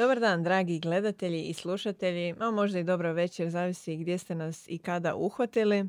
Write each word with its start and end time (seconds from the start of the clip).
Dobar 0.00 0.20
dan, 0.20 0.42
dragi 0.42 0.78
gledatelji 0.78 1.42
i 1.42 1.54
slušatelji, 1.54 2.34
a 2.38 2.50
možda 2.50 2.78
i 2.78 2.84
dobro 2.84 3.12
večer, 3.12 3.50
zavisi 3.50 3.96
gdje 3.96 4.18
ste 4.18 4.34
nas 4.34 4.68
i 4.68 4.78
kada 4.78 5.14
uhvatili. 5.14 5.88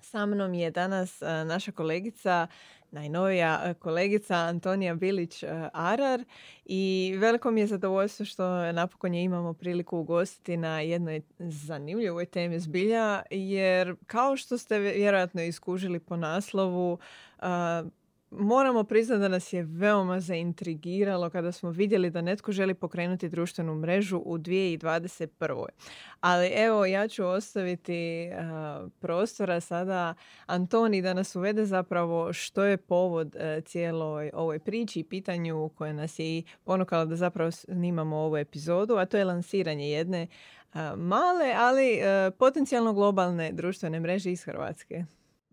Sa 0.00 0.26
mnom 0.26 0.54
je 0.54 0.70
danas 0.70 1.22
e, 1.22 1.44
naša 1.44 1.72
kolegica, 1.72 2.46
najnovija 2.90 3.62
e, 3.64 3.74
kolegica 3.74 4.34
Antonija 4.34 4.94
Bilić-Arar 4.94 6.20
e, 6.20 6.24
i 6.64 7.14
veliko 7.18 7.50
mi 7.50 7.60
je 7.60 7.66
zadovoljstvo 7.66 8.26
što 8.26 8.72
napokon 8.72 9.14
je 9.14 9.24
imamo 9.24 9.52
priliku 9.52 9.98
ugostiti 9.98 10.56
na 10.56 10.80
jednoj 10.80 11.20
zanimljivoj 11.38 12.26
temi 12.26 12.60
zbilja, 12.60 13.22
jer 13.30 13.96
kao 14.06 14.36
što 14.36 14.58
ste 14.58 14.78
vjerojatno 14.78 15.42
iskužili 15.42 16.00
po 16.00 16.16
naslovu, 16.16 16.98
moramo 18.38 18.84
priznati 18.84 19.20
da 19.20 19.28
nas 19.28 19.52
je 19.52 19.62
veoma 19.62 20.20
zaintrigiralo 20.20 21.30
kada 21.30 21.52
smo 21.52 21.70
vidjeli 21.70 22.10
da 22.10 22.20
netko 22.20 22.52
želi 22.52 22.74
pokrenuti 22.74 23.28
društvenu 23.28 23.74
mrežu 23.74 24.18
u 24.18 24.38
2021. 24.38 25.66
Ali 26.20 26.46
evo, 26.46 26.86
ja 26.86 27.08
ću 27.08 27.26
ostaviti 27.26 28.30
prostora 29.00 29.60
sada 29.60 30.14
Antoni 30.46 31.02
da 31.02 31.14
nas 31.14 31.36
uvede 31.36 31.64
zapravo 31.64 32.32
što 32.32 32.64
je 32.64 32.76
povod 32.76 33.36
uh, 33.36 33.64
cijeloj 33.64 34.30
ovoj 34.34 34.58
priči 34.58 35.00
i 35.00 35.04
pitanju 35.04 35.70
koje 35.74 35.92
nas 35.92 36.18
je 36.18 36.38
i 36.38 36.44
ponukalo 36.64 37.04
da 37.04 37.16
zapravo 37.16 37.50
snimamo 37.50 38.16
ovu 38.16 38.36
epizodu, 38.36 38.96
a 38.96 39.06
to 39.06 39.16
je 39.16 39.24
lansiranje 39.24 39.90
jedne 39.90 40.26
male, 40.96 41.54
ali 41.56 42.00
potencijalno 42.38 42.92
globalne 42.92 43.52
društvene 43.52 44.00
mreže 44.00 44.32
iz 44.32 44.44
Hrvatske. 44.44 45.04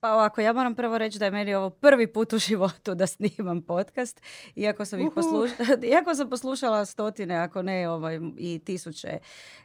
Pa 0.02 0.14
ovako, 0.14 0.42
ja 0.42 0.54
moram 0.54 0.76
prvo 0.76 0.98
reći 0.98 1.20
da 1.20 1.26
je 1.26 1.32
meni 1.32 1.56
ovo 1.56 1.70
prvi 1.70 2.08
put 2.08 2.34
u 2.34 2.38
životu 2.38 2.96
da 2.96 3.08
snimam 3.08 3.62
podcast, 3.62 4.22
iako 4.56 4.86
sam, 4.86 5.00
ih 5.00 5.08
poslušala, 5.16 5.78
iako 5.94 6.16
sam 6.16 6.30
poslušala 6.30 6.86
stotine, 6.86 7.36
ako 7.36 7.62
ne 7.62 7.90
ovaj, 7.90 8.20
i 8.38 8.60
tisuće 8.66 9.18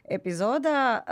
epizoda. 0.09 1.03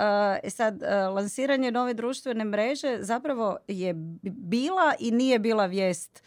Uh, 0.43 0.49
sad, 0.49 0.75
uh, 0.75 1.15
lansiranje 1.15 1.71
nove 1.71 1.93
društvene 1.93 2.45
mreže 2.45 2.97
zapravo 2.99 3.57
je 3.67 3.93
bila 4.23 4.93
i 4.99 5.11
nije 5.11 5.39
bila 5.39 5.65
vijest 5.65 6.23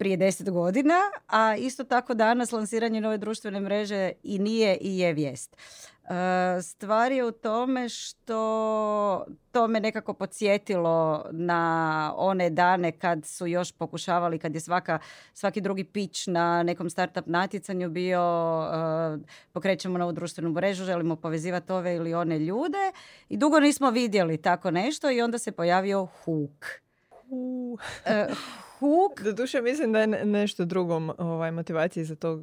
prije 0.00 0.16
deset 0.16 0.50
godina, 0.50 0.94
a 1.26 1.56
isto 1.56 1.84
tako 1.84 2.14
danas 2.14 2.52
lansiranje 2.52 3.00
nove 3.00 3.18
društvene 3.18 3.60
mreže 3.60 4.12
i 4.22 4.38
nije 4.38 4.78
i 4.80 4.98
je 4.98 5.12
vijest. 5.12 5.56
E, 5.56 6.62
stvar 6.62 7.12
je 7.12 7.24
u 7.24 7.32
tome 7.32 7.88
što 7.88 9.24
to 9.52 9.68
me 9.68 9.80
nekako 9.80 10.14
podsjetilo 10.14 11.26
na 11.30 12.12
one 12.16 12.50
dane 12.50 12.92
kad 12.92 13.26
su 13.26 13.46
još 13.46 13.72
pokušavali, 13.72 14.38
kad 14.38 14.54
je 14.54 14.60
svaka, 14.60 14.98
svaki 15.34 15.60
drugi 15.60 15.84
pić 15.84 16.26
na 16.26 16.62
nekom 16.62 16.90
startup 16.90 17.26
natjecanju 17.26 17.90
bio 17.90 18.22
uh, 18.60 19.20
pokrećemo 19.52 19.98
novu 19.98 20.12
društvenu 20.12 20.50
mrežu, 20.50 20.84
želimo 20.84 21.16
povezivati 21.16 21.72
ove 21.72 21.94
ili 21.94 22.14
one 22.14 22.38
ljude 22.38 22.92
i 23.28 23.36
dugo 23.36 23.60
nismo 23.60 23.90
vidjeli 23.90 24.36
tako 24.36 24.70
nešto 24.70 25.10
i 25.10 25.22
onda 25.22 25.38
se 25.38 25.52
pojavio 25.52 26.06
Hook. 26.06 26.89
Uh. 27.30 27.72
Uh, 27.72 28.36
hook. 28.78 29.20
Doduše 29.22 29.62
mislim 29.62 29.92
da 29.92 30.00
je 30.00 30.06
nešto 30.24 30.64
drugom 30.64 31.12
ovaj, 31.18 31.50
motivacije 31.50 32.04
za 32.04 32.14
tog 32.14 32.40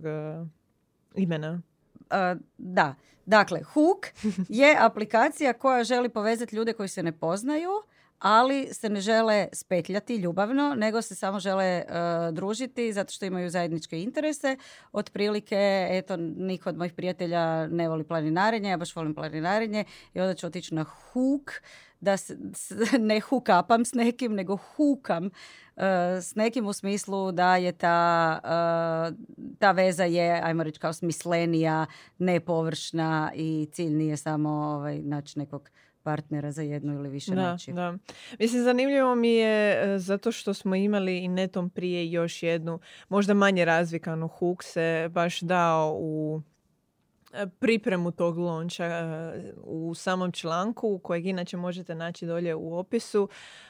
imena. 1.15 1.61
da. 2.57 2.95
Dakle, 3.27 3.63
Hook 3.63 4.07
je 4.49 4.75
aplikacija 4.79 5.53
koja 5.53 5.83
želi 5.83 6.09
povezati 6.09 6.55
ljude 6.55 6.73
koji 6.73 6.89
se 6.89 7.03
ne 7.03 7.11
poznaju, 7.11 7.71
ali 8.19 8.67
se 8.73 8.89
ne 8.89 9.01
žele 9.01 9.47
spetljati 9.53 10.15
ljubavno, 10.15 10.75
nego 10.75 11.01
se 11.01 11.15
samo 11.15 11.39
žele 11.39 11.65
e, 11.65 11.85
družiti 12.31 12.93
zato 12.93 13.13
što 13.13 13.25
imaju 13.25 13.49
zajedničke 13.49 14.01
interese. 14.01 14.57
Otprilike, 14.91 15.87
eto, 15.91 16.17
niko 16.17 16.69
od 16.69 16.77
mojih 16.77 16.93
prijatelja 16.93 17.67
ne 17.67 17.89
voli 17.89 18.03
planinarenje, 18.03 18.69
ja 18.69 18.77
baš 18.77 18.95
volim 18.95 19.15
planinarenje 19.15 19.83
i 20.13 20.19
onda 20.19 20.33
ću 20.33 20.47
otići 20.47 20.75
na 20.75 20.83
Hook 20.83 21.51
da 21.99 22.17
se, 22.17 22.37
ne 22.99 23.19
hukapam 23.19 23.85
s 23.85 23.93
nekim, 23.93 24.33
nego 24.33 24.57
hukam 24.57 25.25
uh, 25.25 25.83
s 26.21 26.35
nekim 26.35 26.67
u 26.67 26.73
smislu 26.73 27.31
da 27.31 27.55
je 27.55 27.71
ta, 27.71 28.39
uh, 28.43 29.17
ta 29.59 29.71
veza 29.71 30.03
je, 30.03 30.41
ajmo 30.43 30.63
reći, 30.63 30.79
kao 30.79 30.93
smislenija, 30.93 31.85
nepovršna 32.17 33.31
i 33.35 33.69
cilj 33.71 33.93
nije 33.93 34.17
samo 34.17 34.49
ovaj, 34.49 34.99
naći 34.99 35.39
nekog 35.39 35.69
partnera 36.07 36.51
za 36.51 36.61
jednu 36.61 36.93
ili 36.93 37.09
više 37.09 37.35
da, 37.35 37.41
Da. 37.73 37.97
Mislim, 38.39 38.63
zanimljivo 38.63 39.15
mi 39.15 39.29
je 39.29 39.93
e, 39.95 39.99
zato 39.99 40.31
što 40.31 40.53
smo 40.53 40.75
imali 40.75 41.17
i 41.17 41.27
netom 41.27 41.69
prije 41.69 42.11
još 42.11 42.43
jednu, 42.43 42.79
možda 43.09 43.33
manje 43.33 43.65
razvikanu 43.65 44.27
huk 44.27 44.63
se 44.63 45.09
baš 45.11 45.39
dao 45.39 45.97
u 45.99 46.41
pripremu 47.59 48.11
tog 48.11 48.37
lonča 48.37 48.85
e, 48.85 49.53
u 49.63 49.93
samom 49.95 50.31
članku 50.31 50.99
kojeg 51.03 51.25
inače 51.25 51.57
možete 51.57 51.95
naći 51.95 52.25
dolje 52.25 52.55
u 52.55 52.77
opisu. 52.77 53.29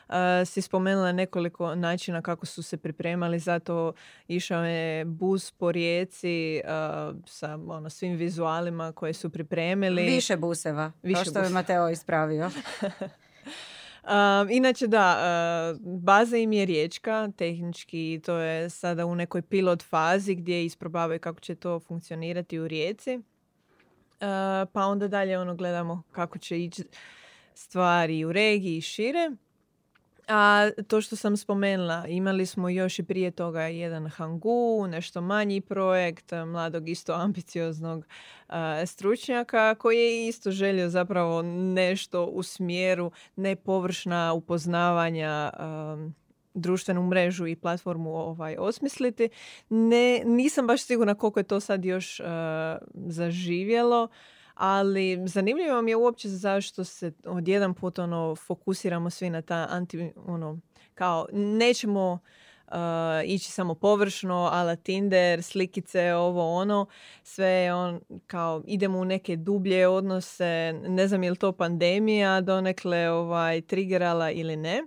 E, 0.10 0.46
si 0.46 0.62
spomenula 0.62 1.12
nekoliko 1.12 1.76
načina 1.76 2.22
kako 2.22 2.46
su 2.46 2.64
se 2.64 2.78
pripremali 2.78 3.40
zato 3.40 3.94
išao 4.28 4.66
je 4.66 5.06
bus 5.06 5.52
po 5.52 5.72
rijeci 5.72 6.62
sa 7.26 7.60
ono, 7.68 7.90
svim 7.90 8.16
vizualima 8.16 8.92
koje 8.92 9.14
su 9.14 9.30
pripremili. 9.30 10.04
Više 10.04 10.38
buseva 10.38 10.92
Više 11.04 11.26
što 11.26 11.40
je 11.40 11.50
Mateo 11.50 11.90
ispravio. 11.90 12.50
Inače 14.50 14.88
da, 14.88 15.76
baza 15.80 16.38
im 16.38 16.54
je 16.54 16.66
riječka, 16.66 17.32
tehnički 17.38 18.22
to 18.26 18.38
je 18.38 18.70
sada 18.70 19.06
u 19.06 19.16
nekoj 19.16 19.42
pilot 19.42 19.84
fazi 19.84 20.36
gdje 20.36 20.66
isprobavaju 20.66 21.20
kako 21.20 21.40
će 21.40 21.56
to 21.56 21.80
funkcionirati 21.80 22.60
u 22.60 22.68
rijeci. 22.68 23.22
Eh, 24.22 24.66
pa 24.74 24.86
onda 24.86 25.08
dalje 25.08 25.40
ono 25.40 25.56
gledamo 25.56 26.04
kako 26.12 26.38
će 26.38 26.64
ići 26.64 26.84
stvari 27.54 28.26
u 28.26 28.32
regiji 28.32 28.78
i 28.78 28.82
šire. 28.82 29.32
A 30.28 30.70
to 30.88 31.02
što 31.02 31.16
sam 31.16 31.38
spomenula, 31.38 32.08
imali 32.08 32.46
smo 32.46 32.70
još 32.70 33.00
i 33.00 33.04
prije 33.04 33.32
toga 33.32 33.62
jedan 33.62 34.08
Hangu, 34.10 34.88
nešto 34.88 35.22
manji 35.22 35.62
projekt, 35.62 36.32
mladog 36.48 36.90
isto 36.90 37.14
ambicioznog 37.14 38.06
uh, 38.50 38.56
stručnjaka 38.86 39.76
koji 39.76 39.98
je 39.98 40.28
isto 40.28 40.52
želio 40.52 40.90
zapravo 40.90 41.42
nešto 41.76 42.26
u 42.26 42.44
smjeru 42.44 43.12
nepovršna 43.36 44.34
upoznavanja 44.34 45.52
društvenu 46.58 47.04
mrežu 47.04 47.48
i 47.48 47.56
platformu 47.56 48.16
ovaj 48.16 48.56
osmisliti. 48.60 49.30
Ne, 49.70 50.22
nisam 50.26 50.68
baš 50.68 50.84
sigurna 50.84 51.16
koliko 51.16 51.40
je 51.40 51.44
to 51.44 51.60
sad 51.60 51.86
još 51.86 52.20
uh, 52.20 52.26
zaživjelo, 52.94 54.08
ali 54.54 55.28
zanimljivo 55.28 55.82
mi 55.82 55.92
je 55.92 55.96
uopće 55.96 56.30
zašto 56.30 56.84
se 56.84 57.12
odjedan 57.26 57.74
put 57.74 58.00
ono, 58.00 58.36
fokusiramo 58.36 59.10
svi 59.10 59.30
na 59.30 59.42
ta 59.42 59.68
anti, 59.70 60.12
ono, 60.26 60.60
kao 60.94 61.28
nećemo 61.34 62.20
uh, 62.68 62.74
ići 63.26 63.52
samo 63.52 63.76
površno, 63.76 64.50
ala 64.52 64.76
Tinder, 64.76 65.44
slikice, 65.44 66.14
ovo 66.14 66.54
ono, 66.54 66.86
sve 67.24 67.74
on 67.74 68.02
kao 68.28 68.64
idemo 68.66 69.00
u 69.00 69.06
neke 69.06 69.36
dublje 69.36 69.88
odnose, 69.88 70.74
ne 70.88 71.08
znam 71.08 71.24
je 71.24 71.32
li 71.32 71.38
to 71.38 71.52
pandemija 71.52 72.42
donekle 72.42 73.10
ovaj, 73.10 73.62
triggerala 73.62 74.32
ili 74.32 74.56
ne. 74.56 74.84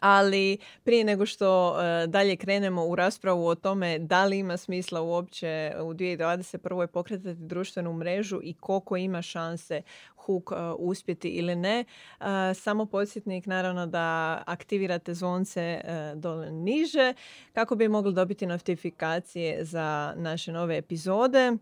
Ali 0.00 0.58
prije 0.84 1.04
nego 1.04 1.26
što 1.26 1.76
e, 1.80 2.06
dalje 2.06 2.36
krenemo 2.36 2.86
u 2.86 2.94
raspravu 2.94 3.46
o 3.46 3.54
tome 3.54 3.98
da 3.98 4.24
li 4.24 4.38
ima 4.38 4.56
smisla 4.56 5.00
uopće 5.00 5.72
u 5.80 5.94
2021. 5.94 6.86
pokretati 6.86 7.40
društvenu 7.40 7.92
mrežu 7.92 8.40
i 8.42 8.54
koliko 8.54 8.96
ima 8.96 9.22
šanse 9.22 9.82
huk 10.16 10.50
uh, 10.50 10.58
uspjeti 10.78 11.28
ili 11.28 11.56
ne. 11.56 11.84
Uh, 12.20 12.26
samo 12.54 12.86
podsjetnik 12.86 13.46
naravno 13.46 13.86
da 13.86 14.42
aktivirate 14.46 15.14
zvonce 15.14 15.80
dole 16.14 16.50
niže 16.50 17.14
kako 17.52 17.74
bi 17.74 17.88
mogli 17.88 18.14
dobiti 18.14 18.46
notifikacije 18.46 19.64
za 19.64 20.14
naše 20.16 20.52
nove 20.52 20.76
epizode. 20.76 21.56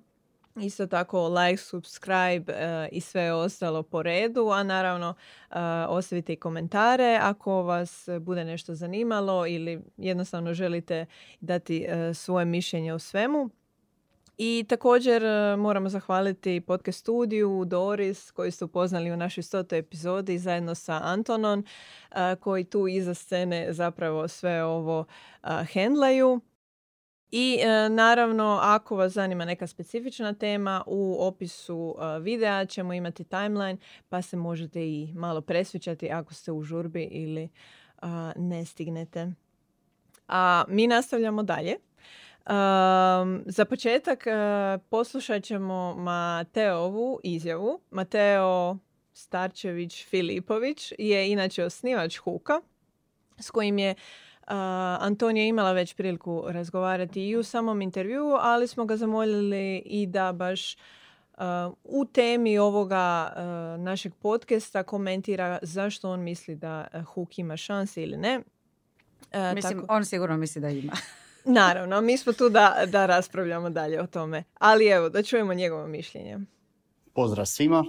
Isto 0.57 0.87
tako 0.87 1.29
like, 1.29 1.63
subscribe 1.63 2.53
uh, 2.53 2.89
i 2.93 3.01
sve 3.01 3.33
ostalo 3.33 3.83
po 3.83 4.03
redu, 4.03 4.49
a 4.49 4.63
naravno 4.63 5.09
uh, 5.51 5.57
ostavite 5.89 6.33
i 6.33 6.37
komentare 6.37 7.19
ako 7.23 7.63
vas 7.63 8.09
bude 8.21 8.45
nešto 8.45 8.75
zanimalo 8.75 9.47
ili 9.47 9.83
jednostavno 9.97 10.55
želite 10.55 11.07
dati 11.41 11.87
uh, 11.89 12.17
svoje 12.17 12.45
mišljenje 12.45 12.93
o 12.93 12.99
svemu. 12.99 13.51
I 14.39 14.65
također 14.69 15.23
moramo 15.59 15.89
zahvaliti 15.89 16.61
podcast 16.61 16.99
studiju 16.99 17.65
Doris 17.65 18.31
koji 18.31 18.51
ste 18.51 18.65
upoznali 18.65 19.13
u 19.13 19.17
našoj 19.17 19.43
stotoj 19.43 19.79
epizodi 19.79 20.39
zajedno 20.39 20.75
sa 20.75 21.01
Antonom 21.03 21.65
koji 22.41 22.65
tu 22.65 22.89
iza 22.89 23.15
scene 23.15 23.73
zapravo 23.73 24.29
sve 24.29 24.65
ovo 24.65 25.05
hendlaju. 25.73 26.41
I 27.33 27.59
e, 27.61 27.89
naravno, 27.89 28.59
ako 28.63 28.97
vas 28.97 29.13
zanima 29.13 29.45
neka 29.45 29.67
specifična 29.67 30.33
tema, 30.33 30.83
u 30.87 31.17
opisu 31.21 31.97
e, 31.99 32.21
videa 32.21 32.67
ćemo 32.67 32.93
imati 32.93 33.25
timeline, 33.25 33.77
pa 34.09 34.23
se 34.23 34.37
možete 34.37 34.89
i 34.89 35.13
malo 35.15 35.41
presvićati 35.41 36.11
ako 36.11 36.35
ste 36.35 36.53
u 36.53 36.63
žurbi 36.63 37.03
ili 37.03 37.49
ne 38.37 38.65
stignete. 38.65 39.33
A 40.29 40.65
mi 40.69 40.87
nastavljamo 40.87 41.43
dalje. 41.43 41.77
Um, 42.41 43.43
za 43.47 43.65
početak 43.65 44.27
uh, 44.27 44.83
poslušat 44.91 45.43
ćemo 45.43 45.95
Mateovu 45.95 47.21
izjavu. 47.23 47.81
Mateo 47.91 48.77
Starčević 49.13 50.07
Filipović 50.07 50.93
je 50.99 51.31
inače 51.31 51.65
osnivač 51.65 52.17
Huka 52.17 52.61
s 53.39 53.51
kojim 53.51 53.79
je 53.79 53.95
uh, 54.51 55.05
Antonija 55.05 55.47
imala 55.47 55.73
već 55.73 55.95
priliku 55.95 56.45
razgovarati 56.47 57.29
i 57.29 57.37
u 57.37 57.43
samom 57.43 57.83
intervjuu, 57.83 58.37
ali 58.41 58.67
smo 58.67 58.85
ga 58.85 58.97
zamolili 58.97 59.83
i 59.85 60.07
da 60.07 60.33
baš 60.33 60.75
uh, 60.75 61.43
u 61.85 62.05
temi 62.05 62.59
ovoga 62.59 63.33
uh, 63.37 63.85
našeg 63.85 64.15
podcasta 64.15 64.83
komentira 64.83 65.59
zašto 65.63 66.11
on 66.11 66.21
misli 66.21 66.55
da 66.55 66.87
Huk 67.15 67.39
ima 67.39 67.57
šanse 67.57 68.03
ili 68.03 68.17
ne. 68.17 68.41
Mislim, 69.55 69.85
on 69.89 70.05
sigurno 70.05 70.37
misli 70.37 70.61
da 70.61 70.69
ima. 70.69 70.93
Naravno, 71.45 72.01
mi 72.01 72.17
smo 72.19 72.33
tu 72.33 72.49
da, 72.49 72.77
da 72.87 73.07
raspravljamo 73.07 73.71
dalje 73.71 74.03
o 74.03 74.07
tome. 74.07 74.45
Ali 74.59 74.87
evo, 74.87 75.09
da 75.09 75.23
čujemo 75.23 75.55
njegovo 75.55 75.87
mišljenje. 75.87 76.39
Pozdrav 77.15 77.47
svima. 77.47 77.85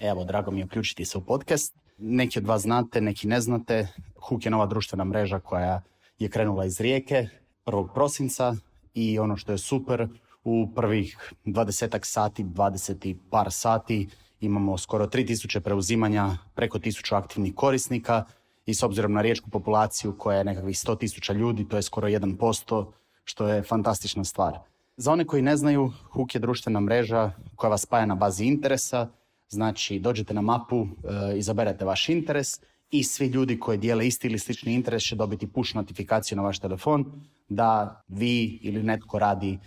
Evo, 0.00 0.24
drago 0.24 0.50
mi 0.50 0.60
je 0.60 0.64
uključiti 0.64 1.04
se 1.04 1.18
u 1.18 1.20
podcast. 1.20 1.76
Neki 1.98 2.38
od 2.38 2.46
vas 2.46 2.62
znate, 2.62 3.00
neki 3.00 3.26
ne 3.26 3.40
znate. 3.40 3.88
Huk 4.16 4.44
je 4.44 4.50
nova 4.50 4.66
društvena 4.66 5.04
mreža 5.04 5.40
koja 5.40 5.82
je 6.18 6.28
krenula 6.28 6.64
iz 6.64 6.80
Rijeke 6.80 7.28
1. 7.66 7.88
prosinca 7.94 8.56
i 8.94 9.18
ono 9.18 9.36
što 9.36 9.52
je 9.52 9.58
super, 9.58 10.08
u 10.46 10.68
prvih 10.74 11.32
20 11.44 11.98
sati, 12.02 12.44
20 12.44 13.16
par 13.30 13.52
sati 13.52 14.08
imamo 14.40 14.78
skoro 14.78 15.06
3000 15.06 15.60
preuzimanja, 15.60 16.36
preko 16.54 16.78
1000 16.78 17.16
aktivnih 17.16 17.54
korisnika 17.54 18.24
i 18.66 18.74
s 18.74 18.82
obzirom 18.82 19.12
na 19.12 19.22
riječku 19.22 19.50
populaciju 19.50 20.18
koja 20.18 20.38
je 20.38 20.44
nekakvih 20.44 20.76
100.000 20.76 21.34
ljudi, 21.34 21.68
to 21.68 21.76
je 21.76 21.82
skoro 21.82 22.08
1%, 22.08 22.86
što 23.24 23.48
je 23.48 23.62
fantastična 23.62 24.24
stvar. 24.24 24.58
Za 24.96 25.12
one 25.12 25.24
koji 25.24 25.42
ne 25.42 25.56
znaju, 25.56 25.92
Hook 26.12 26.34
je 26.34 26.40
društvena 26.40 26.80
mreža 26.80 27.32
koja 27.56 27.70
vas 27.70 27.82
spaja 27.82 28.06
na 28.06 28.14
bazi 28.14 28.44
interesa, 28.44 29.08
znači 29.48 29.98
dođete 29.98 30.34
na 30.34 30.40
mapu, 30.40 30.86
e, 30.86 31.38
izaberete 31.38 31.84
vaš 31.84 32.08
interes 32.08 32.60
i 32.90 33.04
svi 33.04 33.26
ljudi 33.26 33.60
koji 33.60 33.78
dijele 33.78 34.06
isti 34.06 34.26
ili 34.26 34.38
slični 34.38 34.74
interes 34.74 35.02
će 35.02 35.16
dobiti 35.16 35.46
push 35.46 35.76
notifikaciju 35.76 36.36
na 36.36 36.42
vaš 36.42 36.58
telefon 36.58 37.22
da 37.48 38.02
vi 38.08 38.58
ili 38.62 38.82
netko 38.82 39.18
radi 39.18 39.58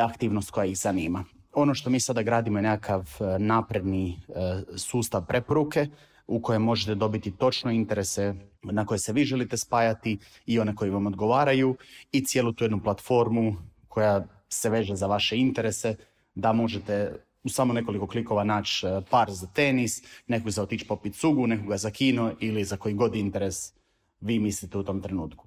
aktivnost 0.00 0.50
koja 0.50 0.64
ih 0.64 0.78
zanima. 0.78 1.24
Ono 1.52 1.74
što 1.74 1.90
mi 1.90 2.00
sada 2.00 2.22
gradimo 2.22 2.58
je 2.58 2.62
nekakav 2.62 3.00
e, 3.20 3.38
napredni 3.38 4.10
e, 4.10 4.18
sustav 4.76 5.26
preporuke 5.26 5.86
u 6.26 6.42
kojem 6.42 6.62
možete 6.62 6.94
dobiti 6.94 7.30
točno 7.30 7.70
interese 7.70 8.34
na 8.62 8.86
koje 8.86 8.98
se 8.98 9.12
vi 9.12 9.24
želite 9.24 9.56
spajati 9.56 10.18
i 10.46 10.58
one 10.58 10.74
koji 10.74 10.90
vam 10.90 11.06
odgovaraju 11.06 11.76
i 12.12 12.24
cijelu 12.24 12.52
tu 12.52 12.64
jednu 12.64 12.80
platformu 12.82 13.56
koja 13.88 14.26
se 14.48 14.70
veže 14.70 14.96
za 14.96 15.06
vaše 15.06 15.36
interese 15.36 15.96
da 16.34 16.52
možete 16.52 17.16
u 17.44 17.48
samo 17.48 17.72
nekoliko 17.72 18.06
klikova 18.06 18.44
naći 18.44 18.86
e, 18.86 19.00
par 19.10 19.32
za 19.32 19.46
tenis, 19.46 20.02
nekog 20.26 20.50
za 20.50 20.62
otići 20.62 20.86
popiti 20.86 21.18
cugu, 21.18 21.46
nekoga 21.46 21.76
za 21.76 21.90
kino 21.90 22.32
ili 22.40 22.64
za 22.64 22.76
koji 22.76 22.94
god 22.94 23.14
interes 23.14 23.72
vi 24.20 24.38
mislite 24.38 24.78
u 24.78 24.82
tom 24.82 25.00
trenutku. 25.00 25.46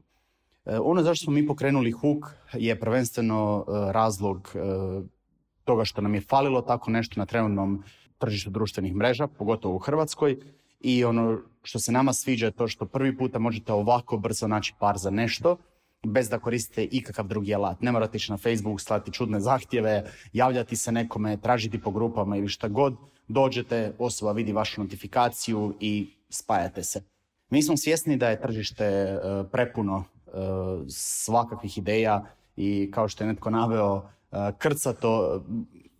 E, 0.66 0.80
ono 0.80 1.04
zašto 1.04 1.24
smo 1.24 1.34
mi 1.34 1.48
pokrenuli 1.48 1.92
Hook 1.92 2.32
je 2.54 2.80
prvenstveno 2.80 3.66
e, 3.68 3.92
razlog 3.92 4.56
toga 5.64 5.86
što 5.86 6.02
nam 6.02 6.16
je 6.16 6.22
falilo 6.22 6.62
tako 6.62 6.92
nešto 6.92 7.20
na 7.20 7.26
trenutnom 7.26 7.84
tržištu 8.18 8.50
društvenih 8.50 8.96
mreža, 8.96 9.28
pogotovo 9.28 9.76
u 9.76 9.80
Hrvatskoj. 9.80 10.38
I 10.80 11.06
ono 11.06 11.40
što 11.64 11.80
se 11.80 11.92
nama 11.92 12.14
sviđa 12.14 12.46
je 12.46 12.52
to 12.52 12.68
što 12.68 12.86
prvi 12.86 13.18
puta 13.18 13.40
možete 13.40 13.74
ovako 13.74 14.18
brzo 14.18 14.48
naći 14.48 14.74
par 14.80 14.98
za 14.98 15.10
nešto, 15.10 15.58
bez 16.06 16.30
da 16.30 16.40
koristite 16.40 16.84
ikakav 16.84 17.28
drugi 17.28 17.56
alat. 17.56 17.82
Ne 17.82 17.92
morate 17.92 18.18
ići 18.18 18.32
na 18.32 18.38
Facebook, 18.38 18.82
slati 18.82 19.12
čudne 19.12 19.40
zahtjeve, 19.40 20.12
javljati 20.34 20.76
se 20.76 20.92
nekome, 20.92 21.38
tražiti 21.38 21.82
po 21.82 21.92
grupama 21.92 22.38
ili 22.38 22.48
šta 22.48 22.68
god. 22.68 22.96
Dođete, 23.28 23.94
osoba 24.00 24.32
vidi 24.32 24.54
vašu 24.54 24.82
notifikaciju 24.82 25.76
i 25.80 26.08
spajate 26.30 26.84
se. 26.84 27.02
Mi 27.50 27.64
smo 27.64 27.78
svjesni 27.78 28.18
da 28.18 28.30
je 28.30 28.42
tržište 28.42 28.86
e, 28.86 29.20
prepuno 29.52 30.04
e, 30.04 30.32
svakakvih 30.90 31.78
ideja 31.78 32.26
i 32.56 32.92
kao 32.94 33.08
što 33.08 33.24
je 33.24 33.28
netko 33.28 33.50
naveo, 33.50 34.10
e, 34.32 34.52
krcato, 34.58 35.44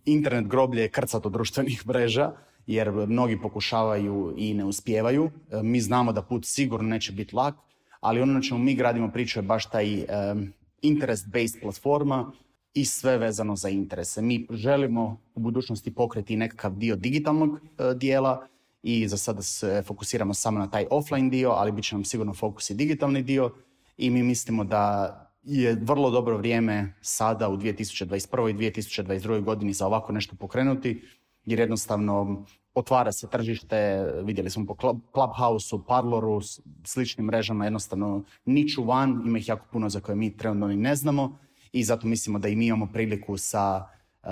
internet 0.04 0.46
groblje 0.46 0.82
je 0.82 0.90
krcato 0.90 1.28
društvenih 1.28 1.86
mreža 1.86 2.32
jer 2.66 2.92
mnogi 2.92 3.40
pokušavaju 3.40 4.34
i 4.36 4.54
ne 4.54 4.64
uspijevaju. 4.64 5.30
Mi 5.62 5.80
znamo 5.80 6.12
da 6.12 6.22
put 6.22 6.44
sigurno 6.46 6.88
neće 6.88 7.12
biti 7.12 7.36
lak, 7.36 7.54
ali 8.00 8.20
ono 8.20 8.32
na 8.32 8.42
čemu 8.42 8.60
mi 8.60 8.74
gradimo 8.74 9.10
priču 9.10 9.38
je 9.38 9.42
baš 9.42 9.66
taj 9.66 9.98
um, 9.98 10.52
interest-based 10.82 11.60
platforma 11.62 12.32
i 12.74 12.84
sve 12.84 13.18
vezano 13.18 13.56
za 13.56 13.68
interese. 13.68 14.22
Mi 14.22 14.46
želimo 14.50 15.20
u 15.34 15.40
budućnosti 15.40 15.94
pokreti 15.94 16.36
nekakav 16.36 16.74
dio 16.76 16.96
digitalnog 16.96 17.50
uh, 17.50 17.58
dijela 17.96 18.46
i 18.82 19.08
za 19.08 19.16
sada 19.16 19.42
se 19.42 19.82
fokusiramo 19.86 20.34
samo 20.34 20.58
na 20.58 20.70
taj 20.70 20.86
offline 20.90 21.30
dio, 21.30 21.50
ali 21.50 21.72
bit 21.72 21.84
će 21.84 21.94
nam 21.94 22.04
sigurno 22.04 22.34
fokus 22.34 22.70
i 22.70 22.74
digitalni 22.74 23.22
dio 23.22 23.50
i 23.96 24.10
mi 24.10 24.22
mislimo 24.22 24.64
da 24.64 25.14
je 25.42 25.78
vrlo 25.82 26.10
dobro 26.10 26.36
vrijeme 26.36 26.94
sada 27.00 27.48
u 27.48 27.56
2021. 27.56 28.50
i 28.50 28.54
2022. 28.54 29.44
godini 29.44 29.72
za 29.72 29.86
ovako 29.86 30.12
nešto 30.12 30.36
pokrenuti, 30.36 31.02
jer 31.44 31.58
jednostavno 31.60 32.44
otvara 32.78 33.12
se 33.12 33.28
tržište, 33.30 34.06
vidjeli 34.22 34.50
smo 34.50 34.66
po 34.66 34.94
Clubhouse-u, 35.12 35.84
Parloru, 35.84 36.40
sličnim 36.84 37.26
mrežama, 37.26 37.64
jednostavno 37.64 38.22
niču 38.44 38.84
van, 38.84 39.22
ima 39.26 39.38
ih 39.38 39.48
jako 39.48 39.66
puno 39.72 39.88
za 39.88 40.00
koje 40.00 40.16
mi 40.16 40.36
trenutno 40.36 40.68
ni 40.68 40.76
ne 40.76 40.96
znamo 40.96 41.38
i 41.72 41.84
zato 41.84 42.06
mislimo 42.06 42.38
da 42.38 42.48
i 42.48 42.56
mi 42.56 42.66
imamo 42.66 42.88
priliku 42.92 43.36
sa 43.36 43.84
uh, 44.22 44.28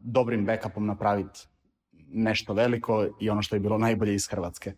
dobrim 0.00 0.46
backupom 0.46 0.86
napraviti 0.86 1.40
nešto 2.08 2.54
veliko 2.54 3.06
i 3.20 3.30
ono 3.30 3.42
što 3.42 3.56
je 3.56 3.60
bilo 3.60 3.78
najbolje 3.78 4.14
iz 4.14 4.28
Hrvatske. 4.28 4.72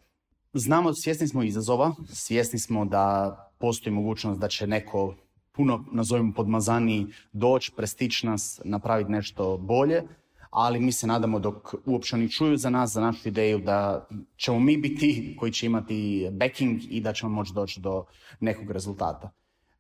Znamo, 0.53 0.95
svjesni 0.95 1.29
smo 1.29 1.43
izazova, 1.43 1.95
svjesni 2.07 2.59
smo 2.59 2.85
da 2.85 3.35
postoji 3.59 3.95
mogućnost 3.95 4.41
da 4.41 4.49
će 4.49 4.67
neko 4.67 5.15
puno, 5.53 5.85
nazovimo 5.93 6.33
podmazani, 6.33 7.07
doći, 7.33 7.73
prestići 7.77 8.27
nas, 8.27 8.61
napraviti 8.65 9.11
nešto 9.13 9.57
bolje, 9.57 10.03
ali 10.51 10.81
mi 10.81 10.93
se 10.93 11.07
nadamo 11.07 11.39
dok 11.39 11.75
uopće 11.87 12.17
oni 12.17 12.31
čuju 12.31 12.57
za 12.57 12.71
nas, 12.71 12.93
za 12.93 13.01
našu 13.01 13.29
ideju, 13.29 13.59
da 13.59 14.09
ćemo 14.37 14.59
mi 14.59 14.77
biti 14.77 15.37
koji 15.39 15.53
će 15.53 15.67
imati 15.67 16.29
backing 16.33 16.81
i 16.91 17.01
da 17.01 17.13
ćemo 17.13 17.33
moći 17.33 17.53
doći 17.53 17.81
do 17.81 18.05
nekog 18.41 18.71
rezultata. 18.71 19.31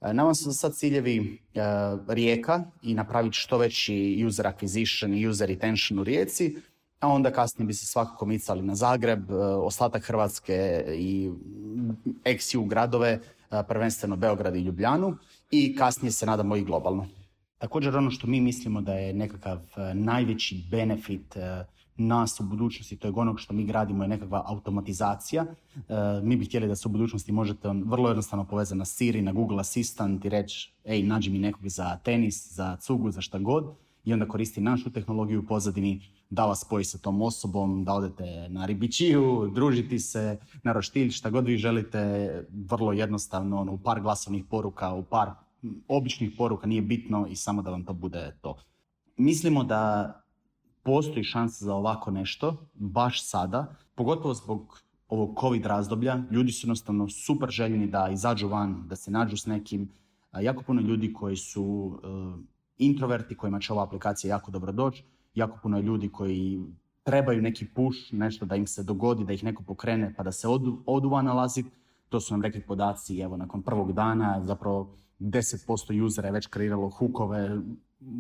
E, 0.01 0.13
nama 0.13 0.35
su 0.35 0.53
sad 0.53 0.75
ciljevi 0.75 1.39
e, 1.55 1.61
rijeka 2.09 2.65
i 2.83 2.95
napraviti 2.95 3.37
što 3.37 3.59
veći 3.59 4.25
user 4.27 4.47
acquisition 4.47 5.21
i 5.21 5.27
user 5.27 5.49
retention 5.49 5.99
u 5.99 6.05
rijeci, 6.05 6.57
a 7.01 7.09
onda 7.09 7.31
kasnije 7.31 7.67
bi 7.67 7.75
se 7.75 7.87
svakako 7.87 8.27
micali 8.27 8.63
na 8.63 8.75
Zagreb, 8.75 9.31
e, 9.31 9.35
ostatak 9.35 10.03
Hrvatske 10.05 10.85
i 10.97 11.31
ex 12.25 12.53
gradove, 12.67 13.21
prvenstveno 13.69 14.17
Beograd 14.17 14.57
i 14.57 14.61
Ljubljanu 14.61 15.17
i 15.51 15.77
kasnije 15.77 16.13
se 16.13 16.27
nadamo 16.27 16.57
i 16.57 16.65
globalno. 16.65 17.07
Također 17.59 17.97
ono 17.97 18.11
što 18.11 18.27
mi 18.27 18.41
mislimo 18.41 18.81
da 18.81 18.93
je 18.93 19.15
nekakav 19.15 19.59
e, 19.59 19.95
najveći 19.95 20.65
benefit 20.71 21.37
e, 21.37 21.65
nas 21.97 22.41
u 22.41 22.43
budućnosti, 22.43 22.97
to 22.97 23.09
je 23.09 23.13
onog 23.17 23.41
što 23.41 23.55
mi 23.55 23.65
gradimo 23.65 24.05
je 24.05 24.09
nekakva 24.09 24.43
automatizacija. 24.47 25.45
E, 25.45 25.95
mi 26.23 26.37
bi 26.37 26.45
htjeli 26.45 26.69
da 26.69 26.77
se 26.77 26.89
u 26.89 26.91
budućnosti 26.91 27.33
možete 27.33 27.69
vrlo 27.69 28.09
jednostavno 28.09 28.45
povezati 28.45 28.79
na 28.79 28.85
Siri, 28.85 29.23
na 29.23 29.33
Google 29.33 29.61
Assistant 29.61 30.25
i 30.25 30.29
reći 30.29 30.73
ej, 30.85 31.03
nađi 31.03 31.31
mi 31.31 31.39
nekog 31.39 31.69
za 31.69 31.97
tenis, 31.97 32.53
za 32.53 32.77
cugu, 32.77 33.11
za 33.11 33.21
šta 33.21 33.39
god 33.39 33.75
i 34.05 34.13
onda 34.13 34.29
koristi 34.29 34.61
našu 34.61 34.91
tehnologiju 34.91 35.41
u 35.41 35.47
pozadini 35.47 36.01
da 36.31 36.47
vas 36.47 36.61
spoji 36.61 36.85
sa 36.85 36.99
tom 36.99 37.23
osobom, 37.23 37.85
da 37.85 37.93
odete 37.93 38.49
na 38.49 38.67
ribičiju, 38.67 39.51
družiti 39.55 39.99
se, 39.99 40.39
na 40.63 40.73
roštilj, 40.73 41.11
šta 41.11 41.31
god 41.31 41.47
vi 41.47 41.57
želite, 41.57 42.31
vrlo 42.51 42.93
jednostavno, 42.93 43.61
ono, 43.61 43.73
u 43.73 43.79
par 43.79 44.01
glasovnih 44.01 44.45
poruka, 44.45 44.93
u 44.95 45.03
par 45.03 45.31
običnih 45.89 46.33
poruka 46.39 46.67
nije 46.67 46.83
bitno 46.83 47.27
i 47.27 47.37
samo 47.37 47.63
da 47.63 47.71
vam 47.71 47.85
to 47.85 47.93
bude 47.93 48.37
to. 48.41 48.59
Mislimo 49.17 49.65
da 49.65 50.13
postoji 50.83 51.25
šansa 51.25 51.65
za 51.65 51.75
ovako 51.75 52.11
nešto, 52.11 52.57
baš 52.75 53.29
sada, 53.29 53.75
pogotovo 53.95 54.35
zbog 54.35 54.83
ovog 55.09 55.41
COVID 55.41 55.67
razdoblja. 55.67 56.23
Ljudi 56.31 56.53
su 56.53 56.67
jednostavno 56.67 57.09
super 57.09 57.51
željeni 57.51 57.87
da 57.87 58.09
izađu 58.13 58.49
van, 58.49 58.89
da 58.89 58.97
se 58.97 59.11
nađu 59.11 59.37
s 59.37 59.47
nekim. 59.47 59.89
Jako 60.41 60.63
puno 60.63 60.81
ljudi 60.81 61.13
koji 61.13 61.37
su 61.37 61.99
e, 62.03 62.09
introverti, 62.79 63.37
kojima 63.37 63.61
će 63.61 63.73
ova 63.73 63.83
aplikacija 63.83 64.29
jako 64.29 64.51
dobro 64.51 64.73
doći. 64.73 65.05
Jako 65.35 65.59
puno 65.63 65.79
ljudi 65.79 66.09
koji 66.09 66.61
trebaju 67.03 67.43
neki 67.43 67.67
push, 67.67 67.99
nešto 68.13 68.47
da 68.47 68.57
im 68.57 68.67
se 68.67 68.83
dogodi, 68.83 69.25
da 69.25 69.33
ih 69.33 69.45
neko 69.45 69.63
pokrene 69.63 70.15
pa 70.17 70.23
da 70.23 70.33
se 70.33 70.49
odu, 70.49 70.83
odu 70.87 71.09
van 71.09 71.25
nalaziti. 71.25 71.71
To 72.09 72.21
su 72.21 72.35
nam 72.35 72.43
rekli 72.43 72.61
podaci, 72.67 73.21
evo, 73.21 73.37
nakon 73.37 73.63
prvog 73.63 73.93
dana, 73.93 74.45
zapravo 74.45 74.95
10% 75.21 76.03
usera 76.03 76.29
je 76.29 76.33
već 76.33 76.47
kreiralo 76.47 76.91
hukove, 76.91 77.59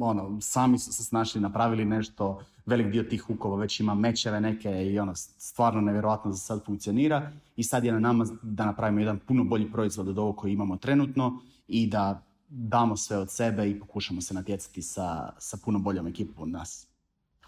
ono, 0.00 0.40
sami 0.40 0.78
su 0.78 0.93
se 0.93 1.05
snašli, 1.05 1.40
napravili 1.40 1.85
nešto, 1.85 2.43
velik 2.67 2.87
dio 2.87 3.02
tih 3.02 3.23
hukova 3.23 3.57
već 3.57 3.81
ima 3.81 3.95
mečeve 3.95 4.40
neke 4.40 4.87
i 4.87 4.99
ono, 4.99 5.14
stvarno 5.14 5.81
nevjerojatno 5.81 6.31
da 6.31 6.37
sad 6.37 6.64
funkcionira 6.64 7.33
i 7.57 7.62
sad 7.62 7.85
je 7.85 7.93
na 7.93 7.99
nama 7.99 8.26
da 8.43 8.67
napravimo 8.67 9.00
jedan 9.00 9.19
puno 9.19 9.45
bolji 9.45 9.73
proizvod 9.73 10.09
od 10.09 10.19
ovog 10.19 10.37
koji 10.37 10.52
imamo 10.52 10.76
trenutno 10.76 11.40
i 11.69 11.87
da 11.87 12.23
damo 12.49 12.97
sve 12.97 13.19
od 13.19 13.31
sebe 13.31 13.71
i 13.71 13.81
pokušamo 13.81 14.21
se 14.21 14.35
natjecati 14.35 14.83
sa, 14.83 15.33
sa 15.38 15.59
puno 15.64 15.78
boljom 15.78 16.07
ekipom 16.07 16.43
od 16.43 16.49
nas. 16.49 16.87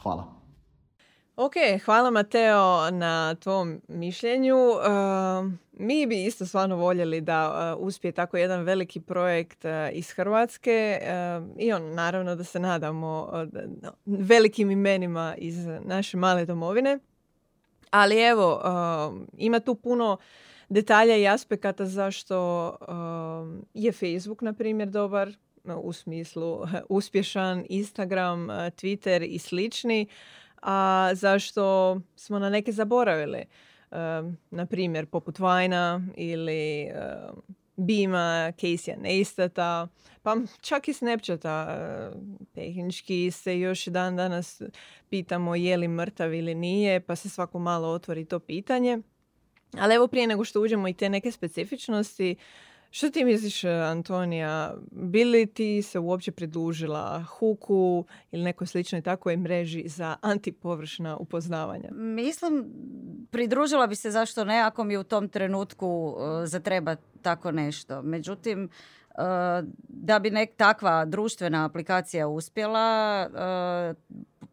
Hvala. 0.02 0.39
Ok, 1.42 1.54
hvala 1.85 2.11
Mateo 2.11 2.90
na 2.90 3.35
tvom 3.35 3.80
mišljenju. 3.88 4.56
Uh, 4.56 5.52
mi 5.73 6.06
bi 6.06 6.25
isto 6.25 6.47
stvarno 6.47 6.76
voljeli 6.76 7.20
da 7.20 7.75
uh, 7.76 7.87
uspije 7.87 8.12
tako 8.12 8.37
jedan 8.37 8.62
veliki 8.62 9.00
projekt 9.00 9.64
uh, 9.64 9.70
iz 9.92 10.11
Hrvatske 10.11 11.00
i 11.59 11.73
on 11.73 11.94
naravno 11.94 12.35
da 12.35 12.44
se 12.44 12.59
nadamo 12.59 13.30
velikim 14.06 14.70
imenima 14.70 15.35
iz 15.38 15.66
naše 15.66 16.16
male 16.16 16.47
domovine. 16.47 16.99
Ali 17.90 18.23
evo, 18.23 18.62
ima 19.37 19.61
tu 19.61 19.75
puno 19.75 20.16
detalja 20.68 21.16
i 21.16 21.28
aspekata 21.28 21.87
zašto 21.87 22.76
je 23.75 23.92
Facebook, 23.92 24.42
na 24.42 24.52
primjer, 24.52 24.88
dobar 24.88 25.32
u 25.82 25.92
smislu 25.92 26.66
uspješan, 26.88 27.64
Instagram, 27.68 28.49
Twitter 28.49 29.26
i 29.28 29.38
slični 29.38 30.06
a 30.62 31.11
zašto 31.14 31.97
smo 32.17 32.38
na 32.38 32.50
neke 32.50 32.73
zaboravili. 32.73 33.45
na 34.50 34.67
primjer, 34.67 35.07
poput 35.07 35.38
Vajna 35.38 36.02
ili 36.17 36.90
Bima, 37.76 38.52
Casey 38.57 38.97
Neistata, 39.00 39.88
pa 40.23 40.37
čak 40.61 40.88
i 40.88 40.93
Snapchata. 40.93 41.81
Tehnički 42.55 43.31
se 43.31 43.61
još 43.61 43.87
dan 43.87 44.17
danas 44.17 44.62
pitamo 45.09 45.55
je 45.55 45.76
li 45.76 45.88
mrtav 45.88 46.35
ili 46.35 46.55
nije, 46.55 47.00
pa 47.00 47.17
se 47.17 47.29
svako 47.29 47.59
malo 47.59 47.88
otvori 47.88 48.25
to 48.25 48.38
pitanje. 48.38 48.99
Ali 49.79 49.95
evo 49.95 50.07
prije 50.07 50.26
nego 50.26 50.45
što 50.45 50.61
uđemo 50.61 50.88
i 50.88 50.95
te 50.95 51.09
neke 51.09 51.33
specifičnosti, 51.33 52.37
što 52.90 53.11
ti 53.11 53.25
misliš, 53.25 53.64
Antonija? 53.64 54.75
Bi 54.90 55.25
li 55.25 55.47
ti 55.47 55.82
se 55.82 55.99
uopće 55.99 56.32
pridružila 56.32 57.23
Huku 57.23 58.04
ili 58.32 58.42
nekoj 58.42 58.66
sličnoj 58.66 59.02
takvoj 59.02 59.37
mreži 59.37 59.88
za 59.88 60.16
antipovršna 60.20 61.16
upoznavanja? 61.16 61.88
Mislim, 61.92 62.64
pridružila 63.30 63.87
bi 63.87 63.94
se 63.94 64.11
zašto 64.11 64.44
ne 64.44 64.61
ako 64.61 64.85
mi 64.85 64.97
u 64.97 65.04
tom 65.04 65.28
trenutku 65.28 65.87
uh, 65.87 66.16
zatreba 66.44 66.97
tako 67.23 67.50
nešto. 67.50 68.02
Međutim, 68.02 68.64
uh, 68.64 68.68
da 69.88 70.18
bi 70.18 70.30
nek 70.30 70.50
takva 70.56 71.04
društvena 71.04 71.64
aplikacija 71.64 72.28
uspjela, 72.28 73.26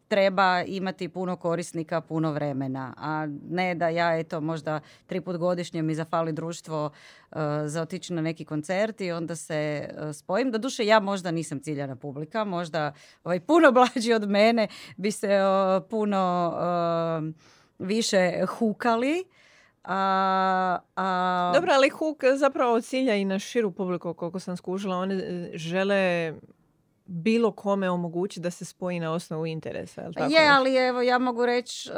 treba 0.08 0.62
imati 0.66 1.08
puno 1.08 1.36
korisnika, 1.36 2.00
puno 2.00 2.32
vremena, 2.32 2.94
a 2.96 3.26
ne 3.50 3.74
da 3.74 3.88
ja 3.88 4.18
eto 4.18 4.40
možda 4.40 4.80
tri 5.06 5.20
put 5.20 5.36
godišnje 5.36 5.82
mi 5.82 5.94
zafali 5.94 6.32
društvo 6.32 6.84
uh, 6.84 7.38
za 7.66 7.82
otići 7.82 8.12
na 8.12 8.22
neki 8.22 8.44
koncert 8.44 9.00
i 9.00 9.12
onda 9.12 9.36
se 9.36 9.90
uh, 9.92 10.14
spojim. 10.14 10.50
Doduše 10.50 10.86
ja 10.86 11.00
možda 11.00 11.30
nisam 11.30 11.60
ciljana 11.60 11.96
publika, 11.96 12.44
možda 12.44 12.92
ovaj, 13.24 13.40
puno 13.40 13.72
blađi 13.76 14.12
od 14.12 14.28
mene 14.28 14.68
bi 14.96 15.10
se 15.10 15.28
puno 15.90 16.52
više 17.78 18.46
hukali. 18.46 19.24
A, 19.84 20.78
a... 20.96 21.52
Dobro, 21.54 21.72
ali 21.72 21.88
huk 21.88 22.24
zapravo 22.36 22.80
cilja 22.80 23.14
i 23.14 23.24
na 23.24 23.38
širu 23.38 23.70
publiku, 23.70 24.14
koliko 24.14 24.40
sam 24.40 24.56
skužila. 24.56 24.96
Oni 24.96 25.14
e, 25.14 25.50
žele 25.54 26.32
bilo 27.10 27.52
kome 27.52 27.90
omogući 27.90 28.40
da 28.40 28.50
se 28.50 28.64
spoji 28.64 29.00
na 29.00 29.12
osnovu 29.12 29.46
interesa. 29.46 30.00
Je, 30.00 30.12
tako 30.12 30.32
je 30.32 30.48
ali 30.48 30.76
evo 30.76 31.02
ja 31.02 31.18
mogu 31.18 31.46
reći 31.46 31.90
uh, 31.90 31.96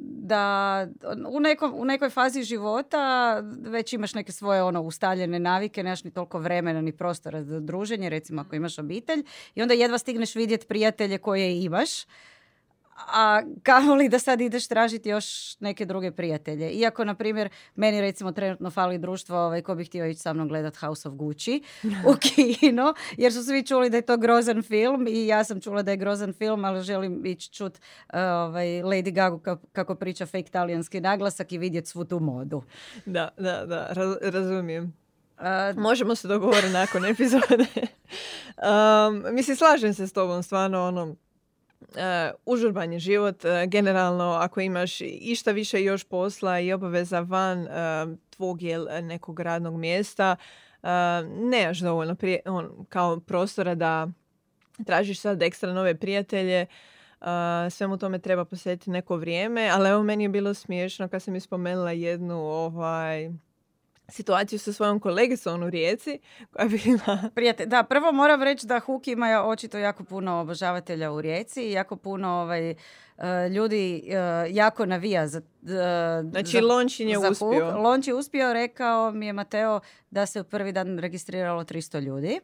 da 0.00 0.86
u, 1.28 1.40
nekom, 1.40 1.72
u 1.76 1.84
nekoj 1.84 2.10
fazi 2.10 2.42
života 2.42 3.40
već 3.60 3.92
imaš 3.92 4.14
neke 4.14 4.32
svoje 4.32 4.62
ono 4.62 4.82
ustaljene 4.82 5.38
navike, 5.38 5.82
nemaš 5.82 6.04
ni 6.04 6.10
toliko 6.10 6.38
vremena 6.38 6.80
ni 6.80 6.92
prostora 6.92 7.42
za 7.42 7.60
druženje, 7.60 8.10
recimo 8.10 8.40
ako 8.40 8.56
imaš 8.56 8.78
obitelj 8.78 9.22
i 9.54 9.62
onda 9.62 9.74
jedva 9.74 9.98
stigneš 9.98 10.34
vidjeti 10.34 10.66
prijatelje 10.66 11.18
koje 11.18 11.62
imaš 11.62 11.90
a 12.96 13.42
kamoli 13.62 14.08
da 14.08 14.18
sad 14.18 14.40
ideš 14.40 14.68
tražiti 14.68 15.08
još 15.08 15.56
neke 15.60 15.84
druge 15.84 16.12
prijatelje. 16.12 16.70
Iako, 16.70 17.04
na 17.04 17.14
primjer, 17.14 17.48
meni 17.74 18.00
recimo 18.00 18.32
trenutno 18.32 18.70
fali 18.70 18.98
društvo 18.98 19.38
ovaj, 19.38 19.62
ko 19.62 19.74
bi 19.74 19.84
htio 19.84 20.06
ići 20.06 20.20
sa 20.20 20.32
mnom 20.32 20.48
gledat 20.48 20.76
House 20.76 21.08
of 21.08 21.14
Gucci 21.14 21.62
u 21.84 22.14
kino, 22.26 22.94
jer 23.16 23.32
su 23.32 23.44
svi 23.44 23.66
čuli 23.66 23.90
da 23.90 23.96
je 23.96 24.06
to 24.06 24.16
grozan 24.16 24.62
film 24.62 25.06
i 25.08 25.26
ja 25.26 25.44
sam 25.44 25.60
čula 25.60 25.82
da 25.82 25.90
je 25.90 25.96
grozan 25.96 26.32
film, 26.32 26.64
ali 26.64 26.82
želim 26.82 27.26
ići 27.26 27.52
čut 27.52 27.78
ovaj, 28.12 28.66
Lady 28.66 29.12
Gaga 29.12 29.56
kako 29.72 29.94
priča 29.94 30.26
fake 30.26 30.50
talijanski 30.50 31.00
naglasak 31.00 31.52
i 31.52 31.58
vidjeti 31.58 31.88
svu 31.88 32.04
tu 32.04 32.20
modu. 32.20 32.62
Da, 33.06 33.28
da, 33.36 33.66
da, 33.66 33.88
razumijem. 34.20 35.04
Možemo 35.76 36.14
se 36.14 36.28
dogovoriti 36.28 36.72
nakon 36.72 37.04
epizode. 37.04 37.66
um, 38.68 39.34
mislim, 39.34 39.56
slažem 39.56 39.94
se 39.94 40.06
s 40.06 40.12
tobom, 40.12 40.42
stvarno, 40.42 40.86
ono, 40.86 41.04
uh, 41.04 41.23
užurban 42.46 42.92
je 42.92 42.98
život. 42.98 43.44
Uh, 43.44 43.50
generalno, 43.66 44.24
ako 44.24 44.60
imaš 44.60 45.00
išta 45.00 45.50
više 45.50 45.82
još 45.82 46.04
posla 46.04 46.60
i 46.60 46.72
obaveza 46.72 47.20
van 47.20 47.60
uh, 47.60 48.18
tvog 48.30 48.62
je 48.62 49.02
nekog 49.02 49.40
radnog 49.40 49.76
mjesta, 49.76 50.36
uh, 50.82 50.88
nemaš 51.50 51.78
dovoljno 51.78 52.14
prije, 52.14 52.40
on, 52.46 52.86
kao 52.88 53.20
prostora 53.20 53.74
da 53.74 54.08
tražiš 54.86 55.20
sad 55.20 55.42
ekstra 55.42 55.72
nove 55.72 55.94
prijatelje. 55.98 56.66
Uh, 57.20 57.26
svemu 57.70 57.98
tome 57.98 58.18
treba 58.18 58.44
posjetiti 58.44 58.90
neko 58.90 59.16
vrijeme, 59.16 59.70
ali 59.72 59.88
evo 59.88 60.02
meni 60.02 60.24
je 60.24 60.28
bilo 60.28 60.54
smiješno 60.54 61.08
kad 61.08 61.22
sam 61.22 61.34
ispomenula 61.34 61.92
jednu 61.92 62.34
ovaj, 62.34 63.30
situaciju 64.08 64.58
sa 64.58 64.72
svojom 64.72 65.00
kolegicom 65.00 65.62
u 65.62 65.70
Rijeci 65.70 66.18
koja 66.52 66.68
bila... 66.68 67.18
Prijatelj, 67.34 67.66
da, 67.66 67.82
prvo 67.82 68.12
moram 68.12 68.42
reći 68.42 68.66
da 68.66 68.80
Huk 68.80 69.08
ima 69.08 69.44
očito 69.46 69.78
jako 69.78 70.04
puno 70.04 70.40
obožavatelja 70.40 71.12
u 71.12 71.20
Rijeci 71.20 71.62
i 71.62 71.72
jako 71.72 71.96
puno 71.96 72.28
ovaj, 72.28 72.70
e, 72.70 72.76
ljudi 73.48 74.02
e, 74.06 74.16
jako 74.50 74.86
navija 74.86 75.28
za 75.28 75.38
uh, 75.38 76.30
Znači 76.30 76.60
Lončin 76.60 77.08
je 77.08 77.18
uspio. 77.18 77.72
Huk. 77.72 77.84
Lonč 77.84 78.06
je 78.06 78.14
uspio, 78.14 78.52
rekao 78.52 79.12
mi 79.12 79.26
je 79.26 79.32
Mateo 79.32 79.80
da 80.10 80.26
se 80.26 80.40
u 80.40 80.44
prvi 80.44 80.72
dan 80.72 80.98
registriralo 80.98 81.64
300 81.64 82.00
ljudi, 82.00 82.40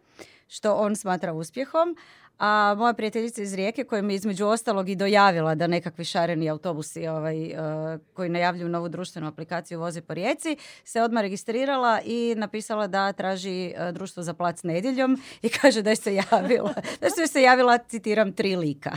što 0.49 0.75
on 0.75 0.97
smatra 0.97 1.33
uspjehom, 1.33 1.97
a 2.41 2.75
moja 2.79 2.93
prijateljica 2.93 3.43
iz 3.43 3.55
Rijeke 3.55 3.85
koja 3.85 4.03
mi 4.03 4.15
između 4.15 4.47
ostalog 4.47 4.89
i 4.89 4.95
dojavila 4.95 5.55
da 5.55 5.67
nekakvi 5.67 6.05
šareni 6.05 6.51
autobusi 6.51 7.09
ovaj, 7.09 7.45
uh, 7.45 8.01
koji 8.15 8.29
najavljuju 8.29 8.69
novu 8.69 8.89
društvenu 8.89 9.29
aplikaciju 9.29 9.81
voze 9.81 10.01
po 10.01 10.15
Rijeci 10.15 10.57
se 10.85 11.03
odmah 11.03 11.23
registrirala 11.23 12.01
i 12.05 12.35
napisala 12.37 12.87
da 12.87 13.13
traži 13.13 13.75
uh, 13.77 13.95
društvo 13.95 14.23
za 14.23 14.35
plac 14.35 14.63
nedjeljom 14.63 15.23
i 15.43 15.49
kaže 15.61 15.83
da 15.83 15.91
je 15.91 15.97
se 15.97 16.15
javila. 16.15 16.75
Da 17.01 17.11
su 17.11 17.33
se 17.33 17.43
javila, 17.43 17.79
citiram, 17.79 18.33
tri 18.33 18.57
lika. 18.57 18.91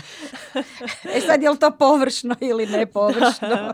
e 1.16 1.22
sad, 1.22 1.44
je 1.44 1.50
li 1.50 1.60
to 1.60 1.72
površno 1.72 2.36
ili 2.42 2.66
ne 2.66 2.86
površno? 2.86 3.74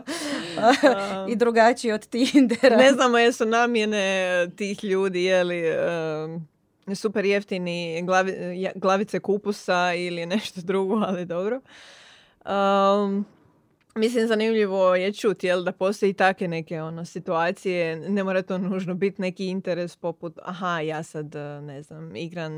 I 1.30 1.36
drugačije 1.36 1.94
od 1.94 2.06
Tindera. 2.06 2.76
Ne 2.76 2.92
znamo 2.92 3.18
jesu 3.18 3.46
namjene 3.46 4.46
tih 4.56 4.84
ljudi, 4.84 5.24
je 5.24 5.44
li... 5.44 5.62
Um, 5.70 6.50
super 6.94 7.24
jeftini 7.24 8.02
glavi, 8.02 8.32
glavice 8.74 9.20
kupusa 9.20 9.94
ili 9.94 10.26
nešto 10.26 10.60
drugo, 10.70 10.94
ali 10.94 11.24
dobro. 11.24 11.60
Um, 12.44 13.26
mislim, 13.94 14.26
zanimljivo 14.26 14.94
je 14.94 15.12
čuti 15.12 15.46
jel, 15.46 15.62
da 15.62 15.72
postoji 15.72 16.12
takve 16.12 16.48
neke 16.48 16.82
ono, 16.82 17.04
situacije. 17.04 17.96
Ne 17.96 18.24
mora 18.24 18.42
to 18.42 18.58
nužno 18.58 18.94
biti 18.94 19.22
neki 19.22 19.46
interes 19.46 19.96
poput 19.96 20.38
aha, 20.42 20.80
ja 20.80 21.02
sad, 21.02 21.34
ne 21.62 21.82
znam, 21.82 22.16
igram 22.16 22.52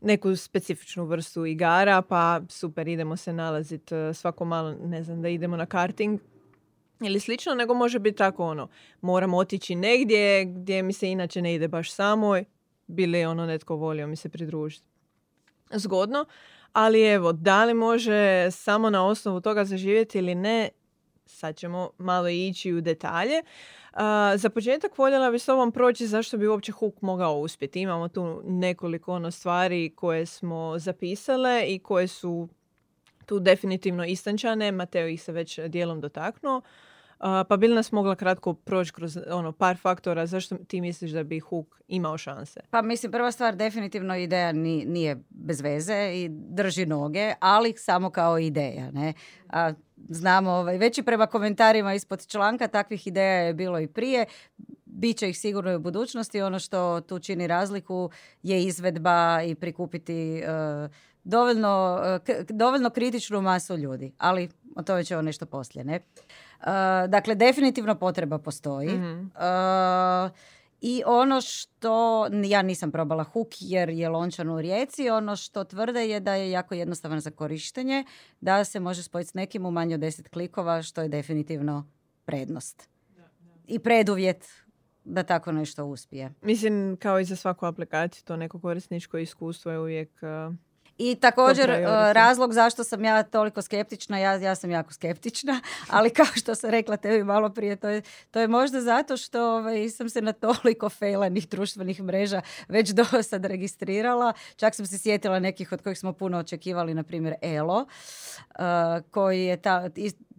neku 0.00 0.36
specifičnu 0.36 1.04
vrstu 1.04 1.46
igara, 1.46 2.02
pa 2.02 2.40
super, 2.48 2.88
idemo 2.88 3.16
se 3.16 3.32
nalaziti 3.32 3.94
svako 4.14 4.44
malo, 4.44 4.74
ne 4.84 5.02
znam, 5.02 5.22
da 5.22 5.28
idemo 5.28 5.56
na 5.56 5.66
karting 5.66 6.20
ili 7.00 7.20
slično, 7.20 7.54
nego 7.54 7.74
može 7.74 7.98
biti 7.98 8.18
tako 8.18 8.44
ono, 8.44 8.68
moram 9.00 9.34
otići 9.34 9.74
negdje 9.74 10.44
gdje 10.44 10.82
mi 10.82 10.92
se 10.92 11.10
inače 11.10 11.42
ne 11.42 11.54
ide 11.54 11.68
baš 11.68 11.92
samoj, 11.92 12.44
bili 12.88 13.24
ono 13.24 13.46
netko 13.46 13.76
volio 13.76 14.06
mi 14.06 14.16
se 14.16 14.28
pridružiti. 14.28 14.86
Zgodno, 15.70 16.24
ali 16.72 17.02
evo, 17.02 17.32
da 17.32 17.64
li 17.64 17.74
može 17.74 18.50
samo 18.50 18.90
na 18.90 19.06
osnovu 19.06 19.40
toga 19.40 19.64
zaživjeti 19.64 20.18
ili 20.18 20.34
ne, 20.34 20.68
sad 21.26 21.56
ćemo 21.56 21.90
malo 21.98 22.28
ići 22.28 22.72
u 22.72 22.80
detalje. 22.80 23.42
za 24.36 24.50
početak 24.50 24.98
voljela 24.98 25.30
bi 25.30 25.38
s 25.38 25.48
ovom 25.48 25.72
proći 25.72 26.06
zašto 26.06 26.38
bi 26.38 26.46
uopće 26.46 26.72
Hook 26.72 27.02
mogao 27.02 27.38
uspjeti. 27.38 27.80
Imamo 27.80 28.08
tu 28.08 28.40
nekoliko 28.44 29.12
ono 29.12 29.30
stvari 29.30 29.92
koje 29.96 30.26
smo 30.26 30.78
zapisale 30.78 31.64
i 31.66 31.78
koje 31.78 32.08
su 32.08 32.48
tu 33.26 33.38
definitivno 33.38 34.04
istančane. 34.04 34.72
Mateo 34.72 35.06
ih 35.06 35.22
se 35.22 35.32
već 35.32 35.58
dijelom 35.58 36.00
dotaknuo 36.00 36.62
pa 37.48 37.56
bi 37.56 37.68
li 37.68 37.74
nas 37.74 37.92
mogla 37.92 38.14
kratko 38.14 38.54
proći 38.54 38.92
kroz 38.92 39.18
ono, 39.30 39.52
par 39.52 39.76
faktora 39.76 40.26
zašto 40.26 40.56
ti 40.56 40.80
misliš 40.80 41.10
da 41.10 41.22
bi 41.22 41.40
Hook 41.40 41.80
imao 41.88 42.18
šanse? 42.18 42.60
Pa 42.70 42.82
mislim, 42.82 43.12
prva 43.12 43.32
stvar, 43.32 43.56
definitivno 43.56 44.16
ideja 44.16 44.52
nije 44.52 45.16
bez 45.30 45.60
veze 45.60 46.12
i 46.14 46.28
drži 46.30 46.86
noge, 46.86 47.32
ali 47.40 47.74
samo 47.76 48.10
kao 48.10 48.38
ideja. 48.38 48.90
Ne? 48.90 49.12
A, 49.48 49.72
znamo, 50.08 50.50
ovaj, 50.50 50.78
već 50.78 50.98
i 50.98 51.02
prema 51.02 51.26
komentarima 51.26 51.94
ispod 51.94 52.26
članka, 52.26 52.68
takvih 52.68 53.06
ideja 53.06 53.42
je 53.42 53.54
bilo 53.54 53.80
i 53.80 53.86
prije 53.86 54.26
bit 54.84 55.16
će 55.16 55.28
ih 55.28 55.38
sigurno 55.38 55.72
i 55.72 55.76
u 55.76 55.80
budućnosti. 55.80 56.42
Ono 56.42 56.58
što 56.58 57.00
tu 57.00 57.18
čini 57.18 57.46
razliku 57.46 58.10
je 58.42 58.64
izvedba 58.64 59.42
i 59.42 59.54
prikupiti 59.54 60.38
e, 60.38 60.44
dovoljno, 61.24 62.00
e, 62.28 62.44
dovoljno 62.48 62.90
kritičnu 62.90 63.40
masu 63.40 63.76
ljudi. 63.76 64.12
Ali 64.18 64.48
o 64.76 64.82
tome 64.82 65.04
ćemo 65.04 65.22
nešto 65.22 65.46
poslije, 65.46 65.84
ne? 65.84 66.00
Dakle, 67.08 67.34
definitivno 67.34 67.94
potreba 67.94 68.38
postoji. 68.38 68.88
mm 68.88 69.30
i 70.80 71.02
ono 71.06 71.40
što, 71.40 72.26
ja 72.44 72.62
nisam 72.62 72.90
probala 72.90 73.24
huk 73.24 73.48
jer 73.60 73.88
je 73.88 74.08
lončan 74.08 74.50
u 74.50 74.60
rijeci, 74.60 75.10
ono 75.10 75.36
što 75.36 75.64
tvrde 75.64 76.08
je 76.08 76.20
da 76.20 76.34
je 76.34 76.50
jako 76.50 76.74
jednostavan 76.74 77.20
za 77.20 77.30
korištenje, 77.30 78.04
da 78.40 78.64
se 78.64 78.80
može 78.80 79.02
spojiti 79.02 79.30
s 79.30 79.34
nekim 79.34 79.66
u 79.66 79.70
manje 79.70 79.94
od 79.94 80.00
10 80.00 80.28
klikova, 80.28 80.82
što 80.82 81.02
je 81.02 81.08
definitivno 81.08 81.90
prednost. 82.24 82.88
I 83.66 83.78
preduvjet 83.78 84.46
da 85.04 85.22
tako 85.22 85.52
nešto 85.52 85.86
uspije. 85.86 86.32
Mislim, 86.42 86.96
kao 86.96 87.20
i 87.20 87.24
za 87.24 87.36
svaku 87.36 87.66
aplikaciju, 87.66 88.24
to 88.24 88.36
neko 88.36 88.60
korisničko 88.60 89.18
iskustvo 89.18 89.72
je 89.72 89.78
uvijek 89.78 90.10
i 90.98 91.14
također 91.14 91.70
e, 91.70 91.82
razlog 92.12 92.52
zašto 92.52 92.84
sam 92.84 93.04
ja 93.04 93.22
toliko 93.22 93.62
skeptična, 93.62 94.18
ja, 94.18 94.34
ja 94.34 94.54
sam 94.54 94.70
jako 94.70 94.92
skeptična, 94.92 95.60
ali 95.90 96.10
kao 96.10 96.26
što 96.26 96.54
sam 96.54 96.70
rekla 96.70 96.96
tebi 96.96 97.24
malo 97.24 97.50
prije, 97.50 97.76
to 97.76 97.88
je, 97.88 98.02
to 98.30 98.40
je 98.40 98.48
možda 98.48 98.80
zato 98.80 99.16
što 99.16 99.56
ovaj, 99.56 99.88
sam 99.88 100.08
se 100.08 100.22
na 100.22 100.32
toliko 100.32 100.88
fejlanih 100.88 101.48
društvenih 101.48 102.02
mreža 102.02 102.40
već 102.68 102.90
do 102.98 103.04
sad 103.22 103.44
registrirala. 103.44 104.32
Čak 104.56 104.74
sam 104.74 104.86
se 104.86 104.98
sjetila 104.98 105.38
nekih 105.38 105.72
od 105.72 105.82
kojih 105.82 105.98
smo 105.98 106.12
puno 106.12 106.38
očekivali, 106.38 106.94
na 106.94 107.02
primjer 107.02 107.34
Elo, 107.42 107.76
uh, 107.78 108.64
koji 109.10 109.44
je 109.44 109.56
ta, 109.56 109.90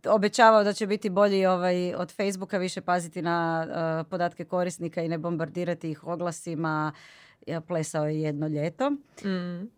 obećavao 0.07 0.63
da 0.63 0.73
će 0.73 0.87
biti 0.87 1.09
bolji 1.09 1.45
ovaj, 1.45 1.93
od 1.95 2.11
Facebooka, 2.15 2.57
više 2.57 2.81
paziti 2.81 3.21
na 3.21 3.67
uh, 3.67 4.07
podatke 4.09 4.45
korisnika 4.45 5.01
i 5.01 5.07
ne 5.07 5.17
bombardirati 5.17 5.91
ih 5.91 6.03
oglasima, 6.03 6.93
plesao 7.67 8.07
je 8.07 8.21
jedno 8.21 8.47
ljeto. 8.47 8.89
Mm. 8.89 9.69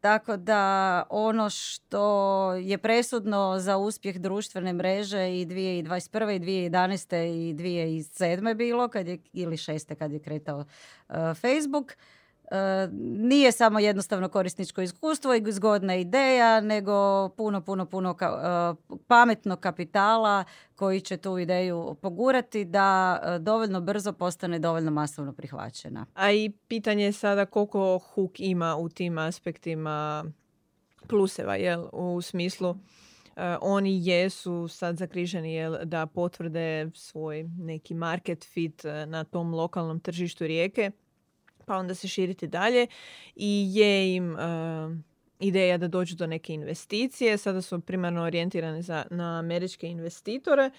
tako 0.00 0.36
da 0.36 1.02
ono 1.10 1.50
što 1.50 2.52
je 2.52 2.78
presudno 2.78 3.58
za 3.58 3.76
uspjeh 3.76 4.18
društvene 4.18 4.72
mreže 4.72 5.40
i 5.40 5.46
2021. 5.46 6.36
i 6.36 6.40
2011. 6.40 7.50
i 7.50 7.54
2007. 7.54 8.54
bilo, 8.54 8.88
kad 8.88 9.08
je, 9.08 9.18
ili 9.32 9.56
šeste 9.56 9.94
kad 9.94 10.12
je 10.12 10.18
kretao 10.18 10.64
Facebook, 11.34 11.92
nije 13.18 13.52
samo 13.52 13.78
jednostavno 13.78 14.28
korisničko 14.28 14.82
iskustvo 14.82 15.34
i 15.34 15.52
zgodna 15.52 15.96
ideja, 15.96 16.60
nego 16.60 17.28
puno, 17.28 17.60
puno, 17.60 17.86
puno 17.86 18.14
ka, 18.14 18.74
pametnog 19.06 19.60
kapitala 19.60 20.44
koji 20.76 21.00
će 21.00 21.16
tu 21.16 21.38
ideju 21.38 21.96
pogurati 22.02 22.64
da 22.64 23.20
dovoljno 23.40 23.80
brzo 23.80 24.12
postane 24.12 24.58
dovoljno 24.58 24.90
masovno 24.90 25.32
prihvaćena. 25.32 26.06
A 26.14 26.32
i 26.32 26.52
pitanje 26.68 27.04
je 27.04 27.12
sada 27.12 27.46
koliko 27.46 27.98
huk 27.98 28.40
ima 28.40 28.76
u 28.76 28.88
tim 28.88 29.18
aspektima 29.18 30.24
pluseva, 31.08 31.56
jel? 31.56 31.84
U 31.92 32.22
smislu 32.22 32.76
oni 33.60 34.06
jesu 34.06 34.68
sad 34.68 34.96
zakriženi 34.96 35.54
jel, 35.54 35.76
da 35.84 36.06
potvrde 36.06 36.90
svoj 36.94 37.42
neki 37.58 37.94
market 37.94 38.44
fit 38.44 38.82
na 39.06 39.24
tom 39.24 39.54
lokalnom 39.54 40.00
tržištu 40.00 40.46
rijeke 40.46 40.90
pa 41.68 41.76
onda 41.76 41.94
se 41.94 42.08
širiti 42.08 42.46
dalje 42.46 42.86
i 43.36 43.70
je 43.74 44.14
im 44.14 44.32
uh, 44.32 44.38
ideja 45.40 45.78
da 45.78 45.88
dođu 45.88 46.16
do 46.16 46.26
neke 46.26 46.52
investicije. 46.52 47.38
Sada 47.38 47.62
su 47.62 47.80
primarno 47.80 48.22
orijentirane 48.22 48.82
za, 48.82 49.04
na 49.10 49.38
američke 49.38 49.86
investitore. 49.86 50.70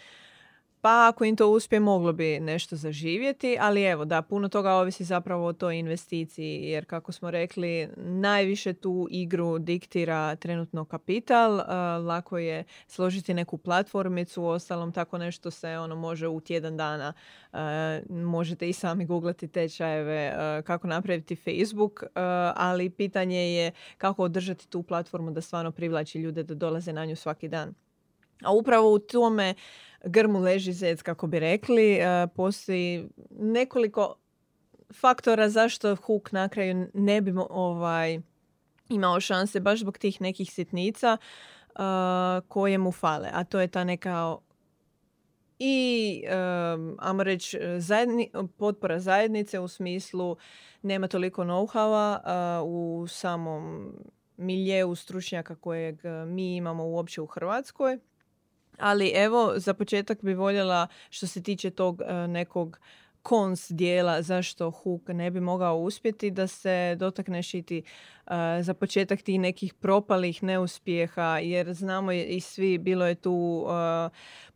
Pa 0.81 1.07
ako 1.07 1.25
im 1.25 1.36
to 1.36 1.50
uspije, 1.50 1.79
moglo 1.79 2.13
bi 2.13 2.39
nešto 2.39 2.75
zaživjeti, 2.75 3.58
ali 3.62 3.84
evo 3.84 4.06
da, 4.06 4.21
puno 4.21 4.49
toga 4.49 4.73
ovisi 4.73 5.04
zapravo 5.04 5.45
o 5.45 5.54
toj 5.54 5.80
investiciji, 5.80 6.62
jer 6.63 6.86
kako 6.86 7.12
smo 7.12 7.32
rekli, 7.32 7.89
najviše 7.97 8.73
tu 8.73 9.08
igru 9.12 9.60
diktira 9.60 10.36
trenutno 10.36 10.86
kapital, 10.86 11.62
lako 12.06 12.38
je 12.38 12.63
složiti 12.88 13.34
neku 13.34 13.58
platformicu, 13.58 14.45
ostalom 14.45 14.91
tako 14.91 15.17
nešto 15.17 15.51
se 15.51 15.77
ono 15.77 15.95
može 15.95 16.27
u 16.27 16.39
tjedan 16.39 16.77
dana, 16.77 17.13
možete 18.10 18.69
i 18.69 18.73
sami 18.73 19.06
googlati 19.06 19.47
tečajeve 19.47 20.34
kako 20.65 20.88
napraviti 20.88 21.36
Facebook, 21.36 22.04
ali 22.56 22.89
pitanje 22.89 23.54
je 23.54 23.71
kako 23.97 24.23
održati 24.23 24.69
tu 24.69 24.84
platformu 24.84 25.32
da 25.32 25.41
stvarno 25.41 25.71
privlači 25.71 26.19
ljude 26.19 26.43
da 26.43 26.54
dolaze 26.54 26.93
na 26.93 27.06
nju 27.06 27.15
svaki 27.15 27.47
dan. 27.47 27.73
A 28.43 28.51
upravo 28.51 28.93
u 28.93 28.99
tome 28.99 29.54
grmu 30.05 30.39
leži 30.39 30.73
zec, 30.73 31.01
kako 31.01 31.27
bi 31.27 31.39
rekli. 31.39 31.93
E, 31.93 32.27
postoji 32.35 33.09
nekoliko 33.31 34.15
faktora 34.93 35.49
zašto 35.49 35.95
Hook 35.95 36.31
na 36.31 36.49
kraju 36.49 36.88
ne 36.93 37.21
bi 37.21 37.33
ovaj, 37.49 38.19
imao 38.89 39.19
šanse 39.19 39.59
baš 39.59 39.79
zbog 39.79 39.97
tih 39.97 40.21
nekih 40.21 40.51
sitnica 40.51 41.17
uh, 41.69 41.81
koje 42.47 42.77
mu 42.77 42.91
fale. 42.91 43.29
A 43.33 43.43
to 43.43 43.59
je 43.59 43.67
ta 43.67 43.83
neka 43.83 44.35
i 45.59 46.23
um, 46.25 46.97
ajmo 46.99 47.23
reći 47.23 47.59
potpora 48.57 48.99
zajednice 48.99 49.59
u 49.59 49.67
smislu 49.67 50.38
nema 50.81 51.07
toliko 51.07 51.43
know-howa 51.43 52.19
u 52.63 53.07
samom 53.07 53.93
miljeu 54.38 54.95
stručnjaka 54.95 55.55
kojeg 55.55 55.99
mi 56.27 56.55
imamo 56.55 56.85
uopće 56.85 57.21
u 57.21 57.25
Hrvatskoj 57.25 57.99
ali 58.80 59.12
evo, 59.15 59.54
za 59.56 59.74
početak 59.74 60.22
bi 60.22 60.34
voljela 60.34 60.88
što 61.10 61.28
se 61.28 61.44
tiče 61.44 61.70
tog 61.70 62.02
e, 62.02 62.28
nekog 62.28 62.80
kons 63.22 63.72
dijela 63.72 64.22
zašto 64.22 64.72
Hook 64.72 65.08
ne 65.08 65.32
bi 65.32 65.39
mogao 65.39 65.78
uspjeti 65.78 66.32
da 66.32 66.48
se 66.48 66.96
dotakneš 66.96 67.54
i 67.54 67.63
uh, 68.26 68.34
za 68.62 68.74
početak 68.74 69.22
tih 69.22 69.39
nekih 69.39 69.74
propalih 69.74 70.44
neuspjeha 70.44 71.39
jer 71.39 71.74
znamo 71.74 72.12
i 72.12 72.39
svi 72.39 72.78
bilo 72.78 73.06
je 73.06 73.15
tu 73.15 73.65
uh, 73.65 74.12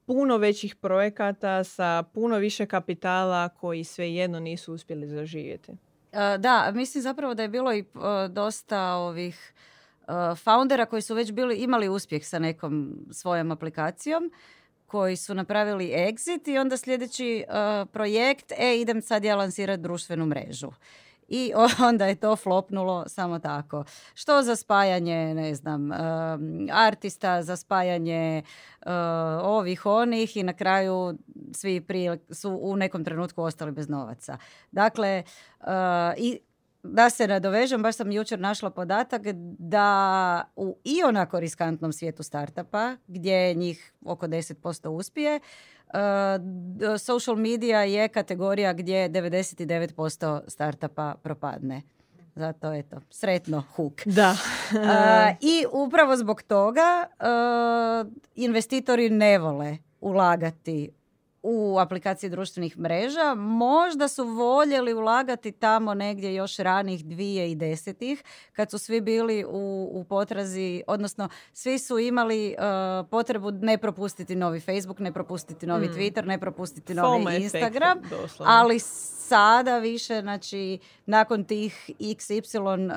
puno 0.06 0.38
većih 0.38 0.76
projekata 0.76 1.64
sa 1.64 2.04
puno 2.14 2.38
više 2.38 2.66
kapitala 2.66 3.50
koji 3.50 3.84
svejedno 3.84 4.40
nisu 4.40 4.74
uspjeli 4.74 5.08
zaživjeti. 5.08 5.72
da, 6.40 6.72
mislim 6.74 7.02
zapravo 7.02 7.34
da 7.34 7.42
je 7.42 7.50
bilo 7.50 7.74
i 7.74 7.86
dosta 8.30 8.94
ovih 8.94 9.54
foundera 10.44 10.86
koji 10.86 11.02
su 11.02 11.16
već 11.16 11.32
bili, 11.32 11.56
imali 11.56 11.90
uspjeh 11.90 12.26
sa 12.26 12.40
nekom 12.40 13.06
svojom 13.12 13.52
aplikacijom 13.52 14.32
koji 14.94 15.16
su 15.16 15.34
napravili 15.34 15.88
exit 15.88 16.48
i 16.48 16.58
onda 16.58 16.78
sljedeći 16.78 17.46
uh, 17.48 17.90
projekt, 17.90 18.52
e 18.58 18.78
idem 18.82 19.02
sad 19.02 19.24
ja 19.24 19.36
lansirati 19.36 19.82
društvenu 19.82 20.26
mrežu. 20.26 20.72
I 21.28 21.52
onda 21.90 22.06
je 22.06 22.16
to 22.16 22.36
flopnulo 22.36 23.04
samo 23.08 23.40
tako. 23.40 23.84
Što 24.14 24.42
za 24.42 24.56
spajanje, 24.56 25.34
ne 25.34 25.56
znam, 25.56 25.92
um, 25.92 26.68
artista, 26.72 27.44
za 27.44 27.56
spajanje 27.56 28.44
uh, 28.80 28.92
ovih, 29.44 29.86
onih 29.86 30.38
i 30.38 30.44
na 30.44 30.54
kraju 30.54 31.18
svi 31.54 31.82
prije 31.82 32.18
su 32.30 32.60
u 32.62 32.76
nekom 32.76 33.04
trenutku 33.04 33.44
ostali 33.44 33.72
bez 33.72 33.90
novaca. 33.90 34.38
Dakle, 34.72 35.24
i 36.18 36.40
da 36.84 37.10
se 37.10 37.28
nadovežem, 37.28 37.82
baš 37.82 37.96
sam 37.96 38.12
jučer 38.12 38.40
našla 38.40 38.70
podatak 38.70 39.22
da 39.60 40.44
u 40.56 40.78
i 40.84 41.04
onako 41.04 41.40
riskantnom 41.40 41.94
svijetu 41.94 42.24
startupa, 42.24 42.96
gdje 43.08 43.54
njih 43.54 43.94
oko 44.06 44.28
10% 44.28 44.88
uspije, 44.88 45.40
uh, 45.94 47.00
social 47.00 47.36
media 47.36 47.84
je 47.84 48.08
kategorija 48.08 48.74
gdje 48.74 49.10
99% 49.10 50.42
startupa 50.48 51.16
propadne. 51.24 51.82
Zato 52.36 52.74
eto, 52.74 52.98
sretno 53.10 53.64
huk. 53.76 54.02
Da. 54.06 54.32
uh, 54.32 55.38
I 55.42 55.66
upravo 55.72 56.18
zbog 56.18 56.42
toga 56.42 57.08
uh, 57.20 58.12
investitori 58.36 59.10
ne 59.10 59.38
vole 59.40 59.78
ulagati 60.02 60.90
u 61.44 61.78
aplikacije 61.80 62.30
društvenih 62.30 62.78
mreža. 62.78 63.34
Možda 63.36 64.08
su 64.08 64.24
voljeli 64.24 64.94
ulagati 64.94 65.52
tamo 65.52 65.94
negdje 65.94 66.36
još 66.36 66.58
ranih 66.58 67.06
dvije 67.06 67.52
i 67.52 67.56
desetih, 67.56 68.24
kad 68.54 68.72
su 68.72 68.78
svi 68.78 69.02
bili 69.02 69.46
u, 69.48 69.90
u 69.92 70.04
potrazi, 70.04 70.84
odnosno 70.88 71.30
svi 71.54 71.80
su 71.80 72.00
imali 72.00 72.56
uh, 72.58 73.08
potrebu 73.10 73.52
ne 73.52 73.78
propustiti 73.78 74.36
novi 74.36 74.60
Facebook, 74.60 75.00
ne 75.00 75.14
propustiti 75.14 75.68
novi 75.68 75.88
mm. 75.88 75.92
Twitter, 75.92 76.26
ne 76.26 76.40
propustiti 76.40 76.94
novi 76.94 77.36
Instagram, 77.36 77.98
ali 78.40 78.80
sada 78.80 79.80
više, 79.80 80.22
znači, 80.22 80.80
nakon 81.06 81.44
tih 81.44 81.90
XY 82.00 82.88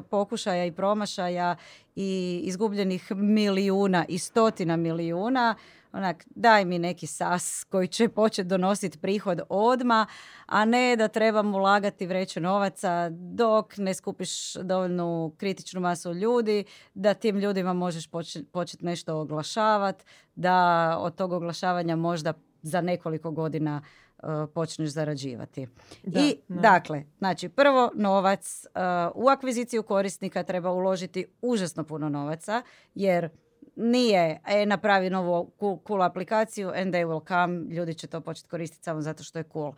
uh, 0.00 0.04
pokušaja 0.10 0.64
i 0.64 0.72
promašaja 0.72 1.56
i 1.96 2.40
izgubljenih 2.44 3.12
milijuna 3.14 4.04
i 4.08 4.18
stotina 4.18 4.76
milijuna, 4.76 5.54
onak, 5.96 6.24
daj 6.30 6.64
mi 6.64 6.78
neki 6.78 7.06
sas 7.06 7.64
koji 7.64 7.88
će 7.88 8.08
početi 8.08 8.48
donositi 8.48 8.98
prihod 8.98 9.40
odma, 9.48 10.06
a 10.46 10.64
ne 10.64 10.96
da 10.96 11.08
trebam 11.08 11.54
ulagati 11.54 12.06
vreće 12.06 12.40
novaca 12.40 13.08
dok 13.10 13.76
ne 13.76 13.94
skupiš 13.94 14.54
dovoljnu 14.54 15.34
kritičnu 15.36 15.80
masu 15.80 16.12
ljudi, 16.12 16.64
da 16.94 17.14
tim 17.14 17.36
ljudima 17.38 17.72
možeš 17.72 18.08
početi 18.52 18.84
nešto 18.84 19.20
oglašavati, 19.20 20.04
da 20.34 20.96
od 21.00 21.14
tog 21.14 21.32
oglašavanja 21.32 21.96
možda 21.96 22.32
za 22.62 22.80
nekoliko 22.80 23.30
godina 23.30 23.82
uh, 23.82 24.28
počneš 24.54 24.88
zarađivati. 24.88 25.68
Da, 26.02 26.20
I 26.20 26.36
da. 26.48 26.60
dakle, 26.60 27.04
znači 27.18 27.48
prvo 27.48 27.90
novac 27.94 28.64
uh, 28.64 29.24
u 29.24 29.28
akviziciju 29.28 29.82
korisnika 29.82 30.42
treba 30.42 30.70
uložiti 30.70 31.26
užasno 31.42 31.84
puno 31.84 32.08
novaca 32.08 32.62
jer 32.94 33.28
nije 33.76 34.40
e, 34.46 34.66
napravi 34.66 35.10
novu 35.10 35.52
cool, 35.60 35.78
cool 35.86 36.02
aplikaciju 36.02 36.68
and 36.68 36.94
they 36.94 37.06
will 37.06 37.28
come, 37.28 37.74
ljudi 37.74 37.94
će 37.94 38.06
to 38.06 38.20
početi 38.20 38.48
koristiti 38.48 38.84
samo 38.84 39.00
zato 39.00 39.24
što 39.24 39.38
je 39.38 39.44
cool. 39.52 39.72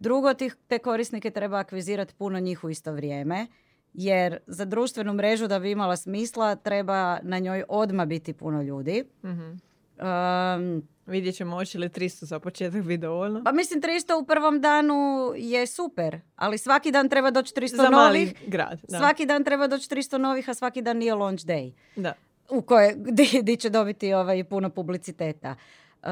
Drugo, 0.00 0.34
tih, 0.34 0.56
te 0.66 0.78
korisnike 0.78 1.30
treba 1.30 1.58
akvizirati 1.58 2.14
puno 2.14 2.38
njih 2.38 2.64
u 2.64 2.70
isto 2.70 2.92
vrijeme, 2.92 3.46
jer 3.94 4.38
za 4.46 4.64
društvenu 4.64 5.12
mrežu 5.12 5.46
da 5.46 5.58
bi 5.58 5.70
imala 5.70 5.96
smisla 5.96 6.56
treba 6.56 7.18
na 7.22 7.38
njoj 7.38 7.64
odma 7.68 8.04
biti 8.04 8.32
puno 8.32 8.62
ljudi. 8.62 9.04
Mhm. 9.24 9.50
Um, 10.00 10.88
Vidjet 11.06 11.36
ćemo 11.36 11.56
hoće 11.56 11.78
li 11.78 11.88
300 11.88 12.24
za 12.24 12.38
početak 12.38 12.82
biti 12.82 12.98
dovoljno. 12.98 13.44
pa 13.44 13.52
mislim 13.52 13.82
300 13.82 14.22
u 14.22 14.26
prvom 14.26 14.60
danu 14.60 15.32
je 15.36 15.66
super, 15.66 16.20
ali 16.36 16.58
svaki 16.58 16.90
dan 16.90 17.08
treba 17.08 17.30
doći 17.30 17.54
300 17.54 17.76
za 17.76 17.90
mali 17.90 18.18
novih. 18.18 18.34
grad. 18.46 18.80
Da. 18.88 18.98
Svaki 18.98 19.26
dan 19.26 19.44
treba 19.44 19.66
doći 19.66 19.88
300 19.88 20.18
novih, 20.18 20.48
a 20.48 20.54
svaki 20.54 20.82
dan 20.82 20.96
nije 20.96 21.14
launch 21.14 21.44
day. 21.44 21.72
da. 21.96 22.14
U 22.50 22.62
koje 22.62 22.94
di 23.42 23.56
će 23.56 23.70
dobiti 23.70 24.14
ovaj 24.14 24.44
puno 24.44 24.70
publiciteta. 24.70 25.54
E, 26.02 26.08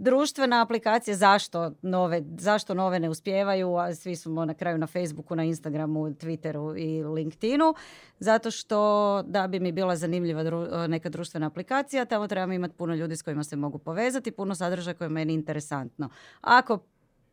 društvena 0.00 0.62
aplikacija 0.62 1.16
zašto 1.16 1.72
nove, 1.82 2.22
zašto 2.38 2.74
nove 2.74 3.00
ne 3.00 3.08
uspijevaju, 3.08 3.76
a 3.76 3.94
svi 3.94 4.16
smo 4.16 4.44
na 4.44 4.54
kraju 4.54 4.78
na 4.78 4.86
Facebooku, 4.86 5.36
na 5.36 5.44
Instagramu, 5.44 6.00
Twitteru 6.00 6.78
i 6.78 7.04
LinkedInu, 7.04 7.74
zato 8.18 8.50
što 8.50 9.22
da 9.26 9.46
bi 9.46 9.60
mi 9.60 9.72
bila 9.72 9.96
zanimljiva 9.96 10.44
dru- 10.44 10.88
neka 10.88 11.08
društvena 11.08 11.46
aplikacija, 11.46 12.04
tamo 12.04 12.28
trebam 12.28 12.52
imati 12.52 12.74
puno 12.74 12.94
ljudi 12.94 13.16
s 13.16 13.22
kojima 13.22 13.44
se 13.44 13.56
mogu 13.56 13.78
povezati, 13.78 14.30
puno 14.30 14.54
sadržaja 14.54 14.94
koje 14.94 15.06
je 15.06 15.10
meni 15.10 15.34
interesantno. 15.34 16.08
Ako 16.40 16.78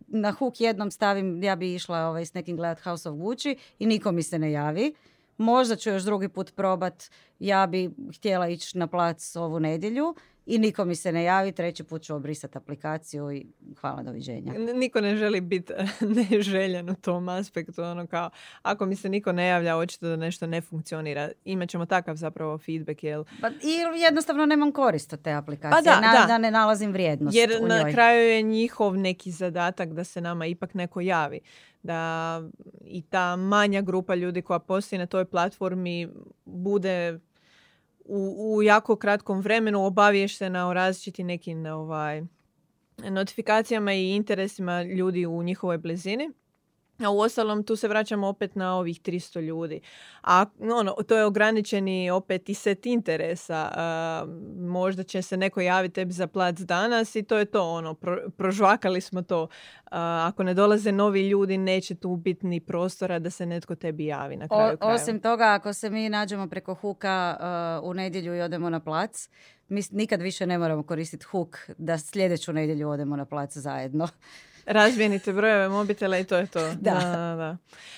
na 0.07 0.31
hook 0.31 0.61
jednom 0.61 0.91
stavim, 0.91 1.43
ja 1.43 1.55
bi 1.55 1.75
išla 1.75 2.07
ovaj, 2.07 2.25
s 2.25 2.33
nekim 2.33 2.57
gledat 2.57 2.83
House 2.83 3.09
of 3.09 3.15
Gucci 3.15 3.57
i 3.79 3.85
niko 3.85 4.11
mi 4.11 4.23
se 4.23 4.39
ne 4.39 4.51
javi. 4.51 4.93
Možda 5.37 5.75
ću 5.75 5.89
još 5.89 6.03
drugi 6.03 6.29
put 6.29 6.55
probat, 6.55 7.03
ja 7.39 7.67
bi 7.67 7.91
htjela 8.17 8.47
ići 8.47 8.77
na 8.77 8.87
plac 8.87 9.35
ovu 9.35 9.59
nedjelju 9.59 10.15
i 10.47 10.57
niko 10.57 10.85
mi 10.85 10.95
se 10.95 11.11
ne 11.11 11.23
javi, 11.23 11.51
treći 11.51 11.83
put 11.83 12.01
ću 12.01 12.15
obrisati 12.15 12.57
aplikaciju 12.57 13.31
i 13.31 13.45
hvala, 13.81 14.03
doviđenja. 14.03 14.53
Niko 14.75 15.01
ne 15.01 15.15
želi 15.15 15.41
biti 15.41 15.73
neželjen 16.29 16.89
u 16.89 16.95
tom 16.95 17.29
aspektu. 17.29 17.83
Ono 17.83 18.07
kao, 18.07 18.29
ako 18.61 18.85
mi 18.85 18.95
se 18.95 19.09
niko 19.09 19.31
ne 19.31 19.47
javlja, 19.47 19.77
očito 19.77 20.07
da 20.07 20.15
nešto 20.15 20.47
ne 20.47 20.61
funkcionira. 20.61 21.29
Imaćemo 21.45 21.85
takav 21.85 22.15
zapravo 22.15 22.57
feedback, 22.57 23.03
jel? 23.03 23.23
Pa, 23.41 23.47
I 23.49 24.01
jednostavno 24.01 24.45
nemam 24.45 24.71
korist 24.71 25.13
od 25.13 25.21
te 25.21 25.31
aplikacije, 25.31 25.71
Pa 25.71 25.81
da, 25.91 26.01
na, 26.01 26.21
da. 26.21 26.25
da 26.27 26.37
ne 26.37 26.51
nalazim 26.51 26.91
vrijednost 26.91 27.37
Jer 27.37 27.51
u 27.61 27.67
na 27.67 27.81
njoj. 27.81 27.91
kraju 27.91 28.29
je 28.29 28.41
njihov 28.41 28.97
neki 28.97 29.31
zadatak 29.31 29.93
da 29.93 30.03
se 30.03 30.21
nama 30.21 30.45
ipak 30.45 30.73
neko 30.73 31.01
javi. 31.01 31.39
Da 31.83 32.41
i 32.81 33.01
ta 33.01 33.35
manja 33.35 33.81
grupa 33.81 34.15
ljudi 34.15 34.41
koja 34.41 34.59
postoji 34.59 34.99
na 34.99 35.05
toj 35.05 35.25
platformi 35.25 36.07
bude 36.45 37.19
u, 38.07 38.55
u 38.55 38.63
jako 38.63 38.95
kratkom 38.95 39.41
vremenu 39.41 39.85
obaviještena 39.85 40.67
o 40.67 40.73
različitim 40.73 41.27
nekim 41.27 41.65
ovaj, 41.65 42.23
notifikacijama 42.97 43.93
i 43.93 44.15
interesima 44.15 44.83
ljudi 44.83 45.25
u 45.25 45.43
njihovoj 45.43 45.77
blizini. 45.77 46.31
A 46.99 47.09
u 47.09 47.19
ostalom 47.19 47.63
tu 47.63 47.75
se 47.75 47.87
vraćamo 47.87 48.27
opet 48.27 48.55
na 48.55 48.75
ovih 48.75 49.01
300 49.01 49.41
ljudi. 49.41 49.81
A 50.23 50.45
ono, 50.61 50.91
to 50.93 51.17
je 51.17 51.25
ograničeni 51.25 52.09
opet 52.09 52.49
i 52.49 52.53
set 52.53 52.85
interesa. 52.85 53.71
A, 53.71 54.25
možda 54.57 55.03
će 55.03 55.21
se 55.21 55.37
neko 55.37 55.61
javiti 55.61 55.95
tebi 55.95 56.13
za 56.13 56.27
plac 56.27 56.55
danas 56.57 57.15
i 57.15 57.23
to 57.23 57.37
je 57.37 57.45
to. 57.45 57.63
Ono, 57.65 57.93
pro- 57.93 58.29
prožvakali 58.29 59.01
smo 59.01 59.21
to. 59.21 59.47
A, 59.85 60.25
ako 60.27 60.43
ne 60.43 60.53
dolaze 60.53 60.91
novi 60.91 61.27
ljudi, 61.29 61.57
neće 61.57 61.95
tu 61.95 62.15
biti 62.15 62.47
ni 62.47 62.59
prostora 62.59 63.19
da 63.19 63.29
se 63.29 63.45
netko 63.45 63.75
tebi 63.75 64.05
javi 64.05 64.35
na 64.35 64.45
O- 64.45 64.47
kraju 64.49 64.77
krajeva. 64.77 64.95
osim 64.95 65.19
toga, 65.19 65.53
ako 65.53 65.73
se 65.73 65.89
mi 65.89 66.09
nađemo 66.09 66.47
preko 66.47 66.73
huka 66.73 67.37
uh, 67.81 67.89
u 67.89 67.93
nedjelju 67.93 68.35
i 68.35 68.41
odemo 68.41 68.69
na 68.69 68.79
plac, 68.79 69.29
mi 69.69 69.81
nikad 69.91 70.21
više 70.21 70.45
ne 70.47 70.57
moramo 70.57 70.83
koristiti 70.83 71.25
huk 71.25 71.57
da 71.77 71.97
sljedeću 71.97 72.53
nedjelju 72.53 72.89
odemo 72.89 73.15
na 73.15 73.25
plac 73.25 73.53
zajedno. 73.53 74.07
Razmijenite 74.67 75.33
brojeve 75.33 75.69
mobitela 75.69 76.17
i 76.17 76.23
to 76.23 76.37
je 76.37 76.47
to. 76.47 76.59
Da. 76.59 76.91
da, 76.91 77.35
da. 77.37 77.57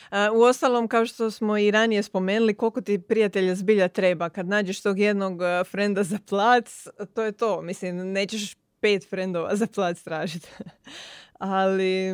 A, 0.09 0.31
u 0.31 0.41
ostalom, 0.41 0.87
kao 0.87 1.05
što 1.05 1.31
smo 1.31 1.57
i 1.57 1.71
ranije 1.71 2.03
spomenuli, 2.03 2.53
koliko 2.53 2.81
ti 2.81 2.99
prijatelja 2.99 3.55
zbilja 3.55 3.87
treba. 3.87 4.29
Kad 4.29 4.47
nađeš 4.47 4.81
tog 4.81 4.99
jednog 4.99 5.41
a, 5.41 5.63
frenda 5.63 6.03
za 6.03 6.19
plac, 6.29 6.87
to 7.13 7.23
je 7.23 7.31
to. 7.31 7.61
Mislim, 7.61 8.11
nećeš 8.11 8.55
pet 8.79 9.09
frendova 9.09 9.55
za 9.55 9.67
plac 9.67 10.01
tražiti. 10.01 10.49
Ali... 11.39 12.09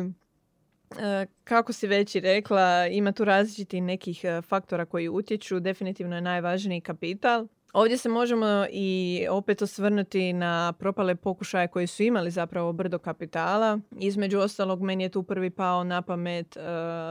e, 0.98 1.26
Kako 1.44 1.72
si 1.72 1.86
već 1.86 2.14
i 2.14 2.20
rekla, 2.20 2.86
ima 2.86 3.12
tu 3.12 3.24
različitih 3.24 3.82
nekih 3.82 4.24
e, 4.24 4.42
faktora 4.42 4.84
koji 4.84 5.08
utječu. 5.08 5.60
Definitivno 5.60 6.14
je 6.14 6.20
najvažniji 6.22 6.80
kapital. 6.80 7.46
Ovdje 7.76 7.98
se 7.98 8.08
možemo 8.08 8.66
i 8.70 9.26
opet 9.30 9.62
osvrnuti 9.62 10.32
na 10.32 10.72
propale 10.78 11.14
pokušaje 11.14 11.68
koji 11.68 11.86
su 11.86 12.02
imali 12.02 12.30
zapravo 12.30 12.72
brdo 12.72 12.98
kapitala. 12.98 13.78
Između 13.98 14.38
ostalog, 14.38 14.82
meni 14.82 15.04
je 15.04 15.08
tu 15.08 15.22
prvi 15.22 15.50
pao 15.50 15.84
na 15.84 16.02
pamet 16.02 16.56
uh, 16.56 16.62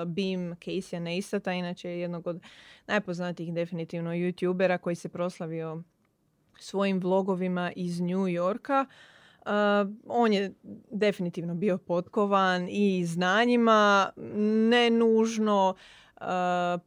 Beam 0.07 0.55
Casey 0.55 0.99
Neistata, 0.99 1.53
inače 1.53 1.89
je 1.89 1.99
jednog 1.99 2.27
od 2.27 2.41
najpoznatijih 2.87 3.53
definitivno 3.53 4.11
youtubera 4.11 4.77
koji 4.77 4.95
se 4.95 5.09
proslavio 5.09 5.83
svojim 6.59 6.99
vlogovima 6.99 7.71
iz 7.75 8.01
New 8.01 8.27
Yorka. 8.27 8.85
Uh, 8.85 9.51
on 10.07 10.33
je 10.33 10.53
definitivno 10.91 11.55
bio 11.55 11.77
potkovan 11.77 12.67
i 12.69 13.05
znanjima, 13.05 14.09
ne 14.69 14.89
nužno 14.89 15.75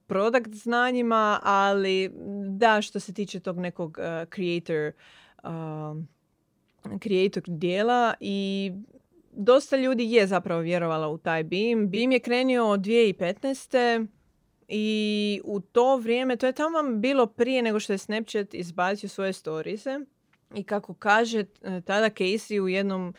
product 0.07 0.55
znanjima, 0.55 1.41
ali 1.43 2.11
da 2.49 2.83
što 2.83 3.01
se 3.01 3.15
tiče 3.15 3.41
tog 3.41 3.59
nekog 3.59 3.99
uh, 3.99 4.29
creator 4.35 4.93
um, 5.45 6.09
creator 7.03 7.43
dijela 7.47 8.15
i 8.21 8.73
dosta 9.33 9.77
ljudi 9.77 10.13
je 10.13 10.27
zapravo 10.27 10.61
vjerovala 10.61 11.09
u 11.09 11.19
taj 11.19 11.45
BIM. 11.45 11.91
BIM 11.91 12.13
je 12.13 12.21
krenio 12.21 12.67
od 12.67 12.81
2015. 12.81 14.07
I 14.69 15.41
u 15.45 15.61
to 15.61 15.97
vrijeme, 15.97 16.37
to 16.37 16.47
je 16.47 16.53
tamo 16.53 16.99
bilo 16.99 17.27
prije 17.27 17.63
nego 17.63 17.81
što 17.81 17.93
je 17.93 17.99
Snapchat 17.99 18.55
izbacio 18.55 19.09
svoje 19.09 19.33
storiese. 19.33 20.01
I 20.55 20.63
kako 20.63 20.95
kaže 20.95 21.45
tada 21.63 22.11
Casey 22.11 22.61
u 22.61 22.69
jednom 22.69 23.15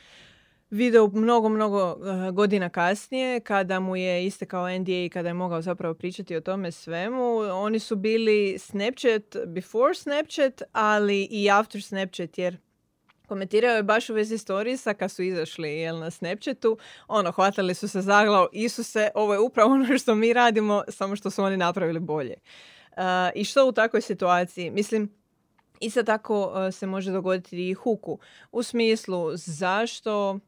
videu 0.72 1.12
mnogo, 1.14 1.50
mnogo 1.50 1.82
eh, 1.92 2.32
godina 2.32 2.70
kasnije, 2.70 3.40
kada 3.40 3.80
mu 3.80 3.96
je 3.96 4.26
istekao 4.26 4.80
NDA 4.80 4.92
i 4.92 5.10
kada 5.10 5.30
je 5.30 5.34
mogao 5.34 5.62
zapravo 5.62 5.94
pričati 5.94 6.36
o 6.36 6.42
tome 6.42 6.72
svemu, 6.72 7.38
oni 7.38 7.80
su 7.80 7.96
bili 7.96 8.58
Snapchat 8.60 9.36
before 9.48 9.94
Snapchat, 9.94 10.62
ali 10.72 11.28
i 11.32 11.50
after 11.50 11.84
Snapchat, 11.84 12.38
jer 12.38 12.58
komentirao 13.28 13.76
je 13.76 13.84
baš 13.84 14.10
u 14.10 14.14
vezi 14.14 14.38
storiesa 14.38 14.94
kad 14.94 15.12
su 15.12 15.24
izašli 15.24 15.70
jel, 15.70 16.00
na 16.00 16.12
Snapchatu, 16.12 16.78
ono, 17.08 17.32
hvatali 17.32 17.74
su 17.74 17.88
se 17.88 18.02
za 18.02 18.26
glavu, 18.26 18.48
Isuse, 18.52 19.10
ovo 19.16 19.34
je 19.34 19.40
upravo 19.40 19.74
ono 19.74 19.98
što 19.98 20.16
mi 20.16 20.34
radimo, 20.34 20.84
samo 20.88 21.16
što 21.16 21.30
su 21.30 21.44
oni 21.44 21.58
napravili 21.58 22.00
bolje. 22.00 22.34
Uh, 22.92 23.04
I 23.36 23.44
što 23.44 23.68
u 23.68 23.72
takvoj 23.72 24.02
situaciji? 24.02 24.72
Mislim, 24.72 25.10
isto 25.80 26.04
tako 26.04 26.46
uh, 26.46 26.74
se 26.74 26.88
može 26.88 27.12
dogoditi 27.12 27.70
i 27.70 27.74
huku. 27.74 28.20
U 28.52 28.64
smislu, 28.64 29.32
zašto 29.36 30.40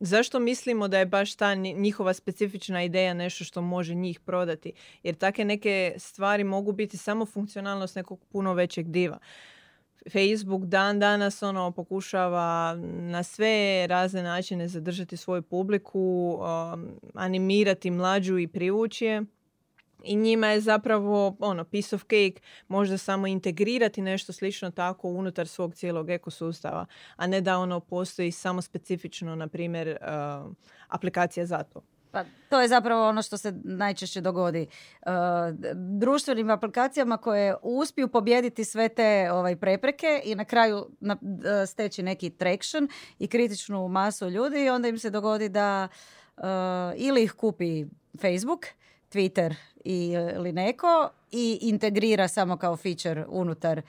zašto 0.00 0.38
mislimo 0.38 0.88
da 0.88 0.98
je 0.98 1.06
baš 1.06 1.34
ta 1.34 1.54
njihova 1.54 2.14
specifična 2.14 2.82
ideja 2.82 3.14
nešto 3.14 3.44
što 3.44 3.62
može 3.62 3.94
njih 3.94 4.20
prodati? 4.20 4.72
Jer 5.02 5.14
take 5.14 5.44
neke 5.44 5.94
stvari 5.98 6.44
mogu 6.44 6.72
biti 6.72 6.96
samo 6.96 7.26
funkcionalnost 7.26 7.96
nekog 7.96 8.24
puno 8.32 8.54
većeg 8.54 8.88
diva. 8.88 9.18
Facebook 10.12 10.64
dan 10.64 10.98
danas 10.98 11.42
ono 11.42 11.70
pokušava 11.70 12.74
na 12.84 13.22
sve 13.22 13.86
razne 13.86 14.22
načine 14.22 14.68
zadržati 14.68 15.16
svoju 15.16 15.42
publiku, 15.42 16.38
um, 16.40 16.88
animirati 17.14 17.90
mlađu 17.90 18.38
i 18.38 18.48
privući 18.48 19.04
je. 19.04 19.22
I 20.04 20.16
njima 20.16 20.46
je 20.46 20.60
zapravo 20.60 21.36
ono 21.38 21.64
piece 21.64 21.96
of 21.96 22.02
cake 22.02 22.34
možda 22.68 22.98
samo 22.98 23.26
integrirati 23.26 24.02
nešto 24.02 24.32
slično 24.32 24.70
tako 24.70 25.08
unutar 25.08 25.48
svog 25.48 25.74
cijelog 25.74 26.10
ekosustava, 26.10 26.86
a 27.16 27.26
ne 27.26 27.40
da 27.40 27.58
ono 27.58 27.80
postoji 27.80 28.32
samo 28.32 28.62
specifično, 28.62 29.36
na 29.36 29.48
primjer, 29.48 29.88
uh, 29.88 30.52
aplikacija 30.88 31.46
za 31.46 31.62
to. 31.62 31.80
Pa 32.14 32.24
to 32.48 32.60
je 32.60 32.68
zapravo 32.68 33.08
ono 33.08 33.22
što 33.22 33.36
se 33.36 33.52
najčešće 33.64 34.20
dogodi. 34.20 34.66
Uh, 35.06 35.12
društvenim 35.74 36.50
aplikacijama 36.50 37.16
koje 37.16 37.54
uspiju 37.62 38.08
pobijediti 38.08 38.64
sve 38.64 38.88
te 38.88 39.32
ovaj, 39.32 39.56
prepreke 39.56 40.22
i 40.24 40.34
na 40.34 40.44
kraju 40.44 40.86
na, 41.00 41.16
steći 41.66 42.02
neki 42.02 42.30
traction 42.30 42.88
i 43.18 43.26
kritičnu 43.26 43.88
masu 43.88 44.30
ljudi 44.30 44.64
i 44.64 44.68
onda 44.68 44.88
im 44.88 44.98
se 44.98 45.10
dogodi 45.10 45.48
da 45.48 45.88
uh, 46.36 46.44
ili 46.96 47.22
ih 47.22 47.32
kupi 47.32 47.84
Facebook, 48.20 48.66
Twitter 49.14 49.54
ili 49.84 50.52
neko 50.52 51.10
i 51.32 51.58
integrira 51.62 52.28
samo 52.28 52.56
kao 52.56 52.76
feature 52.76 53.24
unutar 53.28 53.82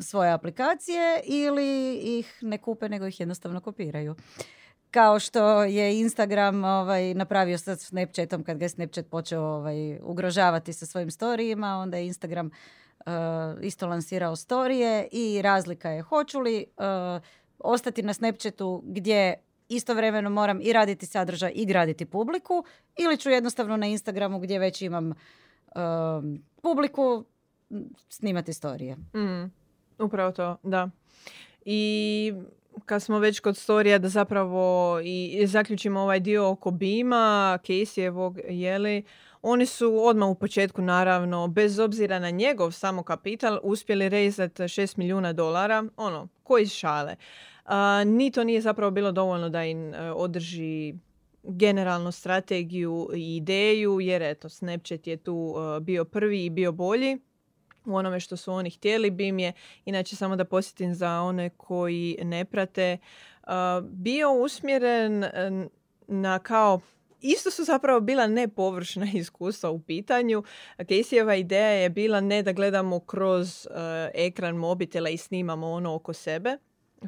svoje 0.00 0.30
aplikacije 0.30 1.20
ili 1.24 1.94
ih 2.18 2.38
ne 2.40 2.58
kupe 2.58 2.88
nego 2.88 3.06
ih 3.06 3.20
jednostavno 3.20 3.60
kopiraju. 3.60 4.14
Kao 4.90 5.18
što 5.18 5.62
je 5.62 6.00
Instagram 6.00 6.64
ovaj, 6.64 7.14
napravio 7.14 7.58
sa 7.58 7.76
Snapchatom 7.76 8.44
kad 8.44 8.58
ga 8.58 8.64
je 8.64 8.68
Snapchat 8.68 9.06
počeo 9.06 9.42
ovaj, 9.42 9.98
ugrožavati 10.02 10.72
sa 10.72 10.86
svojim 10.86 11.10
storijima, 11.10 11.76
onda 11.76 11.96
je 11.96 12.06
Instagram 12.06 12.46
uh, 12.46 13.12
isto 13.62 13.86
lansirao 13.86 14.36
storije 14.36 15.08
i 15.12 15.42
razlika 15.42 15.90
je 15.90 16.02
hoću 16.02 16.40
li 16.40 16.64
uh, 16.76 16.84
ostati 17.58 18.02
na 18.02 18.14
Snapchatu 18.14 18.82
gdje 18.84 19.34
istovremeno 19.68 20.30
moram 20.30 20.60
i 20.62 20.72
raditi 20.72 21.06
sadržaj 21.06 21.52
i 21.54 21.66
graditi 21.66 22.06
publiku 22.06 22.64
ili 22.96 23.16
ću 23.16 23.30
jednostavno 23.30 23.76
na 23.76 23.86
Instagramu 23.86 24.38
gdje 24.38 24.58
već 24.58 24.82
imam 24.82 25.06
um, 25.10 26.42
publiku 26.62 27.24
snimati 28.08 28.52
storije. 28.52 28.96
Mm, 28.96 29.52
upravo 29.98 30.32
to, 30.32 30.56
da. 30.62 30.90
I 31.64 32.32
kad 32.86 33.02
smo 33.02 33.18
već 33.18 33.40
kod 33.40 33.56
storija 33.56 33.98
da 33.98 34.08
zapravo 34.08 35.00
i 35.04 35.46
zaključimo 35.46 36.00
ovaj 36.00 36.20
dio 36.20 36.50
oko 36.50 36.70
Bima, 36.70 37.58
Caseyevog, 37.62 38.40
jeli, 38.48 39.04
oni 39.42 39.66
su 39.66 40.06
odmah 40.06 40.28
u 40.28 40.34
početku 40.34 40.82
naravno, 40.82 41.48
bez 41.48 41.78
obzira 41.78 42.18
na 42.18 42.30
njegov 42.30 42.72
samo 42.72 43.02
kapital, 43.02 43.58
uspjeli 43.62 44.08
rezati 44.08 44.62
6 44.62 44.98
milijuna 44.98 45.32
dolara, 45.32 45.84
ono, 45.96 46.28
koji 46.42 46.66
šale. 46.66 47.16
Ni 48.06 48.30
to 48.30 48.44
nije 48.44 48.60
zapravo 48.60 48.90
bilo 48.90 49.12
dovoljno 49.12 49.48
da 49.48 49.64
im 49.64 49.94
e, 49.94 50.12
održi 50.12 50.94
generalnu 51.42 52.12
strategiju 52.12 53.10
i 53.14 53.36
ideju, 53.36 54.00
jer 54.00 54.22
eto, 54.22 54.48
Snapchat 54.48 55.06
je 55.06 55.16
tu 55.16 55.54
e, 55.56 55.80
bio 55.80 56.04
prvi 56.04 56.44
i 56.44 56.50
bio 56.50 56.72
bolji 56.72 57.18
u 57.84 57.96
onome 57.96 58.20
što 58.20 58.36
su 58.36 58.52
oni 58.52 58.70
htjeli. 58.70 59.10
Bim 59.10 59.38
je, 59.38 59.52
inače 59.84 60.16
samo 60.16 60.36
da 60.36 60.44
posjetim 60.44 60.94
za 60.94 61.20
one 61.20 61.50
koji 61.50 62.18
ne 62.22 62.44
prate, 62.44 62.98
bio 63.82 64.32
usmjeren 64.32 65.24
na 66.06 66.38
kao 66.38 66.80
Isto 67.20 67.50
su 67.50 67.64
zapravo 67.64 68.00
bila 68.00 68.26
ne 68.26 68.48
površna 68.48 69.06
iskustva 69.14 69.70
u 69.70 69.78
pitanju. 69.78 70.42
Caseyeva 70.78 71.40
ideja 71.40 71.68
je 71.68 71.90
bila 71.90 72.20
ne 72.20 72.42
da 72.42 72.52
gledamo 72.52 73.00
kroz 73.00 73.68
ekran 74.14 74.56
mobitela 74.56 75.10
i 75.10 75.16
snimamo 75.16 75.70
ono 75.70 75.94
oko 75.94 76.12
sebe. 76.12 76.58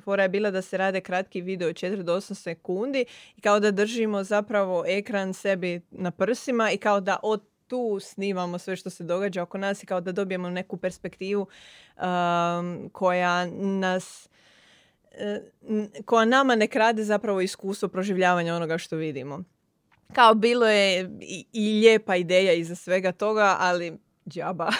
Fora 0.04 0.22
je 0.22 0.28
bila 0.28 0.50
da 0.50 0.62
se 0.62 0.76
rade 0.76 1.00
kratki 1.00 1.40
video 1.40 1.68
4 1.68 2.02
do 2.02 2.16
8 2.16 2.34
sekundi 2.34 3.04
i 3.36 3.40
kao 3.40 3.60
da 3.60 3.70
držimo 3.70 4.24
zapravo 4.24 4.84
ekran 4.86 5.34
sebi 5.34 5.80
na 5.90 6.10
prsima 6.10 6.70
i 6.70 6.76
kao 6.76 7.00
da 7.00 7.16
od 7.22 7.42
tu 7.66 7.98
snimamo 8.00 8.58
sve 8.58 8.76
što 8.76 8.90
se 8.90 9.04
događa 9.04 9.42
oko 9.42 9.58
nas 9.58 9.82
i 9.82 9.86
kao 9.86 10.00
da 10.00 10.12
dobijemo 10.12 10.50
neku 10.50 10.76
perspektivu 10.76 11.46
um, 11.96 12.90
koja 12.92 13.46
nas 13.80 14.28
e, 15.12 15.40
koja 16.04 16.24
nama 16.24 16.54
ne 16.54 16.66
krade 16.66 17.04
zapravo 17.04 17.40
iskustvo 17.40 17.88
proživljavanja 17.88 18.54
onoga 18.54 18.78
što 18.78 18.96
vidimo. 18.96 19.44
Kao 20.12 20.34
bilo 20.34 20.68
je 20.68 21.10
i, 21.20 21.46
i 21.52 21.80
lijepa 21.80 22.16
ideja 22.16 22.52
iza 22.52 22.74
svega 22.74 23.12
toga, 23.12 23.56
ali 23.58 23.98
džaba. 24.28 24.70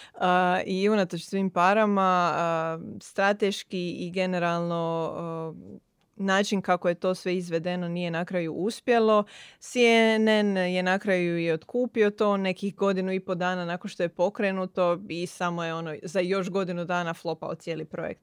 I 0.66 0.88
unatoč 0.88 1.22
svim 1.22 1.50
parama, 1.50 2.78
strateški 3.00 3.90
i 3.90 4.10
generalno 4.10 5.14
način 6.20 6.62
kako 6.62 6.88
je 6.88 6.94
to 6.94 7.14
sve 7.14 7.36
izvedeno 7.36 7.88
nije 7.88 8.10
na 8.10 8.24
kraju 8.24 8.52
uspjelo. 8.52 9.24
CNN 9.58 10.56
je 10.56 10.82
na 10.82 10.98
kraju 10.98 11.38
i 11.38 11.50
otkupio 11.50 12.10
to 12.10 12.36
nekih 12.36 12.76
godinu 12.76 13.12
i 13.12 13.20
po 13.20 13.34
dana 13.34 13.64
nakon 13.64 13.88
što 13.88 14.02
je 14.02 14.08
pokrenuto 14.08 15.00
i 15.08 15.26
samo 15.26 15.64
je 15.64 15.74
ono 15.74 15.94
za 16.02 16.20
još 16.20 16.50
godinu 16.50 16.84
dana 16.84 17.14
flopao 17.14 17.54
cijeli 17.54 17.84
projekt. 17.84 18.22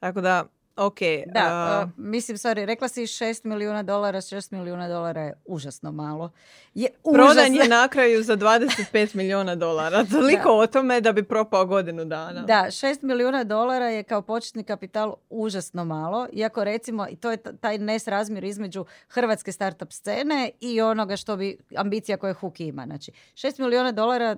Tako 0.00 0.20
da 0.20 0.44
Ok. 0.76 0.98
Da, 1.26 1.88
mislim, 1.96 2.36
sorry, 2.36 2.64
rekla 2.64 2.88
si 2.88 3.02
6 3.02 3.44
milijuna 3.46 3.82
dolara, 3.82 4.20
6 4.20 4.52
milijuna 4.52 4.88
dolara 4.88 5.20
je 5.20 5.34
užasno 5.44 5.92
malo. 5.92 6.30
Je 6.74 6.88
Prodan 7.12 7.54
je 7.54 7.68
na 7.68 7.88
kraju 7.88 8.22
za 8.22 8.36
25 8.36 9.14
milijuna 9.16 9.54
dolara. 9.54 10.04
Toliko 10.04 10.48
o 10.50 10.66
tome 10.66 11.00
da 11.00 11.12
bi 11.12 11.22
propao 11.22 11.66
godinu 11.66 12.04
dana. 12.04 12.42
Da, 12.42 12.64
6 12.66 13.02
milijuna 13.02 13.44
dolara 13.44 13.88
je 13.88 14.02
kao 14.02 14.22
početni 14.22 14.64
kapital 14.64 15.14
užasno 15.30 15.84
malo. 15.84 16.28
Iako 16.32 16.64
recimo, 16.64 17.06
i 17.10 17.16
to 17.16 17.30
je 17.30 17.36
taj 17.36 17.78
nesrazmjer 17.78 18.44
između 18.44 18.84
hrvatske 19.08 19.52
startup 19.52 19.92
scene 19.92 20.50
i 20.60 20.80
onoga 20.80 21.16
što 21.16 21.36
bi 21.36 21.58
ambicija 21.76 22.16
koje 22.16 22.34
Hook 22.34 22.60
ima. 22.60 22.84
Znači, 22.84 23.12
6 23.34 23.60
milijuna 23.60 23.92
dolara 23.92 24.36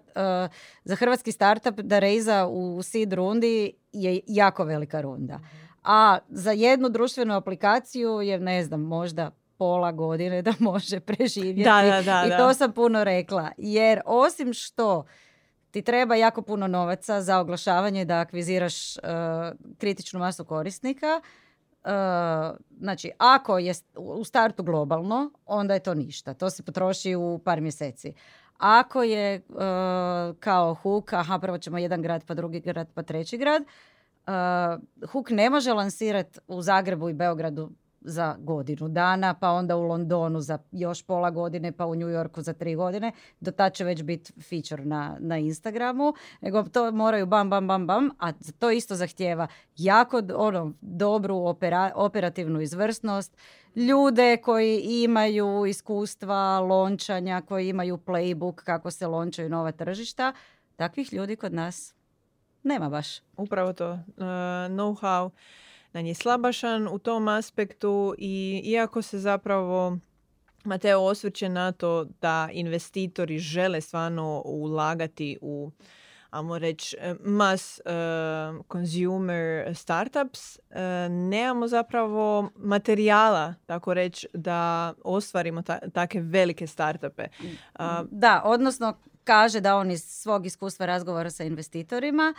za 0.84 0.96
hrvatski 0.96 1.32
startup 1.32 1.80
da 1.80 1.98
rejza 1.98 2.46
u 2.46 2.82
seed 2.82 3.12
rundi 3.12 3.72
je 3.92 4.20
jako 4.26 4.64
velika 4.64 5.00
runda 5.00 5.40
a 5.86 6.18
za 6.28 6.52
jednu 6.52 6.88
društvenu 6.88 7.34
aplikaciju 7.34 8.20
je, 8.20 8.38
ne 8.38 8.64
znam, 8.64 8.80
možda 8.80 9.30
pola 9.58 9.92
godine 9.92 10.42
da 10.42 10.52
može 10.58 11.00
preživjeti. 11.00 11.64
Da, 11.64 12.02
da, 12.04 12.24
I 12.26 12.38
to 12.38 12.54
sam 12.54 12.72
puno 12.72 13.04
rekla. 13.04 13.50
Jer 13.56 14.00
osim 14.04 14.54
što 14.54 15.04
ti 15.70 15.82
treba 15.82 16.14
jako 16.14 16.42
puno 16.42 16.66
novaca 16.66 17.22
za 17.22 17.38
oglašavanje 17.38 18.04
da 18.04 18.18
akviziraš 18.18 18.96
uh, 18.96 19.02
kritičnu 19.78 20.20
masu 20.20 20.44
korisnika, 20.44 21.20
uh, 21.84 21.90
znači 22.78 23.10
ako 23.18 23.58
je 23.58 23.74
u 23.96 24.24
startu 24.24 24.62
globalno, 24.62 25.30
onda 25.46 25.74
je 25.74 25.80
to 25.80 25.94
ništa. 25.94 26.34
To 26.34 26.50
se 26.50 26.62
potroši 26.62 27.14
u 27.14 27.40
par 27.44 27.60
mjeseci. 27.60 28.12
Ako 28.58 29.02
je 29.02 29.42
uh, 29.48 29.56
kao 30.40 30.74
hook, 30.74 31.12
aha, 31.12 31.38
prvo 31.38 31.58
ćemo 31.58 31.78
jedan 31.78 32.02
grad, 32.02 32.24
pa 32.26 32.34
drugi 32.34 32.60
grad, 32.60 32.88
pa 32.94 33.02
treći 33.02 33.38
grad, 33.38 33.62
uh, 34.26 35.08
Hook 35.10 35.30
ne 35.30 35.50
može 35.50 35.72
lansirati 35.72 36.38
u 36.48 36.62
Zagrebu 36.62 37.08
i 37.08 37.14
Beogradu 37.14 37.70
za 38.06 38.36
godinu 38.38 38.88
dana, 38.88 39.34
pa 39.34 39.50
onda 39.50 39.76
u 39.76 39.82
Londonu 39.82 40.40
za 40.40 40.58
još 40.72 41.02
pola 41.02 41.30
godine, 41.30 41.72
pa 41.72 41.86
u 41.86 41.94
New 41.94 42.08
Yorku 42.08 42.42
za 42.42 42.52
tri 42.52 42.74
godine. 42.74 43.12
Do 43.40 43.50
tad 43.50 43.74
će 43.74 43.84
već 43.84 44.02
biti 44.02 44.32
feature 44.42 44.84
na, 44.84 45.16
na 45.20 45.38
Instagramu. 45.38 46.14
Nego 46.40 46.62
to 46.62 46.92
moraju 46.92 47.26
bam, 47.26 47.50
bam, 47.50 47.68
bam, 47.68 47.86
bam, 47.86 48.10
a 48.18 48.32
to 48.58 48.70
isto 48.70 48.94
zahtjeva 48.94 49.46
jako 49.76 50.22
ono, 50.34 50.72
dobru 50.80 51.54
operativnu 51.94 52.60
izvrsnost, 52.60 53.36
ljude 53.74 54.36
koji 54.36 54.80
imaju 54.80 55.66
iskustva 55.66 56.60
lončanja, 56.60 57.42
koji 57.48 57.68
imaju 57.68 57.96
playbook 57.96 58.54
kako 58.54 58.90
se 58.90 59.06
lončaju 59.06 59.48
nova 59.48 59.72
tržišta. 59.72 60.32
Takvih 60.76 61.12
ljudi 61.12 61.36
kod 61.36 61.52
nas 61.52 61.94
nema 62.66 62.88
baš. 62.88 63.06
Upravo 63.36 63.72
to. 63.72 63.92
Uh, 63.92 63.98
know-how 64.68 65.30
nam 65.92 66.06
je 66.06 66.14
slabašan 66.14 66.88
u 66.88 66.98
tom 66.98 67.28
aspektu 67.28 68.14
i 68.18 68.62
iako 68.64 69.02
se 69.02 69.18
zapravo 69.18 69.98
Mateo 70.64 71.00
osvrće 71.00 71.48
na 71.48 71.72
to 71.72 72.04
da 72.20 72.48
investitori 72.52 73.38
žele 73.38 73.80
stvarno 73.80 74.42
ulagati 74.44 75.38
u 75.40 75.70
ajmo 76.30 76.58
reći, 76.58 76.96
mass 77.24 77.80
uh, 77.84 78.64
consumer 78.72 79.74
startups, 79.76 80.56
uh, 80.56 80.76
nemamo 81.10 81.68
zapravo 81.68 82.50
materijala, 82.56 83.54
tako 83.66 83.94
reći, 83.94 84.28
da 84.34 84.92
ostvarimo 85.04 85.62
ta, 85.62 85.78
takve 85.90 86.20
velike 86.20 86.66
startupe. 86.66 87.26
Uh, 87.42 87.80
da, 88.10 88.42
odnosno 88.44 88.94
kaže 89.26 89.60
da 89.60 89.76
on 89.76 89.90
iz 89.90 90.04
svog 90.04 90.46
iskustva 90.46 90.86
razgovora 90.86 91.30
sa 91.30 91.44
investitorima 91.44 92.34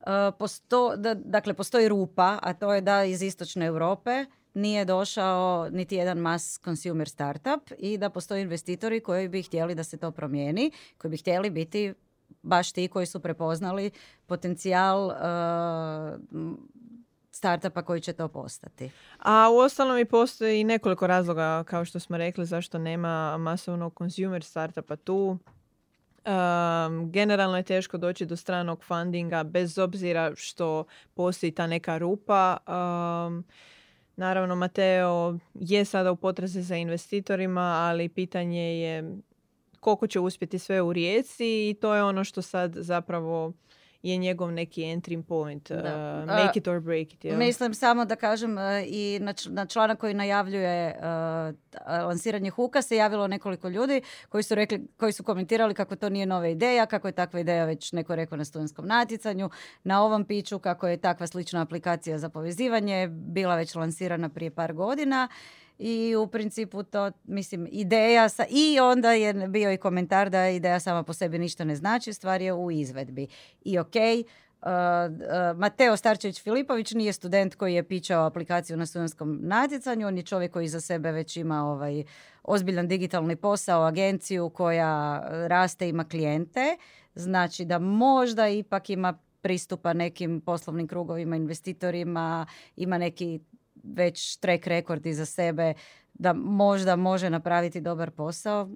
uh, 0.00 0.06
posto, 0.38 0.96
da, 0.96 1.14
dakle 1.14 1.54
postoji 1.54 1.88
rupa, 1.88 2.38
a 2.42 2.52
to 2.54 2.74
je 2.74 2.80
da 2.80 3.04
iz 3.04 3.22
istočne 3.22 3.66
Europe 3.66 4.24
nije 4.54 4.84
došao 4.84 5.68
niti 5.70 5.96
jedan 5.96 6.18
mass 6.18 6.60
consumer 6.64 7.08
startup 7.08 7.70
i 7.78 7.98
da 7.98 8.10
postoje 8.10 8.42
investitori 8.42 9.00
koji 9.00 9.28
bi 9.28 9.42
htjeli 9.42 9.74
da 9.74 9.84
se 9.84 9.96
to 9.96 10.10
promijeni, 10.10 10.70
koji 10.98 11.10
bi 11.10 11.16
htjeli 11.16 11.50
biti 11.50 11.94
baš 12.42 12.72
ti 12.72 12.88
koji 12.88 13.06
su 13.06 13.20
prepoznali 13.20 13.90
potencijal 14.26 15.06
uh, 15.06 15.12
startupa 17.30 17.82
koji 17.82 18.00
će 18.00 18.12
to 18.12 18.28
postati. 18.28 18.90
A 19.18 19.50
u 19.52 19.56
ostalom 19.56 19.98
i 19.98 20.04
postoji 20.04 20.64
nekoliko 20.64 21.06
razloga, 21.06 21.64
kao 21.64 21.84
što 21.84 22.00
smo 22.00 22.16
rekli, 22.16 22.46
zašto 22.46 22.78
nema 22.78 23.38
masovnog 23.38 23.94
consumer 23.98 24.44
startupa 24.44 24.96
tu. 24.96 25.38
Um, 26.26 27.12
generalno 27.12 27.56
je 27.56 27.62
teško 27.62 27.98
doći 27.98 28.26
do 28.26 28.36
stranog 28.36 28.84
fundinga 28.84 29.42
bez 29.42 29.78
obzira 29.78 30.32
što 30.36 30.84
postoji 31.14 31.52
ta 31.52 31.66
neka 31.66 31.98
rupa. 31.98 32.56
Um, 32.66 33.44
naravno, 34.16 34.56
Mateo 34.56 35.38
je 35.54 35.84
sada 35.84 36.12
u 36.12 36.16
potrazi 36.16 36.62
za 36.62 36.76
investitorima, 36.76 37.60
ali 37.60 38.08
pitanje 38.08 38.80
je 38.80 39.16
koliko 39.80 40.06
će 40.06 40.20
uspjeti 40.20 40.58
sve 40.58 40.82
u 40.82 40.92
rijeci 40.92 41.70
i 41.70 41.74
to 41.80 41.94
je 41.94 42.02
ono 42.02 42.24
što 42.24 42.42
sad 42.42 42.72
zapravo 42.76 43.52
je 44.02 44.16
njegov 44.16 44.52
neki 44.52 44.82
entry 44.82 45.22
point. 45.22 45.70
Uh, 45.70 45.76
make 46.26 46.58
it 46.58 46.68
or 46.68 46.80
break 46.80 47.14
it. 47.14 47.24
jel? 47.24 47.38
Mislim 47.38 47.74
samo 47.74 48.04
da 48.04 48.16
kažem 48.16 48.58
e, 48.58 48.84
i 48.88 49.18
na, 49.20 49.32
č- 49.32 49.50
na 49.50 49.66
članak 49.66 49.98
koji 49.98 50.14
najavljuje 50.14 50.98
a, 51.02 51.52
lansiranje 51.88 52.50
Huka 52.50 52.82
se 52.82 52.96
javilo 52.96 53.26
nekoliko 53.26 53.68
ljudi 53.68 54.02
koji 54.28 54.42
su 54.42 54.54
rekli, 54.54 54.86
koji 54.96 55.12
su 55.12 55.22
komentirali 55.22 55.74
kako 55.74 55.96
to 55.96 56.08
nije 56.08 56.26
nova 56.26 56.48
ideja, 56.48 56.86
kako 56.86 57.08
je 57.08 57.12
takva 57.12 57.40
ideja 57.40 57.64
već 57.64 57.92
neko 57.92 58.16
rekao 58.16 58.38
na 58.38 58.44
studentskom 58.44 58.86
natjecanju, 58.86 59.50
na 59.84 60.04
ovom 60.04 60.24
piću 60.24 60.58
kako 60.58 60.88
je 60.88 60.96
takva 60.96 61.26
slična 61.26 61.62
aplikacija 61.62 62.18
za 62.18 62.28
povezivanje 62.28 63.08
bila 63.08 63.56
već 63.56 63.74
lansirana 63.74 64.28
prije 64.28 64.50
par 64.50 64.72
godina 64.72 65.28
i 65.82 66.16
u 66.16 66.26
principu 66.26 66.82
to, 66.82 67.10
mislim, 67.24 67.68
ideja 67.70 68.28
sa, 68.28 68.44
i 68.50 68.80
onda 68.80 69.12
je 69.12 69.48
bio 69.48 69.72
i 69.72 69.76
komentar 69.76 70.30
da 70.30 70.48
ideja 70.48 70.80
sama 70.80 71.02
po 71.02 71.12
sebi 71.12 71.38
ništa 71.38 71.64
ne 71.64 71.76
znači, 71.76 72.12
stvar 72.12 72.42
je 72.42 72.52
u 72.52 72.70
izvedbi. 72.70 73.26
I 73.64 73.78
okej, 73.78 74.24
Uh, 74.62 74.68
uh, 74.68 75.58
Mateo 75.58 75.96
Starčević-Filipović 75.96 76.94
nije 76.94 77.12
student 77.12 77.54
koji 77.54 77.74
je 77.74 77.88
pičao 77.88 78.26
aplikaciju 78.26 78.76
na 78.76 78.86
studentskom 78.86 79.38
natjecanju, 79.42 80.06
on 80.06 80.16
je 80.16 80.22
čovjek 80.22 80.52
koji 80.52 80.68
za 80.68 80.80
sebe 80.80 81.12
već 81.12 81.36
ima 81.36 81.64
ovaj 81.64 82.04
ozbiljan 82.42 82.88
digitalni 82.88 83.36
posao, 83.36 83.82
agenciju 83.82 84.50
koja 84.50 85.22
raste, 85.48 85.88
ima 85.88 86.04
klijente, 86.04 86.76
znači 87.14 87.64
da 87.64 87.78
možda 87.78 88.48
ipak 88.48 88.90
ima 88.90 89.18
pristupa 89.40 89.92
nekim 89.92 90.40
poslovnim 90.40 90.88
krugovima, 90.88 91.36
investitorima, 91.36 92.46
ima 92.76 92.98
neki 92.98 93.40
već 93.82 94.36
track 94.36 94.66
record 94.66 95.06
iza 95.06 95.26
sebe, 95.26 95.74
da 96.14 96.32
možda 96.32 96.96
može 96.96 97.30
napraviti 97.30 97.80
dobar 97.80 98.10
posao, 98.10 98.68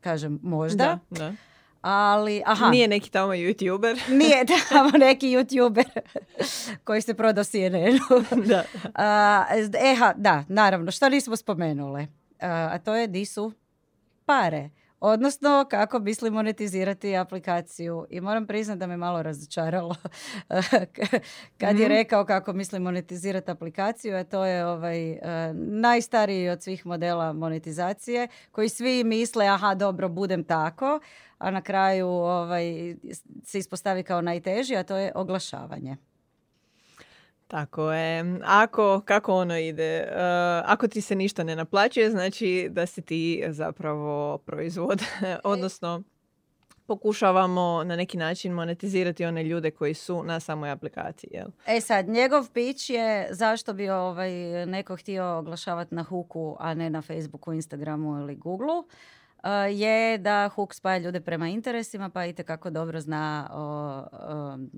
kažem 0.00 0.40
možda, 0.42 0.98
Da, 1.10 1.18
da. 1.18 1.32
ali 1.80 2.42
aha. 2.46 2.70
Nije 2.70 2.88
neki 2.88 3.10
tamo 3.10 3.32
youtuber. 3.32 4.08
Nije 4.18 4.44
tamo 4.68 4.90
neki 4.90 5.26
youtuber 5.28 6.00
koji 6.84 7.00
se 7.00 7.14
prodao 7.14 7.44
CNN-u. 7.44 8.36
da. 8.50 8.64
A, 8.94 9.44
eha, 9.80 10.12
da, 10.16 10.44
naravno, 10.48 10.90
što 10.90 11.08
nismo 11.08 11.36
spomenule. 11.36 12.06
A, 12.40 12.68
a 12.72 12.78
to 12.78 12.94
je 12.94 13.06
di 13.06 13.24
su 13.24 13.52
pare. 14.24 14.70
Odnosno, 15.06 15.66
kako 15.70 15.98
misli 15.98 16.30
monetizirati 16.30 17.16
aplikaciju. 17.16 18.06
I 18.10 18.20
moram 18.20 18.46
priznati 18.46 18.78
da 18.78 18.86
me 18.86 18.96
malo 18.96 19.22
razočaralo 19.22 19.94
kad 21.60 21.78
je 21.78 21.84
Mhm. 21.86 21.94
rekao 21.94 22.24
kako 22.24 22.52
misli 22.52 22.78
monetizirati 22.80 23.50
aplikaciju, 23.50 24.16
a 24.16 24.24
to 24.24 24.44
je 24.44 24.66
ovaj 24.66 25.12
e, 25.12 25.18
najstariji 25.54 26.48
od 26.48 26.62
svih 26.62 26.86
modela 26.86 27.32
monetizacije, 27.32 28.28
koji 28.52 28.68
svi 28.68 29.04
misle, 29.04 29.46
aha, 29.46 29.74
dobro, 29.74 30.08
budem 30.08 30.44
tako, 30.44 31.00
a 31.38 31.50
na 31.50 31.62
kraju 31.62 32.08
ovaj, 32.08 32.96
se 33.44 33.58
ispostavi 33.58 34.02
kao 34.02 34.20
najteži, 34.20 34.76
a 34.76 34.82
to 34.82 34.96
je 34.96 35.12
oglašavanje. 35.14 35.96
Tako 37.54 37.92
je. 37.92 38.38
Ako, 38.44 39.02
kako 39.04 39.34
ono 39.34 39.58
ide? 39.58 40.08
Uh, 40.10 40.16
ako 40.64 40.88
ti 40.88 41.00
se 41.00 41.14
ništa 41.14 41.44
ne 41.44 41.56
naplaćuje, 41.56 42.10
znači 42.10 42.68
da 42.70 42.86
si 42.86 43.02
ti 43.02 43.44
zapravo 43.48 44.38
proizvod. 44.38 45.02
Odnosno, 45.44 46.02
pokušavamo 46.86 47.84
na 47.84 47.96
neki 47.96 48.16
način 48.16 48.52
monetizirati 48.52 49.24
one 49.24 49.42
ljude 49.42 49.70
koji 49.70 49.94
su 49.94 50.22
na 50.22 50.40
samoj 50.40 50.70
aplikaciji. 50.70 51.30
Jel? 51.32 51.48
E 51.66 51.80
sad, 51.80 52.08
njegov 52.08 52.50
pitch 52.50 52.90
je 52.90 53.28
zašto 53.30 53.72
bi 53.72 53.90
ovaj 53.90 54.30
neko 54.66 54.96
htio 54.96 55.38
oglašavati 55.38 55.94
na 55.94 56.02
Hooku, 56.02 56.56
a 56.60 56.74
ne 56.74 56.90
na 56.90 57.02
Facebooku, 57.02 57.52
Instagramu 57.52 58.20
ili 58.20 58.36
Googleu, 58.36 58.78
uh, 58.78 58.84
je 59.70 60.18
da 60.18 60.48
Hook 60.54 60.74
spaja 60.74 60.98
ljude 60.98 61.20
prema 61.20 61.48
interesima, 61.48 62.10
pa 62.10 62.26
i 62.26 62.32
kako 62.32 62.70
dobro 62.70 63.00
zna 63.00 63.50
o, 63.52 64.02
um, 64.54 64.70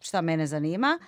šta 0.00 0.20
mene 0.20 0.46
zanima. 0.46 0.98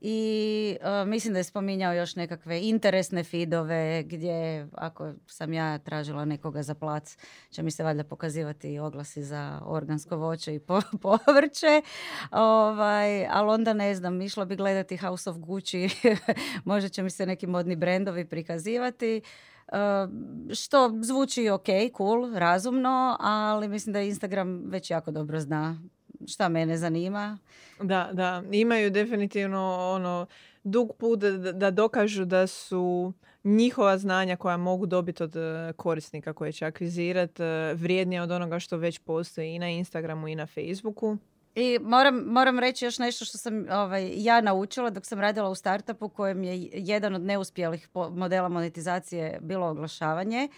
I 0.00 0.76
uh, 0.80 1.08
mislim 1.08 1.32
da 1.32 1.40
je 1.40 1.44
spominjao 1.44 1.92
još 1.92 2.16
nekakve 2.16 2.60
interesne 2.60 3.24
feedove 3.24 4.02
gdje 4.02 4.68
ako 4.72 5.12
sam 5.26 5.52
ja 5.52 5.78
tražila 5.78 6.24
nekoga 6.24 6.62
za 6.62 6.74
plac 6.74 7.16
će 7.50 7.62
mi 7.62 7.70
se 7.70 7.84
valjda 7.84 8.04
pokazivati 8.04 8.78
oglasi 8.78 9.22
za 9.22 9.60
organsko 9.64 10.16
voće 10.16 10.54
i 10.54 10.58
po- 10.58 10.80
povrće. 11.02 11.82
Ovaj, 12.30 13.26
ali 13.26 13.50
onda 13.50 13.72
ne 13.72 13.94
znam, 13.94 14.22
išla 14.22 14.44
bi 14.44 14.56
gledati 14.56 14.96
House 14.96 15.30
of 15.30 15.36
Gucci, 15.36 15.88
možda 16.64 16.88
će 16.88 17.02
mi 17.02 17.10
se 17.10 17.26
neki 17.26 17.46
modni 17.46 17.76
brendovi 17.76 18.24
prikazivati. 18.24 19.22
Uh, 19.72 19.74
što 20.54 20.92
zvuči 21.02 21.48
ok, 21.48 21.66
cool, 21.96 22.34
razumno, 22.34 23.16
ali 23.20 23.68
mislim 23.68 23.92
da 23.92 24.00
Instagram 24.00 24.62
već 24.66 24.90
jako 24.90 25.10
dobro 25.10 25.40
zna 25.40 25.78
šta 26.26 26.48
mene 26.48 26.76
zanima. 26.76 27.38
Da, 27.82 28.10
da. 28.12 28.42
Imaju 28.52 28.90
definitivno 28.90 29.90
ono 29.94 30.26
dug 30.64 30.96
put 30.98 31.18
da, 31.18 31.52
da 31.52 31.70
dokažu 31.70 32.24
da 32.24 32.46
su 32.46 33.12
njihova 33.44 33.98
znanja 33.98 34.36
koja 34.36 34.56
mogu 34.56 34.86
dobiti 34.86 35.22
od 35.22 35.36
eh, 35.36 35.72
korisnika 35.76 36.32
koje 36.32 36.52
će 36.52 36.66
akvizirati 36.66 37.42
vrijednija 37.74 38.22
od 38.22 38.30
onoga 38.30 38.58
što 38.58 38.76
već 38.76 38.98
postoji 38.98 39.54
i 39.54 39.58
na 39.58 39.68
Instagramu 39.68 40.28
i 40.28 40.34
na 40.34 40.46
Facebooku. 40.46 41.16
I 41.54 41.78
moram, 41.82 42.16
moram 42.16 42.58
reći 42.58 42.84
još 42.84 42.98
nešto 42.98 43.24
što 43.24 43.38
sam 43.38 43.66
ovaj, 43.70 44.12
ja 44.14 44.40
naučila 44.40 44.90
dok 44.90 45.06
sam 45.06 45.20
radila 45.20 45.48
u 45.48 45.54
startupu 45.54 46.08
kojem 46.08 46.44
je 46.44 46.68
jedan 46.72 47.14
od 47.14 47.22
neuspjelih 47.22 47.88
modela 47.94 48.48
monetizacije 48.48 49.38
bilo 49.40 49.66
oglašavanje, 49.66 50.48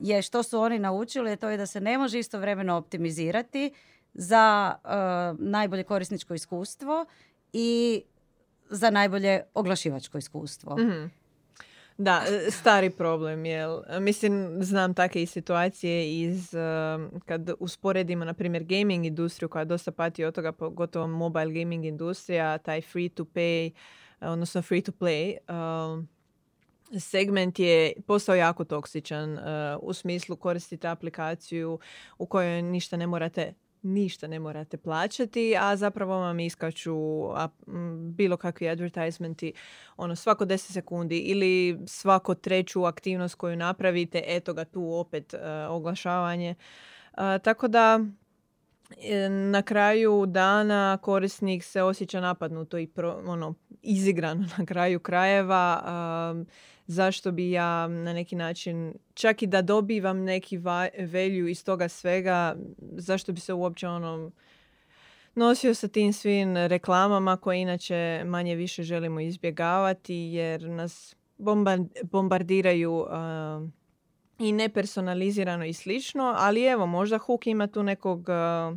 je 0.00 0.22
što 0.22 0.42
su 0.42 0.60
oni 0.60 0.78
naučili, 0.78 1.30
je 1.30 1.36
to 1.36 1.48
je 1.48 1.56
da 1.56 1.66
se 1.66 1.80
ne 1.80 1.98
može 1.98 2.18
istovremeno 2.18 2.76
optimizirati 2.76 3.70
za 4.18 4.74
eh, 4.84 4.88
najbolje 5.38 5.84
korisničko 5.84 6.34
iskustvo 6.34 7.06
i 7.52 8.02
za 8.70 8.90
najbolje 8.90 9.42
oglašivačko 9.54 10.18
iskustvo. 10.18 10.76
Mhm. 10.76 11.06
Da, 11.98 12.22
e, 12.28 12.50
stari 12.50 12.90
problem, 12.90 13.44
jel? 13.44 13.82
Mislim, 14.00 14.58
znam 14.60 14.94
takve 14.94 15.22
i 15.22 15.26
situacije 15.26 16.20
iz, 16.20 16.54
e, 16.54 16.58
kad 17.24 17.50
usporedimo, 17.58 18.24
na 18.24 18.34
primjer, 18.34 18.64
gaming 18.64 19.06
industriju 19.06 19.48
koja 19.48 19.64
dosta 19.64 19.92
pati 19.92 20.24
od 20.24 20.34
toga, 20.34 20.52
pogotovo 20.52 21.06
mobile 21.06 21.52
gaming 21.52 21.84
industrija, 21.84 22.58
taj 22.58 22.80
free 22.80 23.08
to 23.08 23.24
pay, 23.24 23.70
e, 24.20 24.28
odnosno 24.28 24.62
free 24.62 24.80
to 24.80 24.92
play, 24.92 25.36
segment 26.98 27.58
je 27.58 27.92
postao 28.06 28.34
jako 28.34 28.64
toksičan 28.64 29.38
u 29.80 29.92
smislu 29.92 30.36
koristite 30.36 30.88
aplikaciju 30.88 31.78
u 32.18 32.26
kojoj 32.26 32.62
ništa 32.62 32.96
ne 32.96 33.06
morate 33.06 33.54
ništa 33.86 34.26
ne 34.26 34.38
morate 34.38 34.76
plaćati, 34.76 35.56
a 35.60 35.76
zapravo 35.76 36.18
vam 36.18 36.40
iskaču 36.40 36.96
bilo 38.16 38.36
kakvi 38.36 38.68
advertisementi 38.68 39.52
ono 39.96 40.16
svako 40.16 40.44
10 40.44 40.56
sekundi 40.72 41.18
ili 41.18 41.78
svako 41.86 42.34
treću 42.34 42.84
aktivnost 42.84 43.34
koju 43.34 43.56
napravite, 43.56 44.22
eto 44.26 44.54
ga 44.54 44.64
tu 44.64 44.92
opet 44.92 45.34
e, 45.34 45.66
oglašavanje. 45.68 46.54
A, 47.12 47.38
tako 47.38 47.68
da 47.68 48.00
na 49.50 49.62
kraju 49.62 50.26
dana 50.26 50.98
korisnik 51.02 51.64
se 51.64 51.82
osjeća 51.82 52.20
napadnuto 52.20 52.78
i 52.78 52.86
pro, 52.86 53.22
ono, 53.26 53.54
izigrano 53.82 54.44
na 54.58 54.66
kraju 54.66 55.00
krajeva. 55.00 55.80
a, 55.84 56.44
zašto 56.86 57.32
bi 57.32 57.50
ja 57.50 57.88
na 57.88 58.12
neki 58.12 58.36
način, 58.36 58.94
čak 59.14 59.42
i 59.42 59.46
da 59.46 59.62
dobivam 59.62 60.24
neki 60.24 60.58
va- 60.58 60.88
value 60.98 61.50
iz 61.50 61.64
toga 61.64 61.88
svega, 61.88 62.56
zašto 62.78 63.32
bi 63.32 63.40
se 63.40 63.52
uopće 63.52 63.88
ono 63.88 64.30
nosio 65.34 65.74
sa 65.74 65.88
tim 65.88 66.12
svim 66.12 66.56
reklamama 66.56 67.36
koje 67.36 67.60
inače 67.60 68.22
manje 68.26 68.54
više 68.54 68.82
želimo 68.82 69.20
izbjegavati 69.20 70.14
jer 70.14 70.62
nas 70.70 71.16
bomba- 71.38 71.88
bombardiraju 72.02 73.06
a, 73.10 73.66
i 74.38 74.52
nepersonalizirano 74.52 75.64
i 75.64 75.72
slično, 75.72 76.34
ali 76.36 76.64
evo 76.64 76.86
možda 76.86 77.18
Hook 77.18 77.46
ima 77.46 77.66
tu 77.66 77.82
nekog 77.82 78.28
a, 78.28 78.76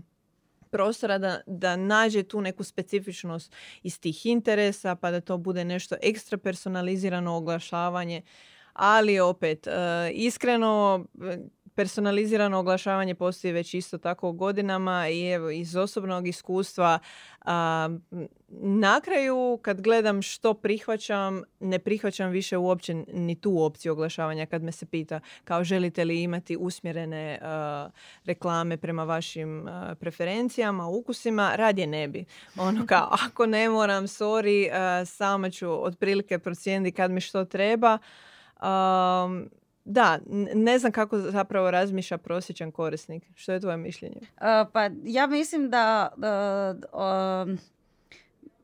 prostora 0.70 1.18
da, 1.18 1.42
da 1.48 1.76
nađe 1.76 2.24
tu 2.24 2.42
neku 2.42 2.64
specifičnost 2.64 3.56
iz 3.84 4.00
tih 4.00 4.26
interesa 4.26 4.96
pa 4.96 5.12
da 5.12 5.22
to 5.22 5.38
bude 5.38 5.66
nešto 5.66 5.96
ekstra 6.02 6.38
personalizirano 6.38 7.36
oglašavanje, 7.36 8.22
ali 8.74 9.20
opet 9.20 9.68
e, 9.68 9.72
iskreno 10.14 11.06
e, 11.24 11.38
personalizirano 11.80 12.60
oglašavanje 12.60 13.16
postoji 13.16 13.54
već 13.54 13.74
isto 13.74 13.98
tako 13.98 14.32
godinama 14.32 15.10
i 15.10 15.30
evo 15.30 15.50
iz 15.50 15.76
osobnog 15.76 16.28
iskustva 16.28 17.00
a, 17.42 17.90
na 18.50 19.02
kraju 19.02 19.60
kad 19.62 19.82
gledam 19.82 20.22
što 20.22 20.54
prihvaćam, 20.54 21.44
ne 21.60 21.80
prihvaćam 21.80 22.30
više 22.30 22.58
uopće 22.58 22.94
ni 23.14 23.36
tu 23.36 23.64
opciju 23.64 23.92
oglašavanja 23.92 24.46
kad 24.46 24.64
me 24.64 24.72
se 24.72 24.86
pita 24.86 25.20
kao 25.44 25.64
želite 25.64 26.06
li 26.06 26.24
imati 26.24 26.58
usmjerene 26.58 27.40
a, 27.42 27.90
reklame 28.26 28.78
prema 28.78 29.04
vašim 29.04 29.68
a, 29.68 29.96
preferencijama, 30.00 30.88
ukusima, 30.88 31.56
radije 31.56 31.88
ne 31.88 32.08
bi. 32.08 32.26
Ono 32.58 32.86
kao 32.86 33.10
ako 33.26 33.46
ne 33.46 33.70
moram, 33.70 34.08
sorry, 34.08 34.70
a, 34.74 35.06
sama 35.06 35.50
ću 35.50 35.86
otprilike 35.86 36.40
procijeniti 36.40 36.96
kad 36.96 37.12
mi 37.12 37.22
što 37.22 37.46
treba. 37.46 37.98
Um, 38.62 39.50
da, 39.90 40.20
ne 40.56 40.80
znam 40.80 40.92
kako 40.92 41.18
zapravo 41.20 41.72
razmišlja 41.72 42.18
prosječan 42.18 42.72
korisnik. 42.72 43.24
Što 43.36 43.52
je 43.52 43.60
tvoje 43.60 43.78
mišljenje? 43.78 44.22
pa 44.74 44.90
ja 45.04 45.28
mislim 45.28 45.70
da 45.70 46.10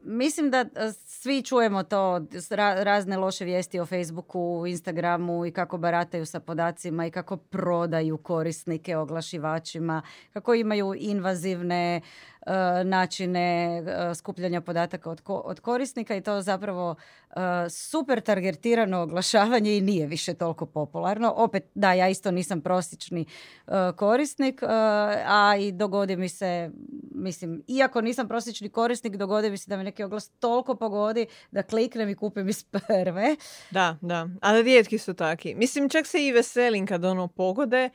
Mislim 0.07 0.51
da 0.51 0.57
e, 0.57 0.91
svi 1.05 1.41
čujemo 1.41 1.83
to, 1.83 2.21
razne 2.57 3.17
loše 3.17 3.45
vijesti 3.45 3.79
o 3.79 3.85
Facebooku, 3.85 4.63
Instagramu 4.67 5.45
i 5.45 5.51
kako 5.51 5.77
barataju 5.77 6.25
sa 6.25 6.39
podacima 6.39 7.05
i 7.05 7.11
kako 7.11 7.37
prodaju 7.37 8.17
korisnike 8.17 8.97
oglašivačima, 8.97 10.01
kako 10.33 10.53
imaju 10.53 10.93
invazivne 10.97 12.01
načine 12.83 13.77
e, 13.77 14.15
skupljanja 14.15 14.61
podataka 14.61 15.09
od, 15.09 15.21
od 15.25 15.59
korisnika 15.59 16.15
i 16.15 16.21
to 16.21 16.41
zapravo 16.41 16.95
e, 17.29 17.35
super 17.69 18.21
targetirano 18.21 19.01
oglašavanje 19.01 19.77
i 19.77 19.81
nije 19.81 20.07
više 20.07 20.33
toliko 20.33 20.65
popularno. 20.65 21.33
Opet, 21.35 21.63
da, 21.75 21.93
ja 21.93 22.09
isto 22.09 22.31
nisam 22.31 22.61
prosječni 22.61 23.25
korisnik, 23.95 24.63
a 25.25 25.55
i 25.59 25.71
dogodi 25.71 26.15
mi 26.15 26.29
se, 26.29 26.71
mislim, 27.11 27.63
iako 27.67 28.01
nisam 28.01 28.27
prosječni 28.27 28.69
korisnik, 28.69 29.15
dogodi 29.15 29.49
mi 29.49 29.57
se 29.57 29.69
da 29.69 29.77
me 29.77 29.83
neki 29.83 30.03
oglas 30.03 30.29
toliko 30.29 30.75
pogodi 30.75 31.25
da 31.51 31.63
kliknem 31.63 32.09
i 32.09 32.15
kupim 32.15 32.49
iz 32.49 32.63
prve. 32.63 33.35
Da, 33.71 33.97
da, 34.01 34.29
ali 34.41 34.63
rijetki 34.63 34.97
su 34.97 35.13
taki. 35.13 35.55
Mislim, 35.55 35.89
čak 35.89 36.07
se 36.07 36.25
i 36.25 36.31
veselim 36.31 36.87
kad 36.87 37.05
ono 37.05 37.27
pogode, 37.27 37.89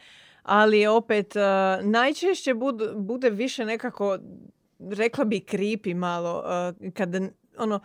ali 0.50 0.86
opet 0.86 1.36
uh, 1.36 1.84
najčešće 1.84 2.54
bude 2.96 3.30
više 3.30 3.64
nekako 3.64 4.18
rekla 4.78 5.24
bi 5.24 5.40
kripi 5.40 5.94
malo 5.94 6.44
uh, 6.44 6.92
kada 6.92 7.20
ono 7.58 7.80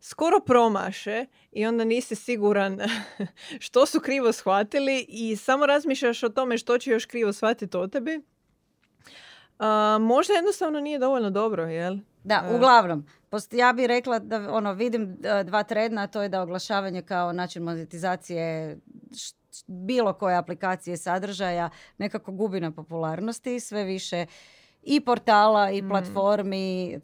skoro 0.00 0.40
promaše 0.40 1.26
i 1.52 1.66
onda 1.66 1.84
nisi 1.84 2.14
siguran 2.14 2.80
što 3.66 3.86
su 3.86 4.00
krivo 4.00 4.32
shvatili 4.32 5.06
i 5.08 5.36
samo 5.36 5.66
razmišljaš 5.66 6.22
o 6.22 6.28
tome 6.28 6.58
što 6.58 6.78
će 6.78 6.90
još 6.90 7.06
krivo 7.06 7.32
shvatiti 7.32 7.76
o 7.76 7.86
tebi. 7.86 8.16
Uh, 8.16 9.66
možda 10.00 10.34
jednostavno 10.34 10.80
nije 10.80 10.98
dovoljno 10.98 11.30
dobro, 11.30 11.66
jel? 11.66 11.96
Da, 12.24 12.50
uglavnom. 12.54 13.06
Ja 13.50 13.72
bih 13.72 13.86
rekla 13.86 14.18
da 14.18 14.52
ono, 14.52 14.72
vidim 14.72 15.16
dva 15.44 15.62
trendna, 15.62 16.06
to 16.06 16.22
je 16.22 16.28
da 16.28 16.42
oglašavanje 16.42 17.02
kao 17.02 17.32
način 17.32 17.62
monetizacije 17.62 18.76
bilo 19.66 20.12
koje 20.12 20.36
aplikacije 20.36 20.96
sadržaja 20.96 21.70
nekako 21.98 22.32
gubi 22.32 22.60
na 22.60 22.70
popularnosti, 22.70 23.60
sve 23.60 23.84
više 23.84 24.26
i 24.82 25.00
portala 25.00 25.70
i 25.70 25.82
mm. 25.82 25.88
platformi 25.88 26.92
e, 26.92 26.98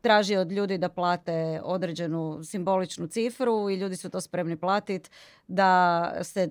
traži 0.00 0.36
od 0.36 0.52
ljudi 0.52 0.78
da 0.78 0.88
plate 0.88 1.60
određenu 1.64 2.40
simboličnu 2.44 3.06
cifru 3.06 3.70
i 3.70 3.76
ljudi 3.76 3.96
su 3.96 4.10
to 4.10 4.20
spremni 4.20 4.56
platiti 4.56 5.10
da 5.48 6.12
se 6.22 6.50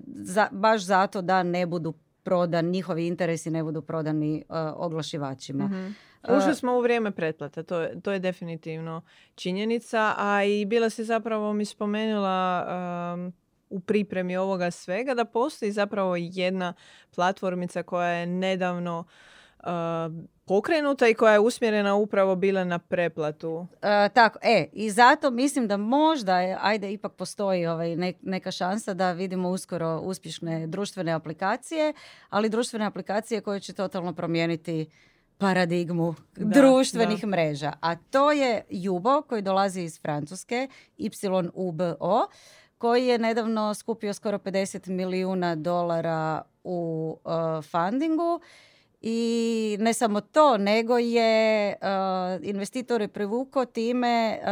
baš 0.50 0.82
zato 0.82 1.22
da 1.22 1.42
ne 1.42 1.66
budu 1.66 1.94
prodan, 2.22 2.64
njihovi 2.64 3.06
interesi 3.06 3.50
ne 3.50 3.62
budu 3.62 3.82
prodani 3.82 4.44
uh, 4.48 4.56
oglašivačima. 4.76 5.64
Mm-hmm. 5.64 5.96
Ušli 6.38 6.54
smo 6.54 6.76
u 6.76 6.80
vrijeme 6.80 7.10
pretplate, 7.10 7.62
to 7.62 7.80
je, 7.80 8.00
to 8.00 8.12
je 8.12 8.18
definitivno 8.18 9.02
činjenica, 9.34 10.14
a 10.16 10.44
i 10.44 10.64
bila 10.64 10.90
si 10.90 11.04
zapravo 11.04 11.52
mi 11.52 11.64
spomenula 11.64 12.66
u 13.70 13.80
pripremi 13.80 14.36
ovoga 14.36 14.70
svega 14.70 15.14
da 15.14 15.24
postoji 15.24 15.72
zapravo 15.72 16.16
jedna 16.16 16.74
platformica 17.14 17.82
koja 17.82 18.08
je 18.08 18.26
nedavno 18.26 19.04
uh, 19.60 19.66
pokrenuta 20.46 21.08
i 21.08 21.14
koja 21.14 21.32
je 21.32 21.40
usmjerena 21.40 21.94
upravo 21.94 22.36
bila 22.36 22.64
na 22.64 22.78
preplatu. 22.78 23.66
E, 23.82 24.08
tako, 24.08 24.38
e, 24.42 24.68
i 24.72 24.90
zato 24.90 25.30
mislim 25.30 25.68
da 25.68 25.76
možda, 25.76 26.40
je, 26.40 26.58
ajde, 26.60 26.92
ipak 26.92 27.12
postoji 27.12 27.66
ovaj, 27.66 27.96
neka 28.22 28.50
šansa 28.50 28.94
da 28.94 29.12
vidimo 29.12 29.48
uskoro 29.48 30.00
uspješne 30.00 30.66
društvene 30.66 31.12
aplikacije, 31.12 31.92
ali 32.30 32.48
društvene 32.48 32.84
aplikacije 32.84 33.40
koje 33.40 33.60
će 33.60 33.72
totalno 33.72 34.12
promijeniti 34.12 34.86
paradigmu 35.38 36.14
društvenih 36.36 37.26
mreža. 37.26 37.72
A 37.80 37.96
to 37.96 38.32
je 38.32 38.64
Jubo 38.70 39.22
koji 39.22 39.42
dolazi 39.42 39.80
iz 39.80 40.00
Francuske, 40.00 40.68
YUBO, 40.98 42.26
koji 42.78 43.06
je 43.06 43.18
nedavno 43.18 43.74
skupio 43.74 44.14
skoro 44.14 44.38
50 44.38 44.88
milijuna 44.88 45.54
dolara 45.54 46.42
u 46.64 47.18
uh, 47.24 47.64
fundingu 47.64 48.40
i 49.00 49.76
ne 49.80 49.92
samo 49.94 50.20
to, 50.20 50.58
nego 50.58 50.98
je 50.98 51.74
uh, 51.82 52.46
investitore 52.46 53.08
privuko 53.08 53.64
time 53.64 54.38
uh, 54.40 54.46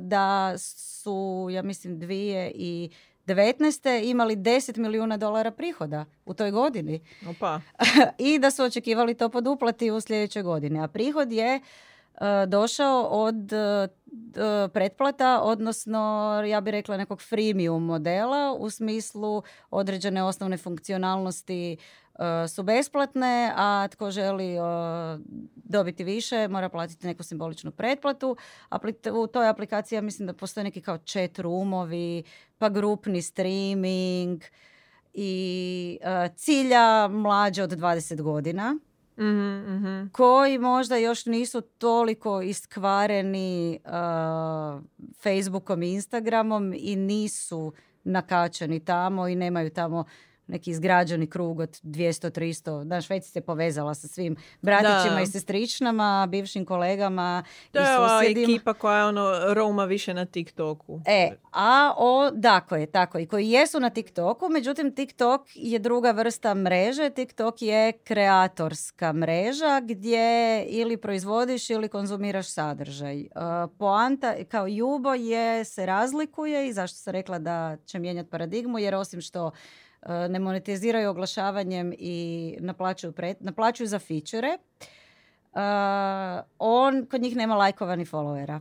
da 0.00 0.54
su, 0.58 1.48
ja 1.50 1.62
mislim, 1.62 1.98
dvije 1.98 2.52
i 2.54 2.90
19. 3.26 4.04
imali 4.04 4.36
10 4.36 4.78
milijuna 4.78 5.16
dolara 5.16 5.50
prihoda 5.50 6.04
u 6.24 6.34
toj 6.34 6.50
godini. 6.50 7.00
Opa. 7.30 7.60
I 8.18 8.38
da 8.38 8.50
su 8.50 8.64
očekivali 8.64 9.14
to 9.14 9.28
poduplati 9.28 9.90
u 9.90 10.00
sljedećoj 10.00 10.42
godini. 10.42 10.80
A 10.80 10.88
prihod 10.88 11.32
je 11.32 11.60
došao 12.46 13.02
od 13.02 13.52
pretplata, 14.72 15.40
odnosno 15.42 16.32
ja 16.48 16.60
bih 16.60 16.70
rekla 16.70 16.96
nekog 16.96 17.22
freemium 17.22 17.84
modela 17.84 18.56
u 18.58 18.70
smislu 18.70 19.42
određene 19.70 20.22
osnovne 20.22 20.56
funkcionalnosti 20.56 21.72
e, 21.72 22.48
su 22.48 22.62
besplatne, 22.62 23.52
a 23.56 23.88
tko 23.90 24.10
želi 24.10 24.56
dobiti 25.54 26.04
više 26.04 26.48
mora 26.48 26.68
platiti 26.68 27.06
neku 27.06 27.22
simboličnu 27.22 27.70
pretplatu. 27.70 28.36
U 29.12 29.26
toj 29.26 29.48
aplikaciji 29.48 29.96
ja 29.96 30.02
mislim 30.02 30.26
da 30.26 30.32
postoje 30.32 30.64
neki 30.64 30.80
kao 30.80 30.98
chat 30.98 31.38
roomovi, 31.38 32.22
pa 32.58 32.68
grupni 32.68 33.22
streaming 33.22 34.42
i 35.14 35.98
cilja 36.36 37.08
mlađe 37.08 37.62
od 37.62 37.70
20 37.70 38.22
godina. 38.22 38.76
Mm-hmm, 39.18 40.10
koji 40.12 40.58
možda 40.58 40.96
još 40.96 41.26
nisu 41.26 41.60
toliko 41.60 42.42
iskvareni 42.42 43.80
uh, 43.84 44.82
Facebookom 45.22 45.82
i 45.82 45.92
Instagramom 45.92 46.74
i 46.76 46.96
nisu 46.96 47.72
nakačeni 48.04 48.80
tamo 48.80 49.28
i 49.28 49.34
nemaju 49.34 49.70
tamo 49.70 50.04
neki 50.46 50.70
izgrađeni 50.70 51.26
krug 51.26 51.60
od 51.60 51.80
200-300. 51.82 52.82
Znaš, 52.82 53.10
već 53.10 53.24
se 53.24 53.40
povezala 53.40 53.94
sa 53.94 54.08
svim 54.08 54.36
bratićima 54.62 55.20
i 55.22 55.26
sestričnama, 55.26 56.26
bivšim 56.30 56.64
kolegama 56.64 57.44
to 57.72 57.80
i 57.80 57.84
susjedima. 57.84 58.40
je 58.40 58.54
ekipa 58.54 58.72
koja 58.72 59.06
ono 59.06 59.54
Roma 59.54 59.84
više 59.84 60.14
na 60.14 60.24
TikToku. 60.24 61.00
E, 61.06 61.30
a 61.52 61.94
o, 61.96 62.30
tako 62.42 62.76
je, 62.76 62.86
tako 62.86 63.18
i 63.18 63.26
koji 63.26 63.50
jesu 63.50 63.80
na 63.80 63.90
TikToku, 63.90 64.48
međutim 64.48 64.94
TikTok 64.94 65.40
je 65.54 65.78
druga 65.78 66.10
vrsta 66.10 66.54
mreže. 66.54 67.10
TikTok 67.10 67.62
je 67.62 67.92
kreatorska 67.92 69.12
mreža 69.12 69.80
gdje 69.80 70.64
ili 70.64 70.96
proizvodiš 70.96 71.70
ili 71.70 71.88
konzumiraš 71.88 72.48
sadržaj. 72.48 73.20
Uh, 73.20 73.26
poanta 73.78 74.34
kao 74.48 74.66
Jubo 74.66 75.14
je, 75.14 75.64
se 75.64 75.86
razlikuje 75.86 76.68
i 76.68 76.72
zašto 76.72 76.96
sam 76.96 77.12
rekla 77.12 77.38
da 77.38 77.76
će 77.86 77.98
mijenjati 77.98 78.30
paradigmu, 78.30 78.78
jer 78.78 78.94
osim 78.94 79.20
što 79.20 79.46
E, 79.46 79.50
ne 80.28 80.38
monetiziraju 80.38 81.10
oglašavanjem 81.10 81.92
i 81.98 82.56
naplaćuju, 82.60 83.12
pret, 83.12 83.40
naplaćuju 83.40 83.86
za 83.86 83.98
fičere, 83.98 84.58
uh, 85.56 85.60
on 86.58 87.06
kod 87.06 87.22
njih 87.22 87.36
nema 87.36 87.56
lajkova 87.56 87.96
ni 87.96 88.04
followera. 88.04 88.60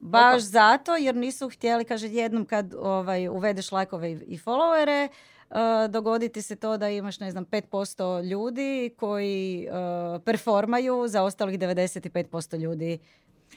Baš 0.00 0.42
zato 0.42 0.96
jer 0.96 1.16
nisu 1.16 1.48
htjeli, 1.48 1.84
kaže 1.84 2.08
jednom 2.08 2.44
kad 2.44 2.74
ovaj, 2.74 3.28
uvedeš 3.28 3.72
lajkove 3.72 4.12
i 4.12 4.38
followere, 4.38 5.08
uh, 5.50 5.56
dogoditi 5.90 6.42
se 6.42 6.56
to 6.56 6.76
da 6.76 6.88
imaš, 6.88 7.20
ne 7.20 7.30
znam, 7.30 7.46
5% 7.46 8.30
ljudi 8.30 8.94
koji 8.96 9.68
uh, 9.68 10.22
performaju 10.22 11.08
za 11.08 11.22
ostalih 11.22 11.58
95% 11.58 12.58
ljudi 12.58 12.98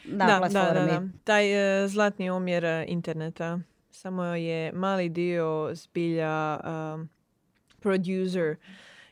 na 0.05 0.27
da, 0.27 0.37
platformi. 0.37 0.91
Da, 0.91 0.93
da, 0.93 0.99
da. 0.99 1.09
Taj 1.23 1.45
zlatni 1.87 2.29
omjer 2.29 2.65
interneta 2.87 3.59
samo 3.91 4.23
je 4.23 4.71
mali 4.71 5.09
dio 5.09 5.69
zbilja 5.73 6.59
um, 6.63 7.09
producer 7.79 8.55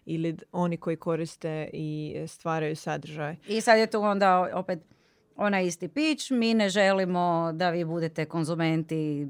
ili 0.06 0.38
oni 0.52 0.78
koji 0.78 0.96
koriste 0.96 1.70
i 1.74 2.16
stvaraju 2.28 2.76
sadržaj. 2.76 3.36
I 3.48 3.62
sad 3.62 3.80
je 3.80 3.88
tu 3.88 4.02
onda 4.02 4.50
opet 4.54 4.80
ona 5.40 5.62
isti 5.62 5.88
pić, 5.88 6.32
mi 6.32 6.54
ne 6.54 6.70
želimo 6.70 7.52
da 7.54 7.70
vi 7.70 7.86
budete 7.86 8.26
konzumenti 8.26 9.28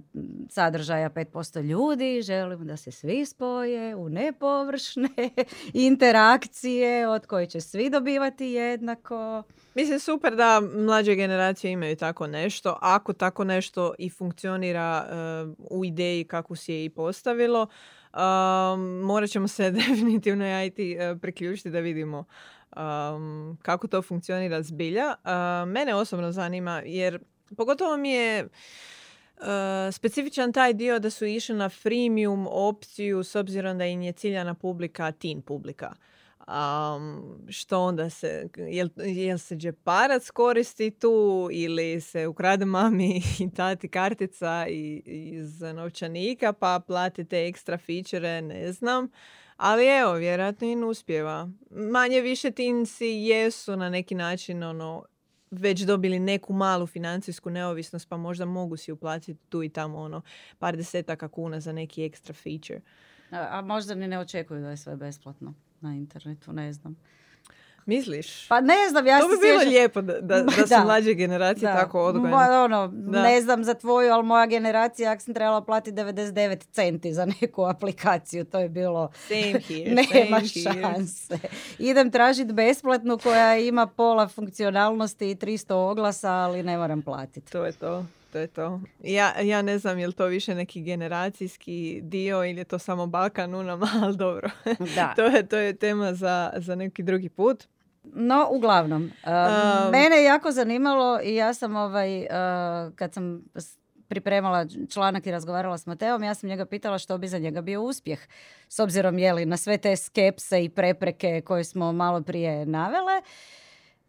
sadržaja 0.49 1.09
5% 1.09 1.61
ljudi, 1.61 2.21
želimo 2.21 2.65
da 2.65 2.77
se 2.77 2.91
svi 2.91 3.25
spoje 3.25 3.95
u 3.95 4.09
nepovršne 4.09 5.09
interakcije 5.73 7.07
od 7.07 7.25
koje 7.25 7.45
će 7.45 7.61
svi 7.61 7.89
dobivati 7.89 8.45
jednako. 8.45 9.43
Mislim 9.75 9.99
super 9.99 10.35
da 10.35 10.61
mlađe 10.75 11.15
generacije 11.15 11.71
imaju 11.71 11.95
tako 11.95 12.27
nešto, 12.27 12.77
ako 12.81 13.13
tako 13.13 13.43
nešto 13.43 13.93
i 13.97 14.09
funkcionira 14.09 15.05
uh, 15.49 15.55
u 15.71 15.85
ideji 15.85 16.23
kako 16.23 16.55
si 16.55 16.73
je 16.73 16.85
i 16.85 16.89
postavilo, 16.89 17.67
um, 18.13 18.81
morat 19.03 19.29
ćemo 19.29 19.47
se 19.47 19.71
definitivno 19.87 20.63
i 20.65 20.69
ti 20.69 20.97
uh, 20.97 21.19
priključiti 21.21 21.69
da 21.69 21.79
vidimo 21.79 22.25
um, 22.75 23.57
kako 23.61 23.87
to 23.87 24.01
funkcionira 24.01 24.61
zbilja. 24.63 25.15
Uh, 25.23 25.69
mene 25.69 25.95
osobno 25.95 26.31
zanima 26.31 26.81
jer 26.85 27.19
pogotovo 27.57 27.97
mi 27.97 28.09
je 28.09 28.47
specifičan 29.91 30.53
taj 30.53 30.73
dio 30.73 30.99
da 30.99 31.09
su 31.09 31.25
išli 31.25 31.55
na 31.55 31.69
freemium 31.69 32.47
opciju 32.51 33.23
s 33.23 33.35
obzirom 33.35 33.77
da 33.77 33.85
im 33.85 34.01
je 34.01 34.11
ciljana 34.11 34.53
publika 34.53 35.11
teen 35.11 35.41
publika. 35.41 35.95
Um, 36.47 37.37
što 37.49 37.79
onda 37.79 38.09
se, 38.09 38.49
jel, 38.57 38.89
jel 38.95 39.37
se 39.37 39.55
džeparac 39.55 40.29
koristi 40.29 40.91
tu 40.91 41.49
ili 41.51 42.01
se 42.01 42.27
ukrade 42.27 42.65
mami 42.65 43.21
i 43.39 43.49
tati 43.55 43.87
kartica 43.87 44.65
iz 45.05 45.61
novčanika 45.61 46.53
pa 46.53 46.79
platite 46.87 47.47
ekstra 47.47 47.77
fičere, 47.77 48.41
ne 48.41 48.71
znam. 48.71 49.09
Ali 49.59 49.87
evo, 49.87 50.13
vjerojatno 50.13 50.67
im 50.67 50.83
uspjeva. 50.83 51.49
Manje 51.69 52.21
više 52.21 52.51
tinsi 52.51 53.05
jesu 53.05 53.75
na 53.75 53.89
neki 53.89 54.15
način 54.15 54.63
ono, 54.63 55.05
već 55.51 55.81
dobili 55.81 56.19
neku 56.19 56.53
malu 56.53 56.87
financijsku 56.87 57.49
neovisnost 57.49 58.09
pa 58.09 58.17
možda 58.17 58.45
mogu 58.45 58.77
si 58.77 58.91
uplatiti 58.91 59.39
tu 59.49 59.63
i 59.63 59.69
tamo 59.69 59.99
ono 59.99 60.21
par 60.59 60.77
desetaka 60.77 61.27
kuna 61.27 61.59
za 61.59 61.73
neki 61.73 62.03
ekstra 62.03 62.33
feature. 62.33 62.81
A, 63.31 63.47
a 63.51 63.61
možda 63.61 63.95
ni 63.95 64.07
ne 64.07 64.19
očekuju 64.19 64.61
da 64.61 64.69
je 64.69 64.77
sve 64.77 64.95
besplatno 64.95 65.53
na 65.81 65.95
internetu, 65.95 66.53
ne 66.53 66.73
znam. 66.73 66.95
Misliš? 67.89 68.47
Pa 68.47 68.61
ne 68.61 68.89
znam, 68.89 69.07
ja 69.07 69.19
To 69.19 69.27
bi 69.27 69.33
bilo 69.41 69.69
lijepo 69.69 70.01
da, 70.01 70.21
da, 70.21 70.43
da 70.57 70.67
su 70.67 70.83
mlađe 70.83 71.13
generacije 71.13 71.73
tako 71.73 72.01
odgojene. 72.01 72.59
ono, 72.59 72.93
ne 73.05 73.41
znam 73.41 73.63
za 73.63 73.73
tvoju, 73.73 74.13
ali 74.13 74.23
moja 74.23 74.45
generacija, 74.45 75.11
ako 75.11 75.21
sam 75.21 75.33
trebala 75.33 75.61
platiti 75.61 75.97
99 75.97 76.65
centi 76.71 77.13
za 77.13 77.25
neku 77.41 77.63
aplikaciju, 77.63 78.45
to 78.45 78.59
je 78.59 78.69
bilo... 78.69 79.11
Same 79.27 79.61
here, 79.67 79.91
Nema 80.13 80.41
same 80.41 80.81
šanse. 80.81 81.37
Idem 81.79 82.11
tražiti 82.11 82.53
besplatnu 82.53 83.17
koja 83.17 83.57
ima 83.57 83.87
pola 83.87 84.27
funkcionalnosti 84.27 85.31
i 85.31 85.35
300 85.35 85.73
oglasa, 85.73 86.31
ali 86.31 86.63
ne 86.63 86.77
moram 86.77 87.01
platiti. 87.01 87.51
To 87.51 87.65
je 87.65 87.71
to. 87.71 88.05
To 88.31 88.39
je 88.39 88.47
to. 88.47 88.81
Ja, 89.03 89.39
ja 89.41 89.61
ne 89.61 89.77
znam 89.77 89.99
je 89.99 90.07
li 90.07 90.13
to 90.13 90.25
više 90.25 90.55
neki 90.55 90.81
generacijski 90.81 91.99
dio 92.03 92.45
ili 92.45 92.57
je 92.57 92.63
to 92.63 92.79
samo 92.79 93.07
Balkan 93.07 93.55
u 93.55 93.63
nama, 93.63 93.87
ali 94.03 94.17
dobro. 94.17 94.49
Da. 94.95 95.13
to, 95.15 95.25
je, 95.25 95.47
to 95.47 95.57
je 95.57 95.75
tema 95.75 96.13
za, 96.13 96.53
za 96.57 96.75
neki 96.75 97.03
drugi 97.03 97.29
put. 97.29 97.63
No, 98.03 98.47
uglavnom, 98.51 99.03
uh, 99.03 99.91
mene 99.91 100.15
je 100.15 100.23
jako 100.23 100.51
zanimalo 100.51 101.19
i 101.23 101.35
ja 101.35 101.53
sam 101.53 101.75
ovaj, 101.75 102.19
uh, 102.19 102.95
kad 102.95 103.13
sam 103.13 103.41
pripremala 104.09 104.65
članak 104.89 105.27
i 105.27 105.31
razgovarala 105.31 105.77
s 105.77 105.85
Mateom, 105.85 106.23
ja 106.23 106.33
sam 106.33 106.49
njega 106.49 106.65
pitala 106.65 106.97
što 106.97 107.17
bi 107.17 107.27
za 107.27 107.37
njega 107.37 107.61
bio 107.61 107.81
uspjeh. 107.81 108.19
S 108.69 108.79
obzirom 108.79 109.17
jeli 109.17 109.45
na 109.45 109.57
sve 109.57 109.77
te 109.77 109.95
skepse 109.95 110.63
i 110.63 110.69
prepreke 110.69 111.41
koje 111.41 111.63
smo 111.63 111.91
malo 111.91 112.21
prije 112.21 112.65
navele. 112.65 113.21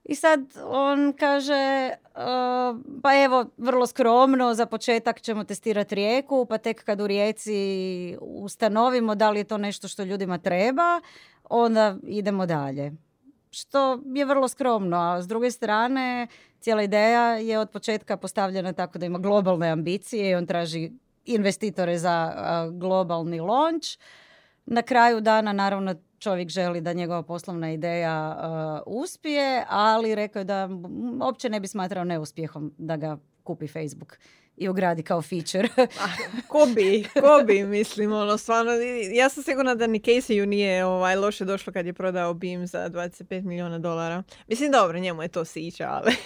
I 0.04 0.14
sad 0.14 0.40
on 0.64 1.12
kaže, 1.12 1.90
uh, 1.90 2.80
pa 3.02 3.24
evo, 3.24 3.46
vrlo 3.56 3.86
skromno, 3.86 4.54
za 4.54 4.66
početak 4.66 5.20
ćemo 5.20 5.44
testirati 5.44 5.94
rijeku, 5.94 6.46
pa 6.48 6.58
tek 6.58 6.84
kad 6.84 7.00
u 7.00 7.06
rijeci 7.06 8.16
ustanovimo 8.20 9.14
da 9.14 9.30
li 9.30 9.40
je 9.40 9.44
to 9.44 9.58
nešto 9.58 9.88
što 9.88 10.02
ljudima 10.02 10.38
treba, 10.38 11.00
onda 11.44 11.96
idemo 12.02 12.46
dalje 12.46 12.92
što 13.50 14.00
je 14.14 14.24
vrlo 14.24 14.48
skromno, 14.48 14.96
a 14.96 15.22
s 15.22 15.26
druge 15.26 15.50
strane 15.50 16.26
cijela 16.60 16.82
ideja 16.82 17.34
je 17.34 17.58
od 17.58 17.70
početka 17.70 18.16
postavljena 18.16 18.72
tako 18.72 18.98
da 18.98 19.06
ima 19.06 19.18
globalne 19.18 19.68
ambicije 19.68 20.30
i 20.30 20.34
on 20.34 20.46
traži 20.46 20.90
investitore 21.24 21.98
za 21.98 22.32
globalni 22.72 23.40
launch. 23.40 23.88
Na 24.66 24.82
kraju 24.82 25.20
dana 25.20 25.52
naravno 25.52 25.94
čovjek 26.18 26.48
želi 26.48 26.80
da 26.80 26.92
njegova 26.92 27.22
poslovna 27.22 27.72
ideja 27.72 28.36
uspije, 28.86 29.64
ali 29.68 30.14
rekao 30.14 30.40
je 30.40 30.44
da 30.44 30.68
uopće 31.22 31.48
ne 31.48 31.60
bi 31.60 31.66
smatrao 31.68 32.04
neuspjehom 32.04 32.74
da 32.78 32.96
ga 32.96 33.18
kupi 33.42 33.66
Facebook 33.68 34.18
i 34.60 34.68
ugradi 34.68 35.02
kao 35.02 35.22
feature. 35.22 35.68
ko 36.48 36.66
bi, 36.74 37.04
ko 37.20 37.42
bi, 37.46 37.64
mislim, 37.64 38.12
ono, 38.12 38.38
stvarno, 38.38 38.72
ja 39.12 39.28
sam 39.28 39.42
sigurna 39.42 39.74
da 39.74 39.86
ni 39.86 40.00
Casey 40.00 40.46
nije 40.46 40.84
ovaj, 40.84 41.16
loše 41.16 41.44
došlo 41.44 41.72
kad 41.72 41.86
je 41.86 41.92
prodao 41.92 42.34
BIM 42.34 42.66
za 42.66 42.88
25 42.88 43.42
milijuna 43.42 43.78
dolara. 43.78 44.22
Mislim, 44.48 44.72
dobro, 44.72 44.98
njemu 44.98 45.22
je 45.22 45.28
to 45.28 45.44
sića, 45.44 45.88
ali... 45.90 46.16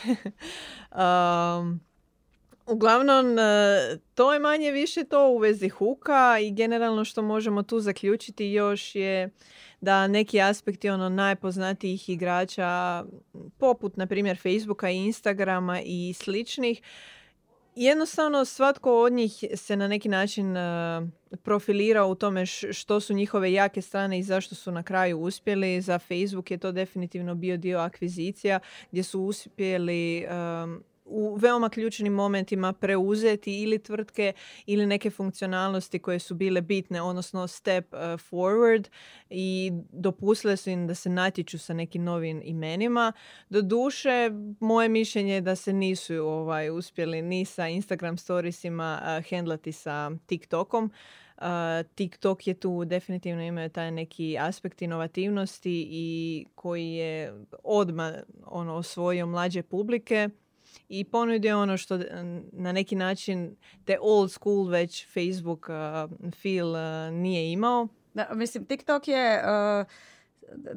um, 1.60 1.80
Uglavnom, 2.66 3.38
e, 3.38 3.98
to 4.14 4.32
je 4.32 4.38
manje 4.38 4.70
više 4.70 5.04
to 5.04 5.28
u 5.28 5.38
vezi 5.38 5.68
huka 5.68 6.38
i 6.40 6.50
generalno 6.50 7.04
što 7.04 7.22
možemo 7.22 7.62
tu 7.62 7.80
zaključiti 7.80 8.46
još 8.46 8.94
je 8.94 9.30
da 9.80 10.06
neki 10.06 10.40
aspekti 10.40 10.90
ono 10.90 11.08
najpoznatijih 11.08 12.08
igrača 12.08 13.04
poput 13.58 13.96
na 13.96 14.06
primjer 14.06 14.36
Facebooka 14.36 14.90
i 14.90 14.96
Instagrama 14.96 15.80
i 15.84 16.14
sličnih 16.16 16.82
jednostavno 17.76 18.44
svatko 18.44 19.02
od 19.02 19.12
njih 19.12 19.44
se 19.54 19.76
na 19.76 19.88
neki 19.88 20.08
način 20.08 20.56
uh, 20.56 21.08
profilira 21.42 22.04
u 22.04 22.14
tome 22.14 22.46
što 22.46 23.00
su 23.00 23.14
njihove 23.14 23.52
jake 23.52 23.82
strane 23.82 24.18
i 24.18 24.22
zašto 24.22 24.54
su 24.54 24.72
na 24.72 24.82
kraju 24.82 25.20
uspjeli. 25.20 25.80
Za 25.80 25.98
Facebook 25.98 26.50
je 26.50 26.58
to 26.58 26.72
definitivno 26.72 27.34
bio 27.34 27.56
dio 27.56 27.78
akvizicija 27.78 28.60
gdje 28.90 29.02
su 29.02 29.20
uspjeli 29.20 30.26
u 31.04 31.36
veoma 31.36 31.68
ključnim 31.68 32.12
momentima 32.12 32.72
preuzeti 32.72 33.62
ili 33.62 33.78
tvrtke 33.78 34.32
ili 34.66 34.86
neke 34.86 35.10
funkcionalnosti 35.10 35.98
koje 35.98 36.18
su 36.18 36.34
bile 36.34 36.60
bitne, 36.60 37.02
odnosno 37.02 37.46
step 37.46 37.92
uh, 37.92 37.98
forward 38.00 38.88
i 39.30 39.72
dopustile 39.92 40.56
su 40.56 40.70
im 40.70 40.86
da 40.86 40.94
se 40.94 41.10
natječu 41.10 41.58
sa 41.58 41.74
nekim 41.74 42.04
novim 42.04 42.40
imenima. 42.44 43.12
Do 43.48 43.62
duše, 43.62 44.30
moje 44.60 44.88
mišljenje 44.88 45.34
je 45.34 45.40
da 45.40 45.56
se 45.56 45.72
nisu 45.72 46.14
ovaj, 46.14 46.70
uspjeli 46.70 47.22
ni 47.22 47.44
sa 47.44 47.68
Instagram 47.68 48.18
storiesima 48.18 49.00
uh, 49.02 49.28
hendlati 49.28 49.72
sa 49.72 50.10
TikTokom. 50.26 50.90
Uh, 51.36 51.44
TikTok 51.94 52.46
je 52.46 52.54
tu 52.54 52.84
definitivno 52.84 53.42
imao 53.42 53.68
taj 53.68 53.90
neki 53.90 54.38
aspekt 54.38 54.82
inovativnosti 54.82 55.88
i 55.90 56.46
koji 56.54 56.92
je 56.92 57.34
odmah 57.62 58.14
ono, 58.46 58.74
osvojio 58.74 59.26
mlađe 59.26 59.62
publike 59.62 60.28
i 60.88 61.04
ponudio 61.04 61.60
ono 61.60 61.76
što 61.76 61.98
na 62.52 62.72
neki 62.72 62.96
način 62.96 63.56
te 63.84 63.98
old 64.00 64.30
school 64.30 64.68
već 64.68 65.06
Facebook 65.12 65.68
uh, 65.68 66.30
feel 66.42 66.70
uh, 66.70 67.12
nije 67.12 67.52
imao. 67.52 67.88
Da, 68.14 68.28
mislim, 68.32 68.64
TikTok 68.64 69.08
je... 69.08 69.42
Uh... 69.80 69.86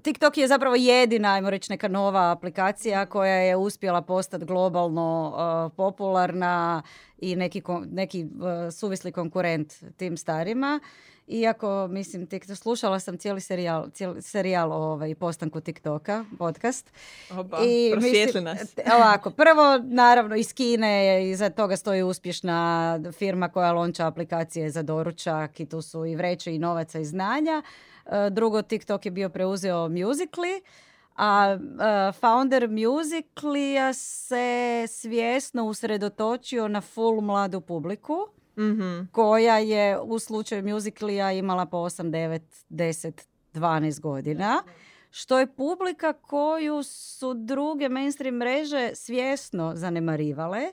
TikTok 0.04 0.38
je 0.38 0.48
zapravo 0.48 0.76
jedina, 0.76 1.34
ajmo 1.34 1.50
reći, 1.50 1.72
neka 1.72 1.88
nova 1.88 2.32
aplikacija 2.32 3.06
koja 3.06 3.36
je 3.36 3.56
uspjela 3.56 4.02
postati 4.02 4.46
globalno 4.46 5.34
uh, 5.34 5.76
popularna 5.78 6.84
i 7.18 7.36
neki, 7.36 7.62
neki 7.92 8.28
suvisli 8.72 9.12
konkurent 9.12 9.74
tim 9.98 10.18
starima. 10.18 10.80
Iako, 11.28 11.88
mislim, 11.88 12.28
tik, 12.28 12.46
slušala 12.56 13.00
sam 13.00 13.18
cijeli 13.18 13.42
serijal, 13.42 13.90
cijeli 13.90 14.22
serijal 14.22 14.72
o 14.72 14.76
ovaj, 14.76 15.16
postanku 15.16 15.62
TikToka, 15.62 16.26
podcast. 16.38 16.92
Oba, 17.32 17.60
I, 17.64 17.94
mislim, 17.96 18.44
nas. 18.44 18.76
Ovako, 18.96 19.32
prvo, 19.32 19.78
naravno, 19.84 20.36
iz 20.36 20.54
Kine 20.54 21.30
iza 21.30 21.50
toga 21.50 21.78
stoji 21.78 22.04
uspješna 22.04 23.00
firma 23.18 23.50
koja 23.50 23.72
lonča 23.72 24.08
aplikacije 24.08 24.70
za 24.70 24.82
doručak 24.82 25.60
i 25.60 25.66
tu 25.66 25.82
su 25.82 26.06
i 26.06 26.16
vreće 26.16 26.56
i 26.56 26.60
novaca 26.60 27.00
i 27.00 27.06
znanja. 27.06 27.64
E, 28.06 28.30
drugo, 28.30 28.62
TikTok 28.62 29.06
je 29.06 29.12
bio 29.12 29.30
preuzeo 29.30 29.88
Musically, 29.88 30.62
a 31.18 31.58
uh, 31.60 32.16
founder 32.20 32.70
Musically 32.70 33.94
se 33.94 34.86
svjesno 34.88 35.66
usredotočio 35.66 36.68
na 36.68 36.82
full 36.82 37.22
mladu 37.22 37.62
publiku 37.62 38.28
mm 38.58 39.08
koja 39.12 39.58
je 39.58 40.00
u 40.00 40.20
slučaju 40.20 40.64
Musicalija 40.64 41.32
imala 41.32 41.66
po 41.66 41.78
8, 41.78 42.04
9, 42.04 42.40
10, 42.70 43.22
12 43.54 44.00
godina. 44.00 44.64
Što 45.12 45.40
je 45.40 45.56
publika 45.56 46.14
koju 46.14 46.84
su 46.84 47.34
druge 47.34 47.90
mainstream 47.90 48.36
mreže 48.36 48.92
svjesno 48.94 49.72
zanemarivale. 49.76 50.72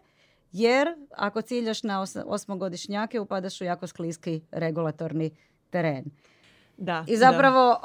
Jer 0.52 0.88
ako 1.10 1.42
ciljaš 1.42 1.82
na 1.82 2.06
osmogodišnjake 2.26 3.20
upadaš 3.20 3.60
u 3.60 3.64
jako 3.64 3.86
skliski 3.86 4.40
regulatorni 4.50 5.30
teren. 5.70 6.04
Da, 6.76 7.04
I 7.08 7.16
zapravo 7.16 7.80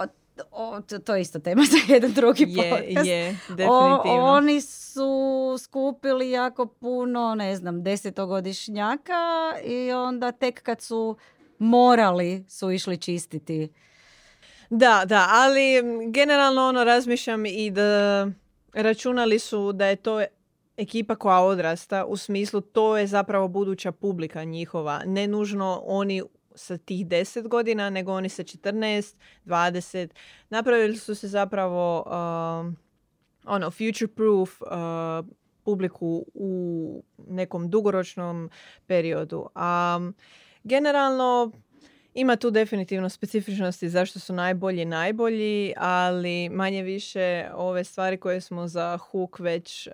o, 0.52 0.82
to, 0.82 1.00
to 1.00 1.16
je 1.16 1.22
isto 1.22 1.40
tema 1.40 1.64
za 1.72 1.94
jedan 1.94 2.14
drugi 2.14 2.46
je, 2.48 2.70
podcast. 2.70 3.08
Je, 3.08 3.38
definitivno. 3.48 4.02
O, 4.04 4.36
oni 4.36 4.62
su 4.62 5.56
skupili 5.64 6.32
jako 6.32 6.66
puno, 6.66 7.36
ne 7.36 7.56
znam, 7.56 7.84
desetogodišnjaka 7.84 9.54
i 9.64 9.92
onda 9.92 10.32
tek 10.32 10.64
kad 10.64 10.82
su 10.82 11.18
morali 11.60 12.46
su 12.48 12.72
išli 12.72 12.98
čistiti. 12.98 13.70
Da, 14.70 15.04
da, 15.06 15.28
ali 15.30 15.82
generalno 16.12 16.68
ono 16.68 16.84
razmišljam 16.84 17.46
i 17.46 17.72
da 17.72 18.28
računali 18.74 19.40
su 19.40 19.72
da 19.72 19.86
je 19.86 19.96
to 19.96 20.22
ekipa 20.78 21.16
koja 21.16 21.40
odrasta, 21.40 22.06
u 22.06 22.18
smislu 22.18 22.62
to 22.62 22.98
je 22.98 23.08
zapravo 23.08 23.48
buduća 23.48 23.92
publika 23.92 24.44
njihova. 24.44 25.02
Ne 25.06 25.28
nužno 25.28 25.82
oni 25.86 26.24
sa 26.60 26.78
tih 26.78 27.08
10 27.08 27.48
godina, 27.48 27.90
nego 27.90 28.14
oni 28.14 28.30
sa 28.30 28.44
14, 28.44 29.16
20. 29.46 30.10
Napravili 30.50 30.98
su 30.98 31.16
se 31.16 31.28
zapravo 31.28 32.04
uh, 32.06 32.74
ono, 33.46 33.72
future 33.72 34.08
proof 34.08 34.62
uh, 34.62 34.68
publiku 35.64 36.26
u 36.34 37.04
nekom 37.28 37.70
dugoročnom 37.70 38.50
periodu. 38.88 39.50
A 39.56 40.00
generalno 40.64 41.52
ima 42.14 42.36
tu 42.36 42.52
definitivno 42.52 43.10
specifičnosti 43.10 43.90
zašto 43.90 44.20
su 44.20 44.34
najbolji 44.34 44.86
najbolji, 44.86 45.74
ali 45.78 46.50
manje 46.50 46.84
više 46.84 47.50
ove 47.54 47.84
stvari 47.84 48.18
koje 48.18 48.42
smo 48.42 48.68
za 48.68 48.98
Hook 48.98 49.40
već 49.40 49.88
uh, 49.88 49.94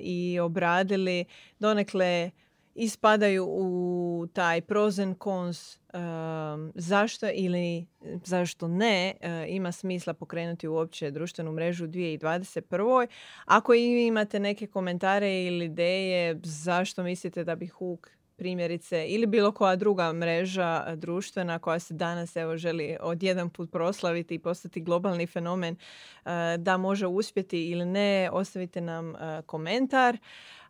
i 0.00 0.38
obradili 0.40 1.24
donekle 1.58 2.30
ispadaju 2.76 3.46
u 3.48 4.26
taj 4.32 4.60
pros 4.60 4.98
and 4.98 5.16
cons 5.22 5.78
um, 5.94 6.72
zašto 6.74 7.26
ili 7.34 7.86
zašto 8.24 8.68
ne 8.68 9.14
uh, 9.20 9.28
ima 9.48 9.72
smisla 9.72 10.14
pokrenuti 10.14 10.68
uopće 10.68 11.10
društvenu 11.10 11.52
mrežu 11.52 11.84
u 11.84 11.88
2021. 11.88 13.06
Ako 13.44 13.74
i 13.74 14.06
imate 14.06 14.40
neke 14.40 14.66
komentare 14.66 15.44
ili 15.44 15.64
ideje 15.64 16.40
zašto 16.44 17.02
mislite 17.02 17.44
da 17.44 17.54
bi 17.54 17.66
Hook 17.66 18.16
primjerice 18.36 19.06
ili 19.08 19.26
bilo 19.26 19.52
koja 19.52 19.76
druga 19.76 20.12
mreža 20.12 20.84
e, 20.86 20.96
društvena 20.96 21.58
koja 21.58 21.78
se 21.78 21.94
danas 21.94 22.36
evo 22.36 22.56
želi 22.56 22.96
odjedan 23.00 23.50
put 23.50 23.70
proslaviti 23.72 24.34
i 24.34 24.38
postati 24.38 24.80
globalni 24.80 25.26
fenomen 25.26 25.76
e, 25.76 26.30
da 26.58 26.76
može 26.76 27.06
uspjeti 27.06 27.66
ili 27.66 27.84
ne, 27.84 28.30
ostavite 28.32 28.80
nam 28.80 29.14
komentar. 29.46 30.18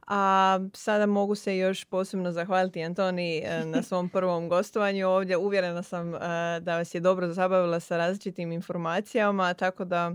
A 0.06 0.58
sada 0.74 1.06
mogu 1.06 1.34
se 1.34 1.56
još 1.56 1.84
posebno 1.84 2.32
zahvaliti 2.32 2.84
Antoni 2.84 3.42
na 3.64 3.82
svom 3.82 4.08
prvom 4.08 4.48
gostovanju 4.48 5.08
ovdje. 5.08 5.36
Uvjerena 5.36 5.82
sam 5.82 6.12
da 6.60 6.76
vas 6.76 6.94
je 6.94 7.00
dobro 7.00 7.32
zabavila 7.32 7.80
sa 7.80 7.96
različitim 7.96 8.52
informacijama, 8.52 9.54
tako 9.54 9.84
da 9.84 10.12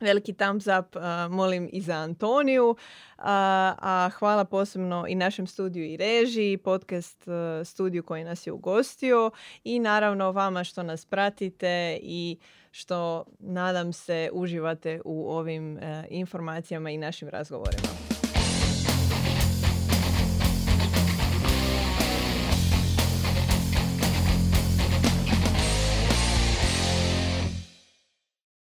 Veliki 0.00 0.32
thumbs 0.32 0.66
up 0.66 0.96
molim 1.30 1.68
i 1.72 1.80
za 1.80 1.94
Antoniju, 1.94 2.76
a 3.18 4.10
hvala 4.18 4.44
posebno 4.44 5.04
i 5.08 5.14
našem 5.14 5.46
studiju 5.46 5.84
i 5.84 5.96
režiji, 5.96 6.56
podcast 6.56 7.24
studiju 7.64 8.02
koji 8.02 8.24
nas 8.24 8.46
je 8.46 8.52
ugostio 8.52 9.30
i 9.64 9.78
naravno 9.78 10.32
vama 10.32 10.64
što 10.64 10.82
nas 10.82 11.04
pratite 11.04 11.98
i 12.02 12.38
što 12.70 13.24
nadam 13.38 13.92
se 13.92 14.30
uživate 14.32 15.00
u 15.04 15.30
ovim 15.30 15.78
informacijama 16.08 16.90
i 16.90 16.98
našim 16.98 17.28
razgovorima. 17.28 18.13